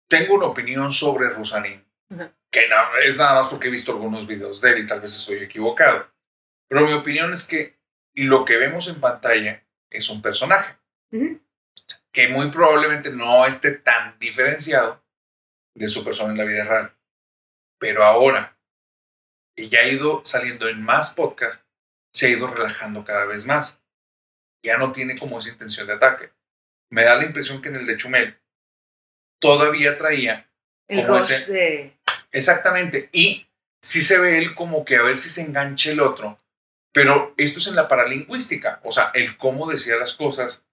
Tengo 0.09 0.35
una 0.35 0.46
opinión 0.46 0.92
sobre 0.92 1.29
Rusarín. 1.31 1.85
Ajá. 2.11 2.33
Que 2.51 2.68
no, 2.68 2.96
es 3.05 3.16
nada 3.16 3.42
más 3.42 3.51
porque 3.51 3.68
he 3.68 3.70
visto 3.70 3.92
algunos 3.92 4.27
videos 4.27 4.61
de 4.61 4.70
él 4.70 4.79
y 4.79 4.87
tal 4.87 5.01
vez 5.01 5.14
estoy 5.14 5.38
equivocado. 5.38 6.09
Pero 6.68 6.87
mi 6.87 6.92
opinión 6.92 7.33
es 7.33 7.44
que 7.44 7.77
lo 8.14 8.44
que 8.44 8.57
vemos 8.57 8.88
en 8.88 9.01
pantalla 9.01 9.62
es 9.90 10.09
un 10.09 10.22
personaje. 10.22 10.77
Que 12.12 12.29
muy 12.29 12.51
probablemente 12.51 13.11
no 13.11 13.46
esté 13.46 13.72
tan 13.72 14.18
diferenciado 14.18 15.03
de 15.75 15.88
su 15.88 16.03
persona 16.03 16.33
en 16.33 16.38
la 16.38 16.44
vida 16.44 16.64
real. 16.64 16.92
Pero 17.79 18.05
ahora, 18.05 18.57
que 19.55 19.68
ya 19.68 19.81
ha 19.81 19.87
ido 19.87 20.25
saliendo 20.25 20.68
en 20.68 20.83
más 20.83 21.11
podcasts, 21.11 21.64
se 22.12 22.27
ha 22.27 22.31
ido 22.31 22.46
relajando 22.46 23.05
cada 23.05 23.27
vez 23.27 23.44
más. 23.44 23.83
Ya 24.66 24.76
no 24.79 24.92
tiene 24.92 25.16
como 25.18 25.38
esa 25.38 25.50
intención 25.50 25.87
de 25.87 25.94
ataque. 25.94 26.31
Me 26.90 27.05
da 27.05 27.14
la 27.16 27.24
impresión 27.24 27.61
que 27.62 27.68
en 27.68 27.76
el 27.76 27.87
de 27.87 27.96
Chumel 27.96 28.37
todavía 29.40 29.96
traía 29.98 30.48
El 30.88 31.05
Como 31.07 31.18
rush 31.18 31.33
ese- 31.33 31.52
de... 31.52 31.96
Exactamente. 32.33 33.09
Y 33.12 33.46
sí 33.83 34.02
se 34.02 34.18
ve 34.18 34.38
él 34.38 34.55
como 34.55 34.85
que 34.85 34.96
a 34.96 35.02
ver 35.02 35.16
si 35.16 35.29
se 35.29 35.42
engancha 35.42 35.90
el 35.90 36.00
otro. 36.00 36.38
Pero 36.92 37.35
esto 37.37 37.59
es 37.59 37.66
en 37.66 37.76
la 37.76 37.88
paralingüística. 37.88 38.81
O 38.85 38.92
sea, 38.92 39.11
el 39.14 39.37
cómo 39.37 39.68
decía 39.70 39.96
las 39.96 40.14
cosas, 40.14 40.64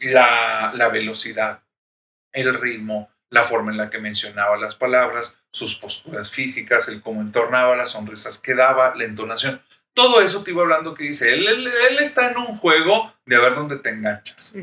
la, 0.00 0.72
la 0.74 0.88
velocidad, 0.88 1.62
el 2.32 2.54
ritmo, 2.58 3.10
la 3.30 3.42
forma 3.44 3.70
en 3.70 3.76
la 3.78 3.90
que 3.90 3.98
mencionaba 3.98 4.56
las 4.56 4.74
palabras, 4.74 5.36
sus 5.52 5.76
posturas 5.76 6.30
físicas, 6.30 6.88
el 6.88 7.02
cómo 7.02 7.20
entornaba, 7.20 7.76
las 7.76 7.90
sonrisas 7.90 8.38
que 8.38 8.54
daba, 8.54 8.94
la 8.94 9.04
entonación. 9.04 9.62
Todo 9.94 10.20
eso 10.20 10.42
te 10.42 10.50
iba 10.50 10.62
hablando 10.62 10.94
que 10.94 11.04
dice, 11.04 11.32
él, 11.32 11.46
él, 11.46 11.66
él 11.66 11.98
está 12.00 12.30
en 12.30 12.36
un 12.36 12.58
juego 12.58 13.12
de 13.24 13.36
a 13.36 13.40
ver 13.40 13.54
dónde 13.54 13.76
te 13.76 13.90
enganchas. 13.90 14.54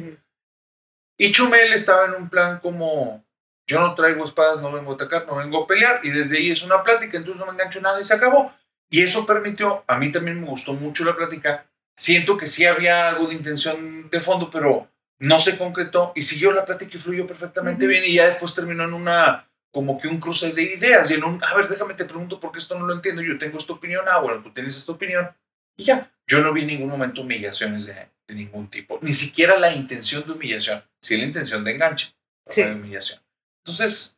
Y 1.18 1.32
Chumel 1.32 1.74
estaba 1.74 2.06
en 2.06 2.16
un 2.16 2.30
plan 2.30 2.60
como, 2.60 3.24
yo 3.68 3.80
no 3.80 3.96
traigo 3.96 4.26
espadas, 4.26 4.62
no 4.62 4.72
vengo 4.72 4.92
a 4.92 4.96
atacar, 4.96 5.26
no 5.28 5.38
vengo 5.38 5.64
a 5.64 5.68
pelear, 5.68 6.02
y 6.04 6.10
desde 6.10 6.38
ahí 6.38 6.52
es 6.52 6.64
una 6.64 6.84
plática, 6.84 7.18
entonces 7.18 7.40
no 7.40 7.46
me 7.46 7.54
engancho 7.54 7.80
en 7.80 7.84
nada 7.84 8.02
y 8.02 8.04
se 8.04 8.14
acabó. 8.14 8.54
Y 8.90 9.04
eso 9.04 9.26
permitió, 9.26 9.84
a 9.88 9.98
mí 9.98 10.12
también 10.12 10.42
me 10.42 10.48
gustó 10.48 10.74
mucho 10.74 11.06
la 11.06 11.16
plática, 11.16 11.66
siento 11.96 12.38
que 12.38 12.48
sí 12.48 12.66
había 12.66 13.08
algo 13.08 13.28
de 13.28 13.36
intención 13.36 14.10
de 14.10 14.20
fondo, 14.20 14.50
pero 14.52 14.90
no 15.20 15.40
se 15.40 15.58
concretó 15.58 16.12
y 16.16 16.24
siguió 16.24 16.52
la 16.52 16.66
plática 16.66 16.98
y 16.98 17.00
fluyó 17.00 17.28
perfectamente 17.28 17.86
bien 17.86 18.04
y 18.04 18.16
ya 18.16 18.26
después 18.26 18.56
terminó 18.56 18.84
en 18.84 18.94
una, 18.94 19.48
como 19.72 20.00
que 20.00 20.08
un 20.08 20.20
cruce 20.20 20.52
de 20.52 20.64
ideas 20.64 21.10
y 21.10 21.14
en 21.16 21.24
un, 21.24 21.44
a 21.44 21.56
ver, 21.56 21.68
déjame 21.70 21.94
te 21.94 22.06
pregunto 22.06 22.40
porque 22.40 22.60
esto 22.60 22.78
no 22.78 22.86
lo 22.86 22.94
entiendo, 22.94 23.22
yo 23.22 23.38
tengo 23.38 23.58
esta 23.58 23.74
opinión, 23.74 24.06
ah, 24.10 24.20
bueno, 24.20 24.44
tú 24.44 24.52
tienes 24.54 24.76
esta 24.76 24.92
opinión 24.92 25.30
y 25.78 25.86
ya, 25.86 26.12
yo 26.28 26.42
no 26.42 26.52
vi 26.54 26.62
en 26.62 26.68
ningún 26.68 26.90
momento 26.90 27.22
humillaciones 27.22 27.86
de, 27.86 28.10
de 28.28 28.36
ningún 28.36 28.70
tipo, 28.70 29.00
ni 29.02 29.14
siquiera 29.14 29.58
la 29.58 29.74
intención 29.74 30.26
de 30.26 30.34
humillación, 30.34 30.84
sí 31.02 31.18
la 31.18 31.26
intención 31.26 31.64
de 31.64 31.72
enganche, 31.72 32.14
Sí. 32.50 32.64
de 32.64 32.74
humillación. 32.74 33.22
Entonces, 33.64 34.18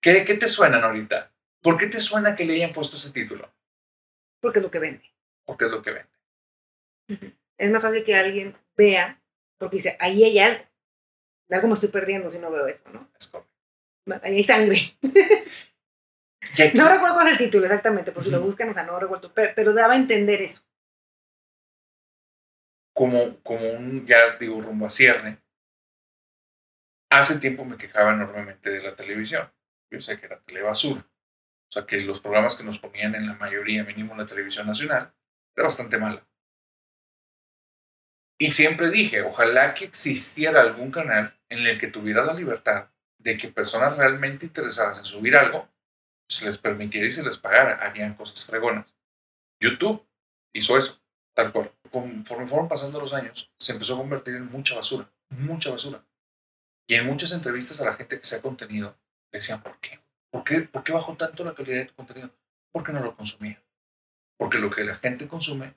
¿qué, 0.00 0.24
¿qué 0.24 0.34
te 0.34 0.48
suenan 0.48 0.82
ahorita? 0.82 1.30
¿Por 1.60 1.78
qué 1.78 1.86
te 1.86 2.00
suena 2.00 2.34
que 2.34 2.44
le 2.44 2.54
hayan 2.54 2.72
puesto 2.72 2.96
ese 2.96 3.12
título? 3.12 3.52
Porque 4.40 4.58
es 4.58 4.64
lo 4.64 4.70
que 4.70 4.78
vende. 4.80 5.04
Porque 5.44 5.66
es 5.66 5.70
lo 5.70 5.82
que 5.82 5.90
vende. 5.92 7.36
Es 7.58 7.70
más 7.70 7.82
fácil 7.82 8.02
que 8.04 8.16
alguien 8.16 8.56
vea, 8.76 9.20
porque 9.58 9.76
dice, 9.76 9.96
ahí 10.00 10.24
hay 10.24 10.38
algo. 10.40 10.64
Algo 11.50 11.68
me 11.68 11.74
estoy 11.74 11.90
perdiendo 11.90 12.30
si 12.30 12.38
no 12.38 12.50
veo 12.50 12.66
eso, 12.66 12.82
¿no? 12.90 13.08
Es 13.20 13.28
correcto. 13.28 13.51
Ahí 14.22 14.36
hay 14.36 14.44
sangre. 14.44 14.96
No 16.74 16.88
recuerdo 16.88 17.14
cuál 17.14 17.28
es 17.28 17.32
el 17.32 17.38
título 17.38 17.64
exactamente, 17.64 18.12
por 18.12 18.24
si 18.24 18.30
lo 18.30 18.40
buscan, 18.42 18.68
o 18.68 18.74
sea, 18.74 18.82
no 18.82 18.98
recuerdo, 18.98 19.32
pero, 19.32 19.52
pero 19.56 19.72
daba 19.72 19.94
a 19.94 19.96
entender 19.96 20.42
eso. 20.42 20.60
como, 22.92 23.38
como 23.42 23.70
un, 23.72 24.06
ya 24.06 24.36
digo, 24.38 24.60
rumbo 24.60 24.86
a 24.86 24.90
cierne, 24.90 25.42
hace 27.10 27.38
tiempo 27.40 27.64
me 27.64 27.76
quejaba 27.76 28.12
enormemente 28.12 28.70
de 28.70 28.82
la 28.82 28.94
televisión. 28.94 29.50
Yo 29.90 30.00
sé 30.00 30.18
que 30.18 30.26
era 30.26 30.40
telebasura. 30.40 31.00
O 31.00 31.72
sea, 31.72 31.86
que 31.86 32.00
los 32.00 32.20
programas 32.20 32.56
que 32.56 32.64
nos 32.64 32.78
ponían 32.78 33.14
en 33.14 33.26
la 33.26 33.34
mayoría, 33.34 33.84
mínimo 33.84 34.12
en 34.12 34.18
la 34.18 34.26
televisión 34.26 34.66
nacional, 34.66 35.12
era 35.56 35.66
bastante 35.66 35.98
mala. 35.98 36.26
Y 38.38 38.50
siempre 38.50 38.90
dije, 38.90 39.22
ojalá 39.22 39.74
que 39.74 39.84
existiera 39.84 40.60
algún 40.60 40.90
canal 40.90 41.38
en 41.48 41.66
el 41.66 41.78
que 41.78 41.86
tuviera 41.86 42.24
la 42.24 42.34
libertad 42.34 42.91
de 43.22 43.36
que 43.36 43.48
personas 43.48 43.96
realmente 43.96 44.46
interesadas 44.46 44.98
en 44.98 45.04
subir 45.04 45.36
algo, 45.36 45.68
se 46.28 46.46
les 46.46 46.58
permitiera 46.58 47.06
y 47.06 47.10
se 47.10 47.22
les 47.22 47.36
pagara, 47.38 47.74
harían 47.76 48.14
cosas 48.14 48.44
fregonas. 48.44 48.96
YouTube 49.60 50.04
hizo 50.54 50.76
eso, 50.78 51.00
tal 51.34 51.52
cual. 51.52 51.72
Conforme 51.90 52.46
fueron 52.46 52.68
pasando 52.68 53.00
los 53.00 53.12
años, 53.12 53.52
se 53.58 53.72
empezó 53.72 53.94
a 53.94 53.98
convertir 53.98 54.36
en 54.36 54.50
mucha 54.50 54.74
basura, 54.74 55.10
mucha 55.30 55.70
basura. 55.70 56.04
Y 56.88 56.94
en 56.94 57.06
muchas 57.06 57.32
entrevistas 57.32 57.80
a 57.80 57.84
la 57.84 57.94
gente 57.94 58.18
que 58.18 58.26
se 58.26 58.36
ha 58.36 58.42
contenido, 58.42 58.96
decían, 59.30 59.62
¿por 59.62 59.78
qué? 59.78 60.00
¿Por 60.30 60.44
qué, 60.44 60.62
¿Por 60.62 60.82
qué 60.82 60.92
bajó 60.92 61.16
tanto 61.16 61.44
la 61.44 61.54
calidad 61.54 61.78
de 61.78 61.84
tu 61.86 61.94
contenido? 61.94 62.30
Porque 62.72 62.92
no 62.92 63.00
lo 63.00 63.14
consumía. 63.14 63.62
Porque 64.38 64.58
lo 64.58 64.70
que 64.70 64.84
la 64.84 64.96
gente 64.96 65.28
consume 65.28 65.74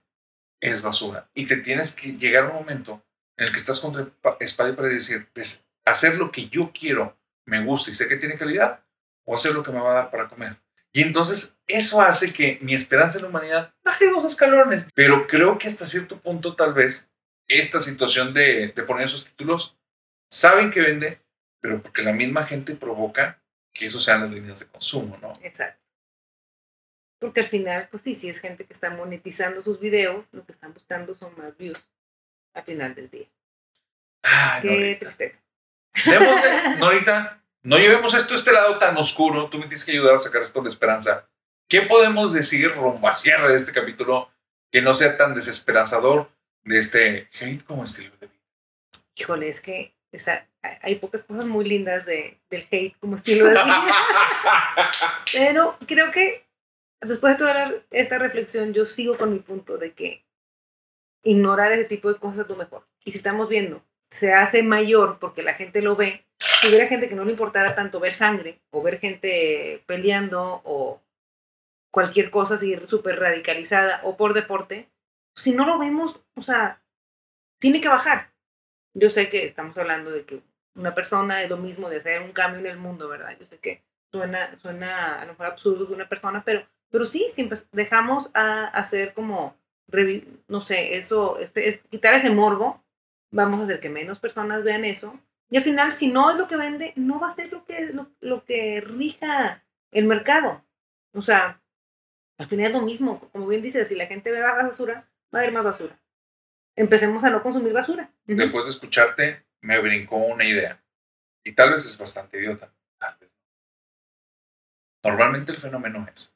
es 0.61 0.81
basura. 0.81 1.29
Y 1.33 1.45
te 1.45 1.57
tienes 1.57 1.93
que 1.93 2.13
llegar 2.13 2.45
a 2.45 2.47
un 2.49 2.55
momento 2.55 3.05
en 3.37 3.47
el 3.47 3.51
que 3.51 3.59
estás 3.59 3.79
contra 3.81 4.05
pa- 4.05 4.37
espada 4.39 4.69
y 4.69 4.73
pared 4.73 4.91
y 4.91 4.95
decir, 4.95 5.27
"Pues, 5.33 5.65
hacer 5.85 6.17
lo 6.17 6.31
que 6.31 6.47
yo 6.49 6.71
quiero, 6.73 7.17
me 7.45 7.63
gusta 7.63 7.91
y 7.91 7.95
sé 7.95 8.07
que 8.07 8.17
tiene 8.17 8.37
calidad, 8.37 8.83
o 9.23 9.35
hacer 9.35 9.53
lo 9.53 9.63
que 9.63 9.71
me 9.71 9.79
va 9.79 9.91
a 9.91 9.95
dar 9.95 10.11
para 10.11 10.27
comer. 10.27 10.57
Y 10.91 11.01
entonces 11.01 11.57
eso 11.67 12.01
hace 12.01 12.31
que 12.31 12.57
mi 12.61 12.73
esperanza 12.73 13.17
en 13.17 13.23
la 13.23 13.29
humanidad 13.29 13.73
baje 13.83 14.09
dos 14.09 14.23
escalones. 14.25 14.87
Pero 14.93 15.27
creo 15.27 15.57
que 15.57 15.67
hasta 15.67 15.85
cierto 15.85 16.19
punto 16.19 16.55
tal 16.55 16.73
vez 16.73 17.11
esta 17.47 17.79
situación 17.79 18.33
de, 18.33 18.71
de 18.75 18.83
poner 18.83 19.05
esos 19.05 19.25
títulos, 19.25 19.77
saben 20.29 20.71
que 20.71 20.81
vende, 20.81 21.21
pero 21.61 21.81
porque 21.81 22.01
la 22.01 22.13
misma 22.13 22.45
gente 22.45 22.75
provoca 22.75 23.41
que 23.73 23.87
eso 23.87 23.99
sean 23.99 24.21
las 24.21 24.31
líneas 24.31 24.59
de 24.59 24.67
consumo, 24.67 25.17
¿no? 25.21 25.33
Exacto. 25.41 25.83
Porque 27.19 27.41
al 27.41 27.49
final, 27.49 27.87
pues 27.91 28.03
sí, 28.03 28.15
si 28.15 28.29
es 28.29 28.39
gente 28.39 28.65
que 28.65 28.73
está 28.73 28.89
monetizando 28.89 29.61
sus 29.63 29.79
videos, 29.79 30.25
lo 30.31 30.45
que 30.45 30.51
están 30.51 30.73
buscando 30.73 31.13
son 31.13 31.37
más 31.37 31.57
views 31.57 31.93
al 32.53 32.63
final 32.63 32.95
del 32.95 33.09
día. 33.09 33.27
Ay, 34.23 34.61
Qué 34.61 34.67
Norita. 34.69 34.99
tristeza. 34.99 35.39
Debemos 36.03 36.41
de- 36.41 36.75
Norita, 36.77 37.41
no 37.63 37.77
llevemos 37.77 38.13
esto 38.13 38.33
a 38.33 38.37
este 38.37 38.51
lado 38.51 38.77
tan 38.77 38.97
oscuro. 38.97 39.49
Tú 39.49 39.57
me 39.57 39.63
tienes 39.65 39.85
que 39.85 39.91
ayudar 39.91 40.15
a 40.15 40.19
sacar 40.19 40.41
esto 40.41 40.61
de 40.61 40.69
esperanza. 40.69 41.27
¿Qué 41.69 41.81
podemos 41.83 42.33
decir 42.33 42.71
rumbo 42.73 43.07
a 43.07 43.13
cierre 43.13 43.49
de 43.49 43.55
este 43.55 43.71
capítulo 43.71 44.29
que 44.71 44.81
no 44.81 44.93
sea 44.93 45.17
tan 45.17 45.33
desesperanzador 45.33 46.29
de 46.63 46.79
este 46.79 47.29
hate 47.39 47.63
como 47.63 47.83
estilo 47.83 48.11
de 48.19 48.27
vida? 48.27 48.39
Híjole, 49.15 49.49
es 49.49 49.61
que 49.61 49.95
esa- 50.11 50.47
hay- 50.81 50.95
pocas 50.95 51.23
cosas 51.23 51.45
muy 51.45 51.65
lindas 51.65 52.05
de, 52.05 52.39
del 52.49 52.67
hate 52.71 52.95
como 52.99 53.15
estilo 53.15 53.45
de 53.45 53.53
vida. 53.53 53.85
Pero 55.33 55.77
creo 55.87 56.11
que 56.11 56.45
después 57.01 57.33
de 57.33 57.39
toda 57.39 57.73
esta 57.91 58.17
reflexión, 58.19 58.73
yo 58.73 58.85
sigo 58.85 59.17
con 59.17 59.33
mi 59.33 59.39
punto 59.39 59.77
de 59.77 59.93
que 59.93 60.23
ignorar 61.23 61.71
ese 61.71 61.85
tipo 61.85 62.11
de 62.13 62.19
cosas 62.19 62.39
es 62.39 62.49
lo 62.49 62.55
mejor. 62.55 62.85
Y 63.03 63.11
si 63.11 63.17
estamos 63.17 63.49
viendo, 63.49 63.83
se 64.19 64.33
hace 64.33 64.63
mayor 64.63 65.17
porque 65.19 65.43
la 65.43 65.53
gente 65.53 65.81
lo 65.81 65.95
ve, 65.95 66.25
si 66.39 66.67
hubiera 66.67 66.87
gente 66.87 67.09
que 67.09 67.15
no 67.15 67.25
le 67.25 67.31
importara 67.31 67.75
tanto 67.75 67.99
ver 67.99 68.13
sangre 68.15 68.59
o 68.71 68.81
ver 68.81 68.99
gente 68.99 69.83
peleando 69.85 70.61
o 70.63 71.01
cualquier 71.91 72.29
cosa 72.29 72.55
así 72.55 72.77
súper 72.87 73.19
radicalizada 73.19 74.01
o 74.03 74.17
por 74.17 74.33
deporte, 74.33 74.89
si 75.35 75.53
no 75.53 75.65
lo 75.65 75.77
vemos, 75.79 76.19
o 76.35 76.41
sea, 76.41 76.81
tiene 77.59 77.81
que 77.81 77.87
bajar. 77.89 78.31
Yo 78.93 79.09
sé 79.09 79.29
que 79.29 79.45
estamos 79.45 79.77
hablando 79.77 80.11
de 80.11 80.25
que 80.25 80.41
una 80.75 80.93
persona 80.93 81.41
es 81.43 81.49
lo 81.49 81.57
mismo 81.57 81.89
de 81.89 81.97
hacer 81.97 82.21
un 82.21 82.31
cambio 82.31 82.59
en 82.59 82.67
el 82.67 82.77
mundo, 82.77 83.07
¿verdad? 83.07 83.35
Yo 83.39 83.45
sé 83.45 83.59
que 83.59 83.81
suena, 84.11 84.57
suena 84.57 85.21
a 85.21 85.25
lo 85.25 85.33
mejor 85.33 85.47
absurdo 85.47 85.85
de 85.85 85.93
una 85.93 86.07
persona, 86.07 86.43
pero, 86.45 86.65
pero 86.89 87.05
sí, 87.05 87.27
si 87.33 87.47
empe- 87.47 87.67
dejamos 87.71 88.29
a 88.33 88.67
hacer 88.67 89.13
como, 89.13 89.57
no 90.47 90.61
sé, 90.61 90.97
eso, 90.97 91.37
este, 91.39 91.67
es, 91.67 91.81
quitar 91.89 92.13
ese 92.13 92.29
morbo, 92.29 92.81
vamos 93.31 93.59
a 93.59 93.63
hacer 93.63 93.79
que 93.79 93.89
menos 93.89 94.19
personas 94.19 94.63
vean 94.63 94.85
eso, 94.85 95.19
Y 95.49 95.57
al 95.57 95.63
final, 95.63 95.95
si 95.95 96.07
no 96.07 96.31
es 96.31 96.37
lo 96.37 96.47
que 96.47 96.57
vende, 96.57 96.93
no 96.95 97.19
va 97.19 97.29
a 97.29 97.35
ser 97.35 97.51
lo 97.51 97.65
que, 97.65 97.85
lo, 97.85 98.09
lo 98.19 98.43
que 98.45 98.81
rija 98.81 99.63
el 99.91 100.05
mercado. 100.05 100.63
O 101.13 101.21
sea, 101.21 101.61
al 102.37 102.47
final 102.47 102.67
es 102.67 102.73
lo 102.73 102.81
mismo. 102.81 103.29
Como 103.31 103.47
bien 103.47 103.61
dices, 103.61 103.87
si 103.87 103.95
la 103.95 104.07
gente 104.07 104.31
ve 104.31 104.41
más 104.41 104.55
basura, 104.55 105.07
va 105.33 105.39
a 105.39 105.41
haber 105.43 105.53
más 105.53 105.63
basura. 105.63 105.99
Empecemos 106.75 107.23
a 107.23 107.29
no 107.29 107.43
consumir 107.43 107.73
basura. 107.73 108.11
Después 108.25 108.65
de 108.65 108.71
escucharte, 108.71 109.45
me 109.61 109.79
brincó 109.79 110.17
una 110.17 110.45
idea. 110.45 110.83
Y 111.43 111.53
tal 111.53 111.71
vez 111.71 111.85
es 111.85 111.97
bastante 111.97 112.39
idiota. 112.39 112.71
Normalmente 115.05 115.51
el 115.51 115.59
fenómeno 115.59 116.07
es 116.11 116.35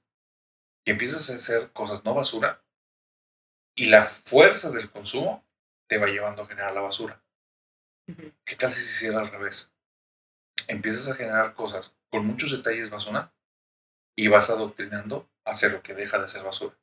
que 0.85 0.91
empiezas 0.91 1.27
a 1.29 1.35
hacer 1.35 1.71
cosas 1.71 2.05
no 2.05 2.13
basura 2.13 2.61
y 3.75 3.87
la 3.87 4.03
fuerza 4.03 4.69
del 4.69 4.91
consumo 4.91 5.43
te 5.89 5.97
va 5.97 6.07
llevando 6.07 6.43
a 6.43 6.45
generar 6.45 6.73
la 6.73 6.81
basura. 6.81 7.21
¿Qué 8.45 8.55
tal 8.55 8.71
si 8.71 8.81
se 8.81 8.91
hiciera 8.91 9.19
al 9.19 9.31
revés? 9.31 9.73
Empiezas 10.67 11.09
a 11.09 11.15
generar 11.15 11.53
cosas 11.55 11.97
con 12.09 12.25
muchos 12.25 12.51
detalles 12.51 12.89
basura 12.89 13.33
y 14.15 14.27
vas 14.27 14.49
adoctrinando 14.49 15.27
hacia 15.45 15.69
lo 15.69 15.81
que 15.81 15.95
deja 15.95 16.19
de 16.19 16.27
ser 16.27 16.43
basura. 16.43 16.75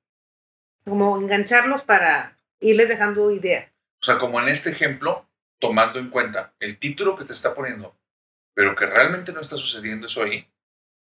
Como 0.85 1.17
engancharlos 1.19 1.83
para 1.83 2.37
irles 2.61 2.89
dejando 2.89 3.31
ideas. 3.31 3.71
O 4.03 4.05
sea, 4.05 4.19
como 4.19 4.41
en 4.41 4.49
este 4.49 4.71
ejemplo, 4.71 5.29
tomando 5.61 5.99
en 5.99 6.11
cuenta 6.11 6.55
el 6.59 6.79
título 6.79 7.17
que 7.17 7.25
te 7.25 7.33
está 7.33 7.55
poniendo, 7.55 7.97
pero 8.55 8.75
que 8.75 8.87
realmente 8.87 9.33
no 9.33 9.41
está 9.41 9.57
sucediendo 9.57 10.07
eso 10.07 10.23
ahí, 10.23 10.49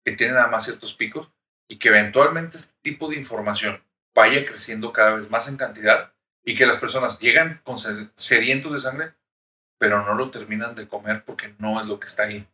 que 0.05 0.13
tiene 0.13 0.35
nada 0.35 0.49
más 0.49 0.65
ciertos 0.65 0.95
picos 0.95 1.31
y 1.69 1.79
que 1.79 1.89
eventualmente 1.89 2.57
este 2.57 2.75
tipo 2.83 3.09
de 3.09 3.17
información 3.17 3.83
vaya 4.15 4.45
creciendo 4.45 4.93
cada 4.93 5.15
vez 5.15 5.31
más 5.31 5.49
en 5.49 5.57
cantidad 5.57 6.14
y 6.45 6.55
que 6.55 6.67
las 6.67 6.79
personas 6.79 7.19
llegan 7.19 7.61
con 7.65 7.79
sed- 7.79 8.09
sedientos 8.15 8.73
de 8.73 8.81
sangre, 8.81 9.13
pero 9.79 10.05
no 10.05 10.15
lo 10.15 10.31
terminan 10.31 10.75
de 10.75 10.89
comer 10.89 11.25
porque 11.25 11.55
no 11.59 11.81
es 11.81 11.87
lo 11.87 11.99
que 11.99 12.07
está 12.07 12.25
ahí. 12.25 12.47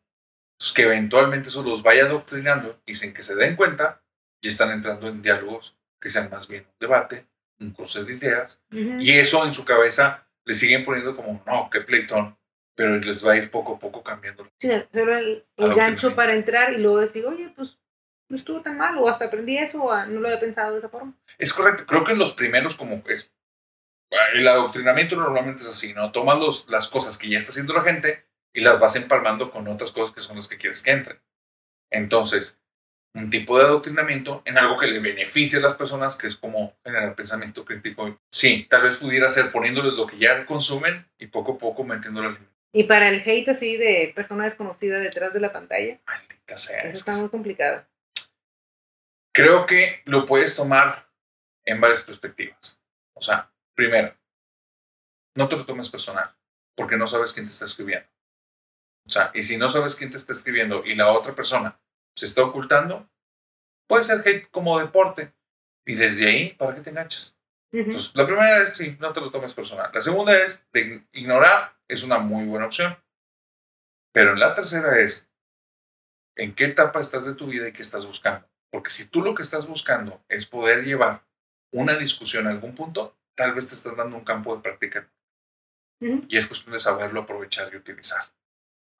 Entonces, 0.55 0.74
que 0.74 0.82
eventualmente 0.82 1.49
eso 1.49 1.62
los 1.62 1.82
vaya 1.82 2.05
adoctrinando 2.05 2.80
y 2.86 2.95
sin 2.95 3.14
que 3.14 3.22
se 3.22 3.34
den 3.34 3.57
cuenta, 3.57 4.03
ya 4.43 4.51
están 4.51 4.70
entrando 4.70 5.09
en 5.09 5.22
diálogos 5.22 5.76
que 6.01 6.11
sean 6.11 6.30
más 6.30 6.49
bien 6.49 6.64
un 6.66 6.74
debate, 6.78 7.26
un 7.59 7.70
cruce 7.72 8.05
de 8.05 8.14
ideas, 8.14 8.62
Ujú. 8.70 9.01
y 9.01 9.11
eso 9.18 9.45
en 9.45 9.53
su 9.55 9.64
cabeza 9.64 10.26
le 10.45 10.55
siguen 10.55 10.84
poniendo 10.84 11.14
como, 11.14 11.43
no, 11.47 11.68
qué 11.70 11.80
pleitón, 11.82 12.36
pero 12.74 12.97
les 12.97 13.26
va 13.26 13.32
a 13.32 13.36
ir 13.36 13.51
poco 13.51 13.74
a 13.74 13.78
poco 13.78 14.03
cambiando. 14.03 14.49
Sí, 14.59 14.70
solo 14.93 15.16
el, 15.16 15.45
el 15.57 15.74
gancho 15.74 16.14
para 16.14 16.34
entrar 16.34 16.72
y 16.72 16.78
luego 16.78 17.01
decir, 17.01 17.26
oye, 17.26 17.53
pues 17.55 17.78
no 18.28 18.36
estuvo 18.36 18.62
tan 18.62 18.78
mal, 18.78 18.97
o 18.99 19.09
hasta 19.09 19.26
aprendí 19.26 19.59
eso, 19.59 19.82
o 19.82 20.07
no 20.07 20.20
lo 20.20 20.28
había 20.28 20.41
pensado 20.41 20.72
de 20.72 20.78
esa 20.78 20.88
forma. 20.88 21.14
Es 21.36 21.53
correcto, 21.53 21.84
creo 21.86 22.05
que 22.05 22.12
en 22.12 22.18
los 22.18 22.32
primeros 22.32 22.76
como 22.76 23.03
es, 23.09 23.30
el 24.34 24.46
adoctrinamiento 24.48 25.16
normalmente 25.16 25.62
es 25.62 25.68
así, 25.68 25.94
¿no? 25.94 26.11
Tomas 26.12 26.38
los- 26.38 26.68
las 26.68 26.88
cosas 26.88 27.16
que 27.18 27.28
ya 27.28 27.38
está 27.38 27.50
haciendo 27.52 27.74
la 27.74 27.82
gente 27.82 28.24
y 28.52 28.61
las 28.61 28.80
vas 28.80 28.96
empalmando 28.96 29.50
con 29.50 29.68
otras 29.68 29.92
cosas 29.92 30.14
que 30.14 30.20
son 30.20 30.36
las 30.36 30.48
que 30.48 30.58
quieres 30.58 30.82
que 30.82 30.90
entren. 30.90 31.20
Entonces, 31.90 32.61
un 33.14 33.30
tipo 33.30 33.58
de 33.58 33.64
adoctrinamiento 33.64 34.42
en 34.44 34.56
algo 34.58 34.78
que 34.78 34.86
le 34.86 35.00
beneficie 35.00 35.58
a 35.58 35.62
las 35.62 35.74
personas, 35.74 36.16
que 36.16 36.28
es 36.28 36.36
como 36.36 36.76
generar 36.84 37.14
pensamiento 37.16 37.64
crítico. 37.64 38.18
Sí, 38.30 38.66
tal 38.70 38.82
vez 38.82 38.96
pudiera 38.96 39.28
ser 39.30 39.50
poniéndoles 39.50 39.94
lo 39.94 40.06
que 40.06 40.18
ya 40.18 40.46
consumen 40.46 41.06
y 41.18 41.26
poco 41.26 41.54
a 41.54 41.58
poco 41.58 41.82
metiéndoles 41.84 42.38
Y 42.72 42.84
para 42.84 43.08
el 43.08 43.20
hate 43.28 43.48
así 43.48 43.76
de 43.76 44.12
persona 44.14 44.44
desconocida 44.44 44.98
detrás 45.00 45.32
de 45.32 45.40
la 45.40 45.52
pantalla, 45.52 45.98
maldita 46.06 46.56
sea. 46.56 46.78
eso 46.82 46.88
es 46.88 46.98
está 47.00 47.12
muy 47.16 47.28
complicado. 47.28 47.84
Creo 49.32 49.66
que 49.66 50.02
lo 50.04 50.26
puedes 50.26 50.54
tomar 50.56 51.08
en 51.64 51.80
varias 51.80 52.02
perspectivas. 52.02 52.80
O 53.14 53.22
sea, 53.22 53.50
primero, 53.81 54.14
no 55.35 55.49
te 55.49 55.57
lo 55.57 55.64
tomes 55.64 55.89
personal, 55.89 56.37
porque 56.76 56.99
no 56.99 57.07
sabes 57.07 57.33
quién 57.33 57.47
te 57.47 57.53
está 57.53 57.64
escribiendo. 57.64 58.07
O 59.07 59.11
sea, 59.11 59.31
y 59.33 59.43
si 59.43 59.57
no 59.57 59.70
sabes 59.70 59.97
quién 59.97 60.11
te 60.11 60.18
está 60.18 60.35
escribiendo 60.35 60.85
y 60.85 60.95
la 60.95 61.11
otra 61.11 61.35
persona 61.35 61.81
se 62.14 62.26
está 62.26 62.43
ocultando, 62.43 63.09
puede 63.89 64.03
ser 64.03 64.20
hate 64.26 64.51
como 64.51 64.78
deporte. 64.78 65.33
Y 65.87 65.95
desde 65.95 66.28
ahí, 66.28 66.53
¿para 66.53 66.74
qué 66.74 66.83
te 66.83 66.91
enganchas? 66.91 67.35
Entonces, 67.72 68.14
la 68.14 68.26
primera 68.26 68.62
es, 68.62 68.76
sí, 68.76 68.99
no 69.01 69.14
te 69.14 69.20
lo 69.20 69.31
tomes 69.31 69.55
personal. 69.55 69.91
La 69.95 70.03
segunda 70.03 70.37
es, 70.37 70.62
de 70.72 71.07
ignorar 71.12 71.74
es 71.89 72.03
una 72.03 72.18
muy 72.18 72.45
buena 72.45 72.66
opción. 72.66 72.99
Pero 74.12 74.35
en 74.35 74.41
la 74.41 74.55
tercera 74.55 75.01
es, 75.01 75.33
¿en 76.37 76.55
qué 76.55 76.66
etapa 76.66 77.01
estás 77.01 77.24
de 77.24 77.35
tu 77.35 77.47
vida 77.47 77.66
y 77.66 77.72
qué 77.72 77.81
estás 77.81 78.05
buscando? 78.05 78.47
Porque 78.70 78.91
si 78.91 79.07
tú 79.07 79.22
lo 79.22 79.35
que 79.35 79.43
estás 79.43 79.66
buscando 79.66 80.22
es 80.28 80.45
poder 80.45 80.85
llevar 80.85 81.24
una 81.72 81.97
discusión 81.97 82.47
a 82.47 82.51
algún 82.51 82.74
punto, 82.74 83.16
tal 83.41 83.55
vez 83.55 83.66
te 83.68 83.74
estás 83.74 83.97
dando 83.97 84.18
un 84.18 84.24
campo 84.24 84.55
de 84.55 84.61
práctica 84.61 85.09
Ujú. 86.03 86.26
y 86.28 86.36
es 86.36 86.47
cuestión 86.47 86.74
de 86.74 86.80
saberlo 86.80 87.22
aprovechar 87.22 87.72
y 87.72 87.76
utilizar 87.78 88.26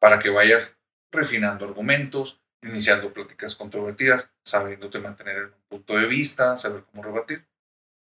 para 0.01 0.19
que 0.19 0.31
vayas 0.31 0.79
refinando 1.13 1.67
argumentos, 1.67 2.41
iniciando 2.63 3.13
pláticas 3.13 3.55
controvertidas, 3.55 4.31
sabiéndote 4.47 4.99
mantener 4.99 5.37
en 5.37 5.45
un 5.45 5.63
punto 5.69 5.95
de 5.99 6.07
vista, 6.07 6.57
saber 6.57 6.85
cómo 6.91 7.03
rebatir. 7.03 7.45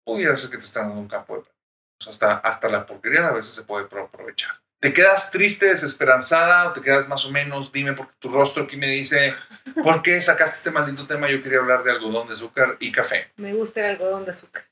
Pudiera 0.04 0.36
ser 0.36 0.50
que 0.50 0.58
te 0.58 0.64
están 0.64 0.86
dando 0.86 1.00
un 1.00 1.08
campo 1.08 1.34
de 1.38 1.42
práctica. 1.42 1.58
O 2.00 2.04
sea, 2.04 2.12
hasta, 2.12 2.48
hasta 2.48 2.68
la 2.68 2.86
porquería 2.86 3.26
a 3.26 3.32
veces 3.32 3.52
se 3.52 3.64
puede 3.64 3.86
pro- 3.86 4.04
aprovechar. 4.04 4.60
¿Te 4.80 4.92
quedas 4.92 5.32
triste, 5.32 5.66
desesperanzada 5.66 6.68
o 6.68 6.72
te 6.72 6.80
quedas 6.82 7.08
más 7.08 7.24
o 7.26 7.32
menos? 7.32 7.72
Dime, 7.72 7.94
porque 7.94 8.14
tu 8.20 8.28
rostro 8.28 8.62
aquí 8.62 8.76
me 8.76 8.86
dice, 8.86 9.34
¿por 9.82 10.02
qué 10.02 10.20
sacaste 10.20 10.58
este 10.58 10.70
maldito 10.70 11.04
tema? 11.08 11.28
Yo 11.28 11.42
quería 11.42 11.58
hablar 11.58 11.82
de 11.82 11.90
algodón 11.90 12.28
de 12.28 12.34
azúcar 12.34 12.76
y 12.78 12.92
café. 12.92 13.32
Me 13.38 13.52
gusta 13.54 13.80
el 13.80 13.86
algodón 13.86 14.24
de 14.24 14.30
azúcar. 14.30 14.64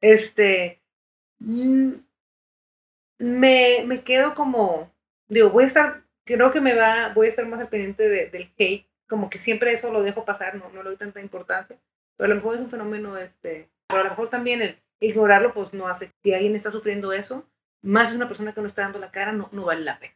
Este. 0.00 0.79
Mm, 1.40 1.92
Me, 3.18 3.84
me 3.86 4.02
quedo 4.02 4.34
como. 4.34 4.92
Digo, 5.28 5.50
voy 5.50 5.64
a 5.64 5.66
estar. 5.68 6.02
Creo 6.24 6.52
que 6.52 6.60
me 6.60 6.74
va. 6.74 7.12
Voy 7.14 7.26
a 7.26 7.30
estar 7.30 7.46
más 7.46 7.60
al 7.60 7.68
pendiente 7.68 8.08
de- 8.08 8.30
del 8.30 8.52
hate. 8.58 8.86
Como 9.08 9.28
que 9.28 9.38
siempre 9.38 9.72
eso 9.72 9.90
lo 9.92 10.02
dejo 10.02 10.24
pasar, 10.24 10.54
no, 10.54 10.68
no 10.70 10.82
le 10.82 10.90
doy 10.90 10.96
tanta 10.96 11.20
importancia. 11.20 11.76
Pero 12.16 12.26
a 12.26 12.28
lo 12.28 12.36
mejor 12.36 12.54
es 12.54 12.60
un 12.60 12.70
fenómeno, 12.70 13.16
este. 13.18 13.68
Pero 13.88 14.00
a 14.00 14.04
lo 14.04 14.10
mejor 14.10 14.30
también 14.30 14.62
el 14.62 14.78
ignorarlo, 15.00 15.52
pues 15.52 15.74
no 15.74 15.88
hace. 15.88 16.12
Si 16.22 16.32
alguien 16.32 16.54
está 16.54 16.70
sufriendo 16.70 17.12
eso, 17.12 17.44
más 17.82 18.10
de 18.10 18.16
una 18.16 18.28
persona 18.28 18.54
que 18.54 18.60
no 18.60 18.68
está 18.68 18.82
dando 18.82 18.98
la 19.00 19.10
cara, 19.10 19.32
no, 19.32 19.48
no 19.52 19.64
vale 19.64 19.80
la 19.82 19.98
pena. 19.98 20.14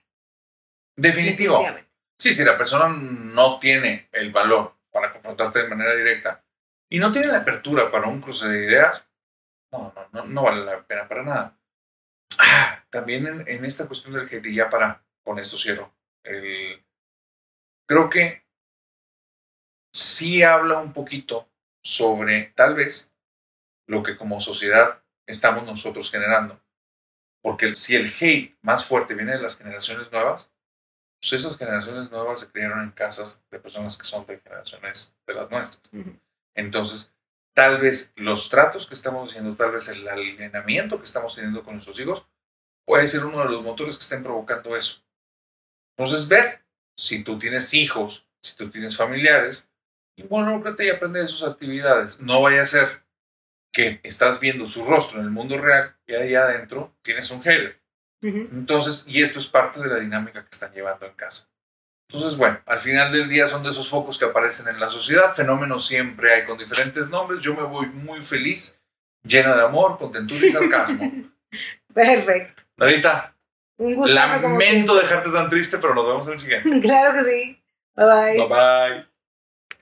Definitivo. 0.96 1.66
Sí, 2.18 2.32
si 2.32 2.44
la 2.44 2.56
persona 2.56 2.88
no 2.88 3.58
tiene 3.58 4.08
el 4.12 4.30
valor 4.30 4.74
para 4.92 5.12
confrontarte 5.12 5.62
de 5.62 5.68
manera 5.68 5.94
directa 5.96 6.44
y 6.88 7.00
no 7.00 7.10
tiene 7.10 7.26
la 7.28 7.38
apertura 7.38 7.90
para 7.90 8.06
un 8.06 8.20
cruce 8.20 8.46
de 8.46 8.64
ideas, 8.66 9.04
no, 9.78 9.92
no, 9.94 10.08
no, 10.12 10.26
no 10.26 10.42
vale 10.42 10.64
la 10.64 10.86
pena 10.86 11.08
para 11.08 11.22
nada. 11.22 11.58
Ah, 12.38 12.84
también 12.90 13.26
en, 13.26 13.48
en 13.48 13.64
esta 13.64 13.86
cuestión 13.86 14.14
del 14.14 14.28
hate, 14.28 14.46
y 14.46 14.56
ya 14.56 14.70
para, 14.70 15.04
con 15.24 15.38
esto 15.38 15.56
cierro, 15.58 15.94
el- 16.24 16.84
creo 17.86 18.10
que 18.10 18.44
sí 19.92 20.42
habla 20.42 20.78
un 20.80 20.92
poquito 20.92 21.48
sobre 21.82 22.52
tal 22.56 22.74
vez 22.74 23.12
lo 23.88 24.02
que 24.04 24.16
como 24.18 24.40
sociedad 24.40 25.02
estamos 25.26 25.64
nosotros 25.66 26.10
generando. 26.12 26.60
Porque 27.42 27.76
si 27.76 27.96
el 27.96 28.14
hate 28.20 28.56
más 28.62 28.86
fuerte 28.86 29.14
viene 29.14 29.34
de 29.34 29.42
las 29.42 29.56
generaciones 29.58 30.12
nuevas, 30.12 30.52
pues 31.20 31.34
esas 31.34 31.58
generaciones 31.58 32.10
nuevas 32.12 32.40
se 32.40 32.52
criaron 32.52 32.82
en 32.82 32.92
casas 32.92 33.44
de 33.50 33.60
personas 33.60 33.98
que 33.98 34.06
son 34.06 34.26
de 34.26 34.40
generaciones 34.40 35.16
de 35.26 35.34
las 35.34 35.50
nuestras. 35.50 35.92
Ujú. 35.94 36.18
Entonces, 36.56 37.13
tal 37.54 37.80
vez 37.80 38.12
los 38.16 38.48
tratos 38.48 38.86
que 38.86 38.94
estamos 38.94 39.30
haciendo, 39.30 39.54
tal 39.54 39.72
vez 39.72 39.88
el 39.88 40.06
alineamiento 40.06 40.98
que 40.98 41.06
estamos 41.06 41.34
teniendo 41.34 41.62
con 41.62 41.74
nuestros 41.74 41.98
hijos, 42.00 42.26
puede 42.84 43.06
ser 43.06 43.24
uno 43.24 43.38
de 43.38 43.50
los 43.50 43.62
motores 43.62 43.96
que 43.96 44.02
estén 44.02 44.22
provocando 44.22 44.76
eso. 44.76 45.02
Entonces, 45.96 46.28
ver 46.28 46.64
si 46.96 47.22
tú 47.22 47.38
tienes 47.38 47.72
hijos, 47.72 48.26
si 48.42 48.56
tú 48.56 48.70
tienes 48.70 48.96
familiares, 48.96 49.70
involúcrate 50.16 50.84
y 50.84 50.90
aprende 50.90 51.20
de 51.20 51.28
sus 51.28 51.44
actividades. 51.44 52.20
No 52.20 52.42
vaya 52.42 52.62
a 52.62 52.66
ser 52.66 53.04
que 53.72 54.00
estás 54.02 54.40
viendo 54.40 54.68
su 54.68 54.84
rostro 54.84 55.20
en 55.20 55.26
el 55.26 55.30
mundo 55.30 55.58
real 55.58 55.96
y 56.06 56.14
ahí 56.14 56.34
adentro 56.34 56.94
tienes 57.02 57.30
un 57.30 57.42
hater. 57.42 57.80
Entonces, 58.22 59.04
y 59.06 59.22
esto 59.22 59.38
es 59.38 59.46
parte 59.46 59.80
de 59.80 59.88
la 59.88 59.96
dinámica 59.96 60.42
que 60.42 60.50
están 60.50 60.72
llevando 60.72 61.04
en 61.04 61.12
casa. 61.12 61.46
Entonces, 62.14 62.38
bueno, 62.38 62.58
al 62.66 62.78
final 62.78 63.10
del 63.10 63.28
día 63.28 63.48
son 63.48 63.64
de 63.64 63.70
esos 63.70 63.88
focos 63.88 64.16
que 64.18 64.24
aparecen 64.24 64.68
en 64.68 64.78
la 64.78 64.88
sociedad. 64.88 65.34
Fenómenos 65.34 65.84
siempre 65.86 66.32
hay 66.32 66.44
con 66.44 66.56
diferentes 66.56 67.10
nombres. 67.10 67.40
Yo 67.40 67.54
me 67.54 67.62
voy 67.62 67.86
muy 67.86 68.20
feliz, 68.22 68.80
lleno 69.24 69.56
de 69.56 69.64
amor, 69.64 69.98
contentura 69.98 70.46
y 70.46 70.50
sarcasmo. 70.50 71.12
Perfecto. 71.94 72.62
Narita, 72.76 73.34
Un 73.78 73.96
gustazo 73.96 74.42
como 74.42 74.58
lamento 74.58 74.94
dejarte 74.94 75.30
tan 75.30 75.50
triste, 75.50 75.78
pero 75.78 75.94
nos 75.94 76.06
vemos 76.06 76.26
en 76.28 76.32
el 76.34 76.38
siguiente. 76.38 76.80
Claro 76.82 77.12
que 77.18 77.24
sí. 77.24 77.62
Bye 77.96 78.06
bye. 78.06 78.36
Bye 78.36 78.48
bye. 78.48 79.06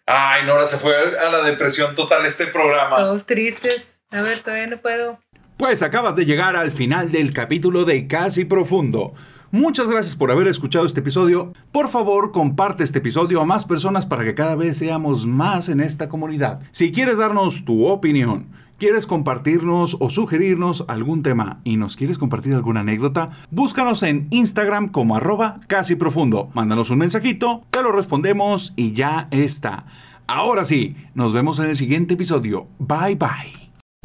Ay, 0.07 0.45
Nora, 0.47 0.64
se 0.64 0.78
fue 0.78 1.18
a 1.18 1.30
la 1.30 1.43
depresión 1.43 1.95
total 1.95 2.24
este 2.24 2.47
programa. 2.47 2.97
Todos 2.97 3.26
tristes. 3.26 3.83
A 4.11 4.22
ver, 4.22 4.41
todavía 4.41 4.66
no 4.66 4.80
puedo. 4.80 5.18
Pues 5.59 5.83
acabas 5.83 6.16
de 6.16 6.26
llegar 6.26 6.57
al 6.57 6.70
final 6.70 7.12
del 7.12 7.33
capítulo 7.33 7.85
de 7.85 8.09
Casi 8.09 8.45
Profundo. 8.45 9.14
Muchas 9.55 9.90
gracias 9.90 10.16
por 10.16 10.30
haber 10.30 10.48
escuchado 10.48 10.86
este 10.86 11.00
episodio. 11.00 11.53
Por 11.72 11.88
favor, 11.88 12.32
comparte 12.32 12.84
este 12.84 13.00
episodio 13.00 13.38
a 13.38 13.44
más 13.44 13.66
personas 13.66 14.07
para 14.07 14.24
que 14.24 14.34
cada 14.34 14.57
vez 14.57 14.78
seamos 14.78 15.26
más 15.26 15.68
en 15.68 15.80
esta 15.80 16.09
comunidad. 16.09 16.61
Si 16.70 16.90
quieres 16.90 17.18
darnos 17.18 17.64
tu 17.64 17.86
opinión, 17.86 18.48
¿Quieres 18.78 19.07
compartirnos 19.07 19.96
o 20.00 20.11
sugerirnos 20.11 20.84
algún 20.88 21.22
tema 21.22 21.61
y 21.62 21.76
nos 21.76 21.94
quieres 21.94 22.18
compartir 22.18 22.53
alguna 22.55 22.80
anécdota? 22.80 23.30
Búscanos 23.53 24.03
en 24.03 24.26
Instagram 24.30 24.88
como 24.88 25.14
arroba 25.14 25.61
casi 25.68 25.94
profundo. 25.94 26.50
Mándanos 26.53 26.90
un 26.90 26.98
mensajito, 26.98 27.62
te 27.70 27.80
lo 27.80 27.92
respondemos 27.92 28.72
y 28.74 28.90
ya 28.90 29.28
está. 29.30 29.86
Ahora 30.26 30.64
sí, 30.64 30.96
nos 31.14 31.32
vemos 31.32 31.61
en 31.61 31.66
el 31.66 31.76
siguiente 31.76 32.14
episodio. 32.14 32.66
Bye 32.80 33.14
bye. 33.14 33.62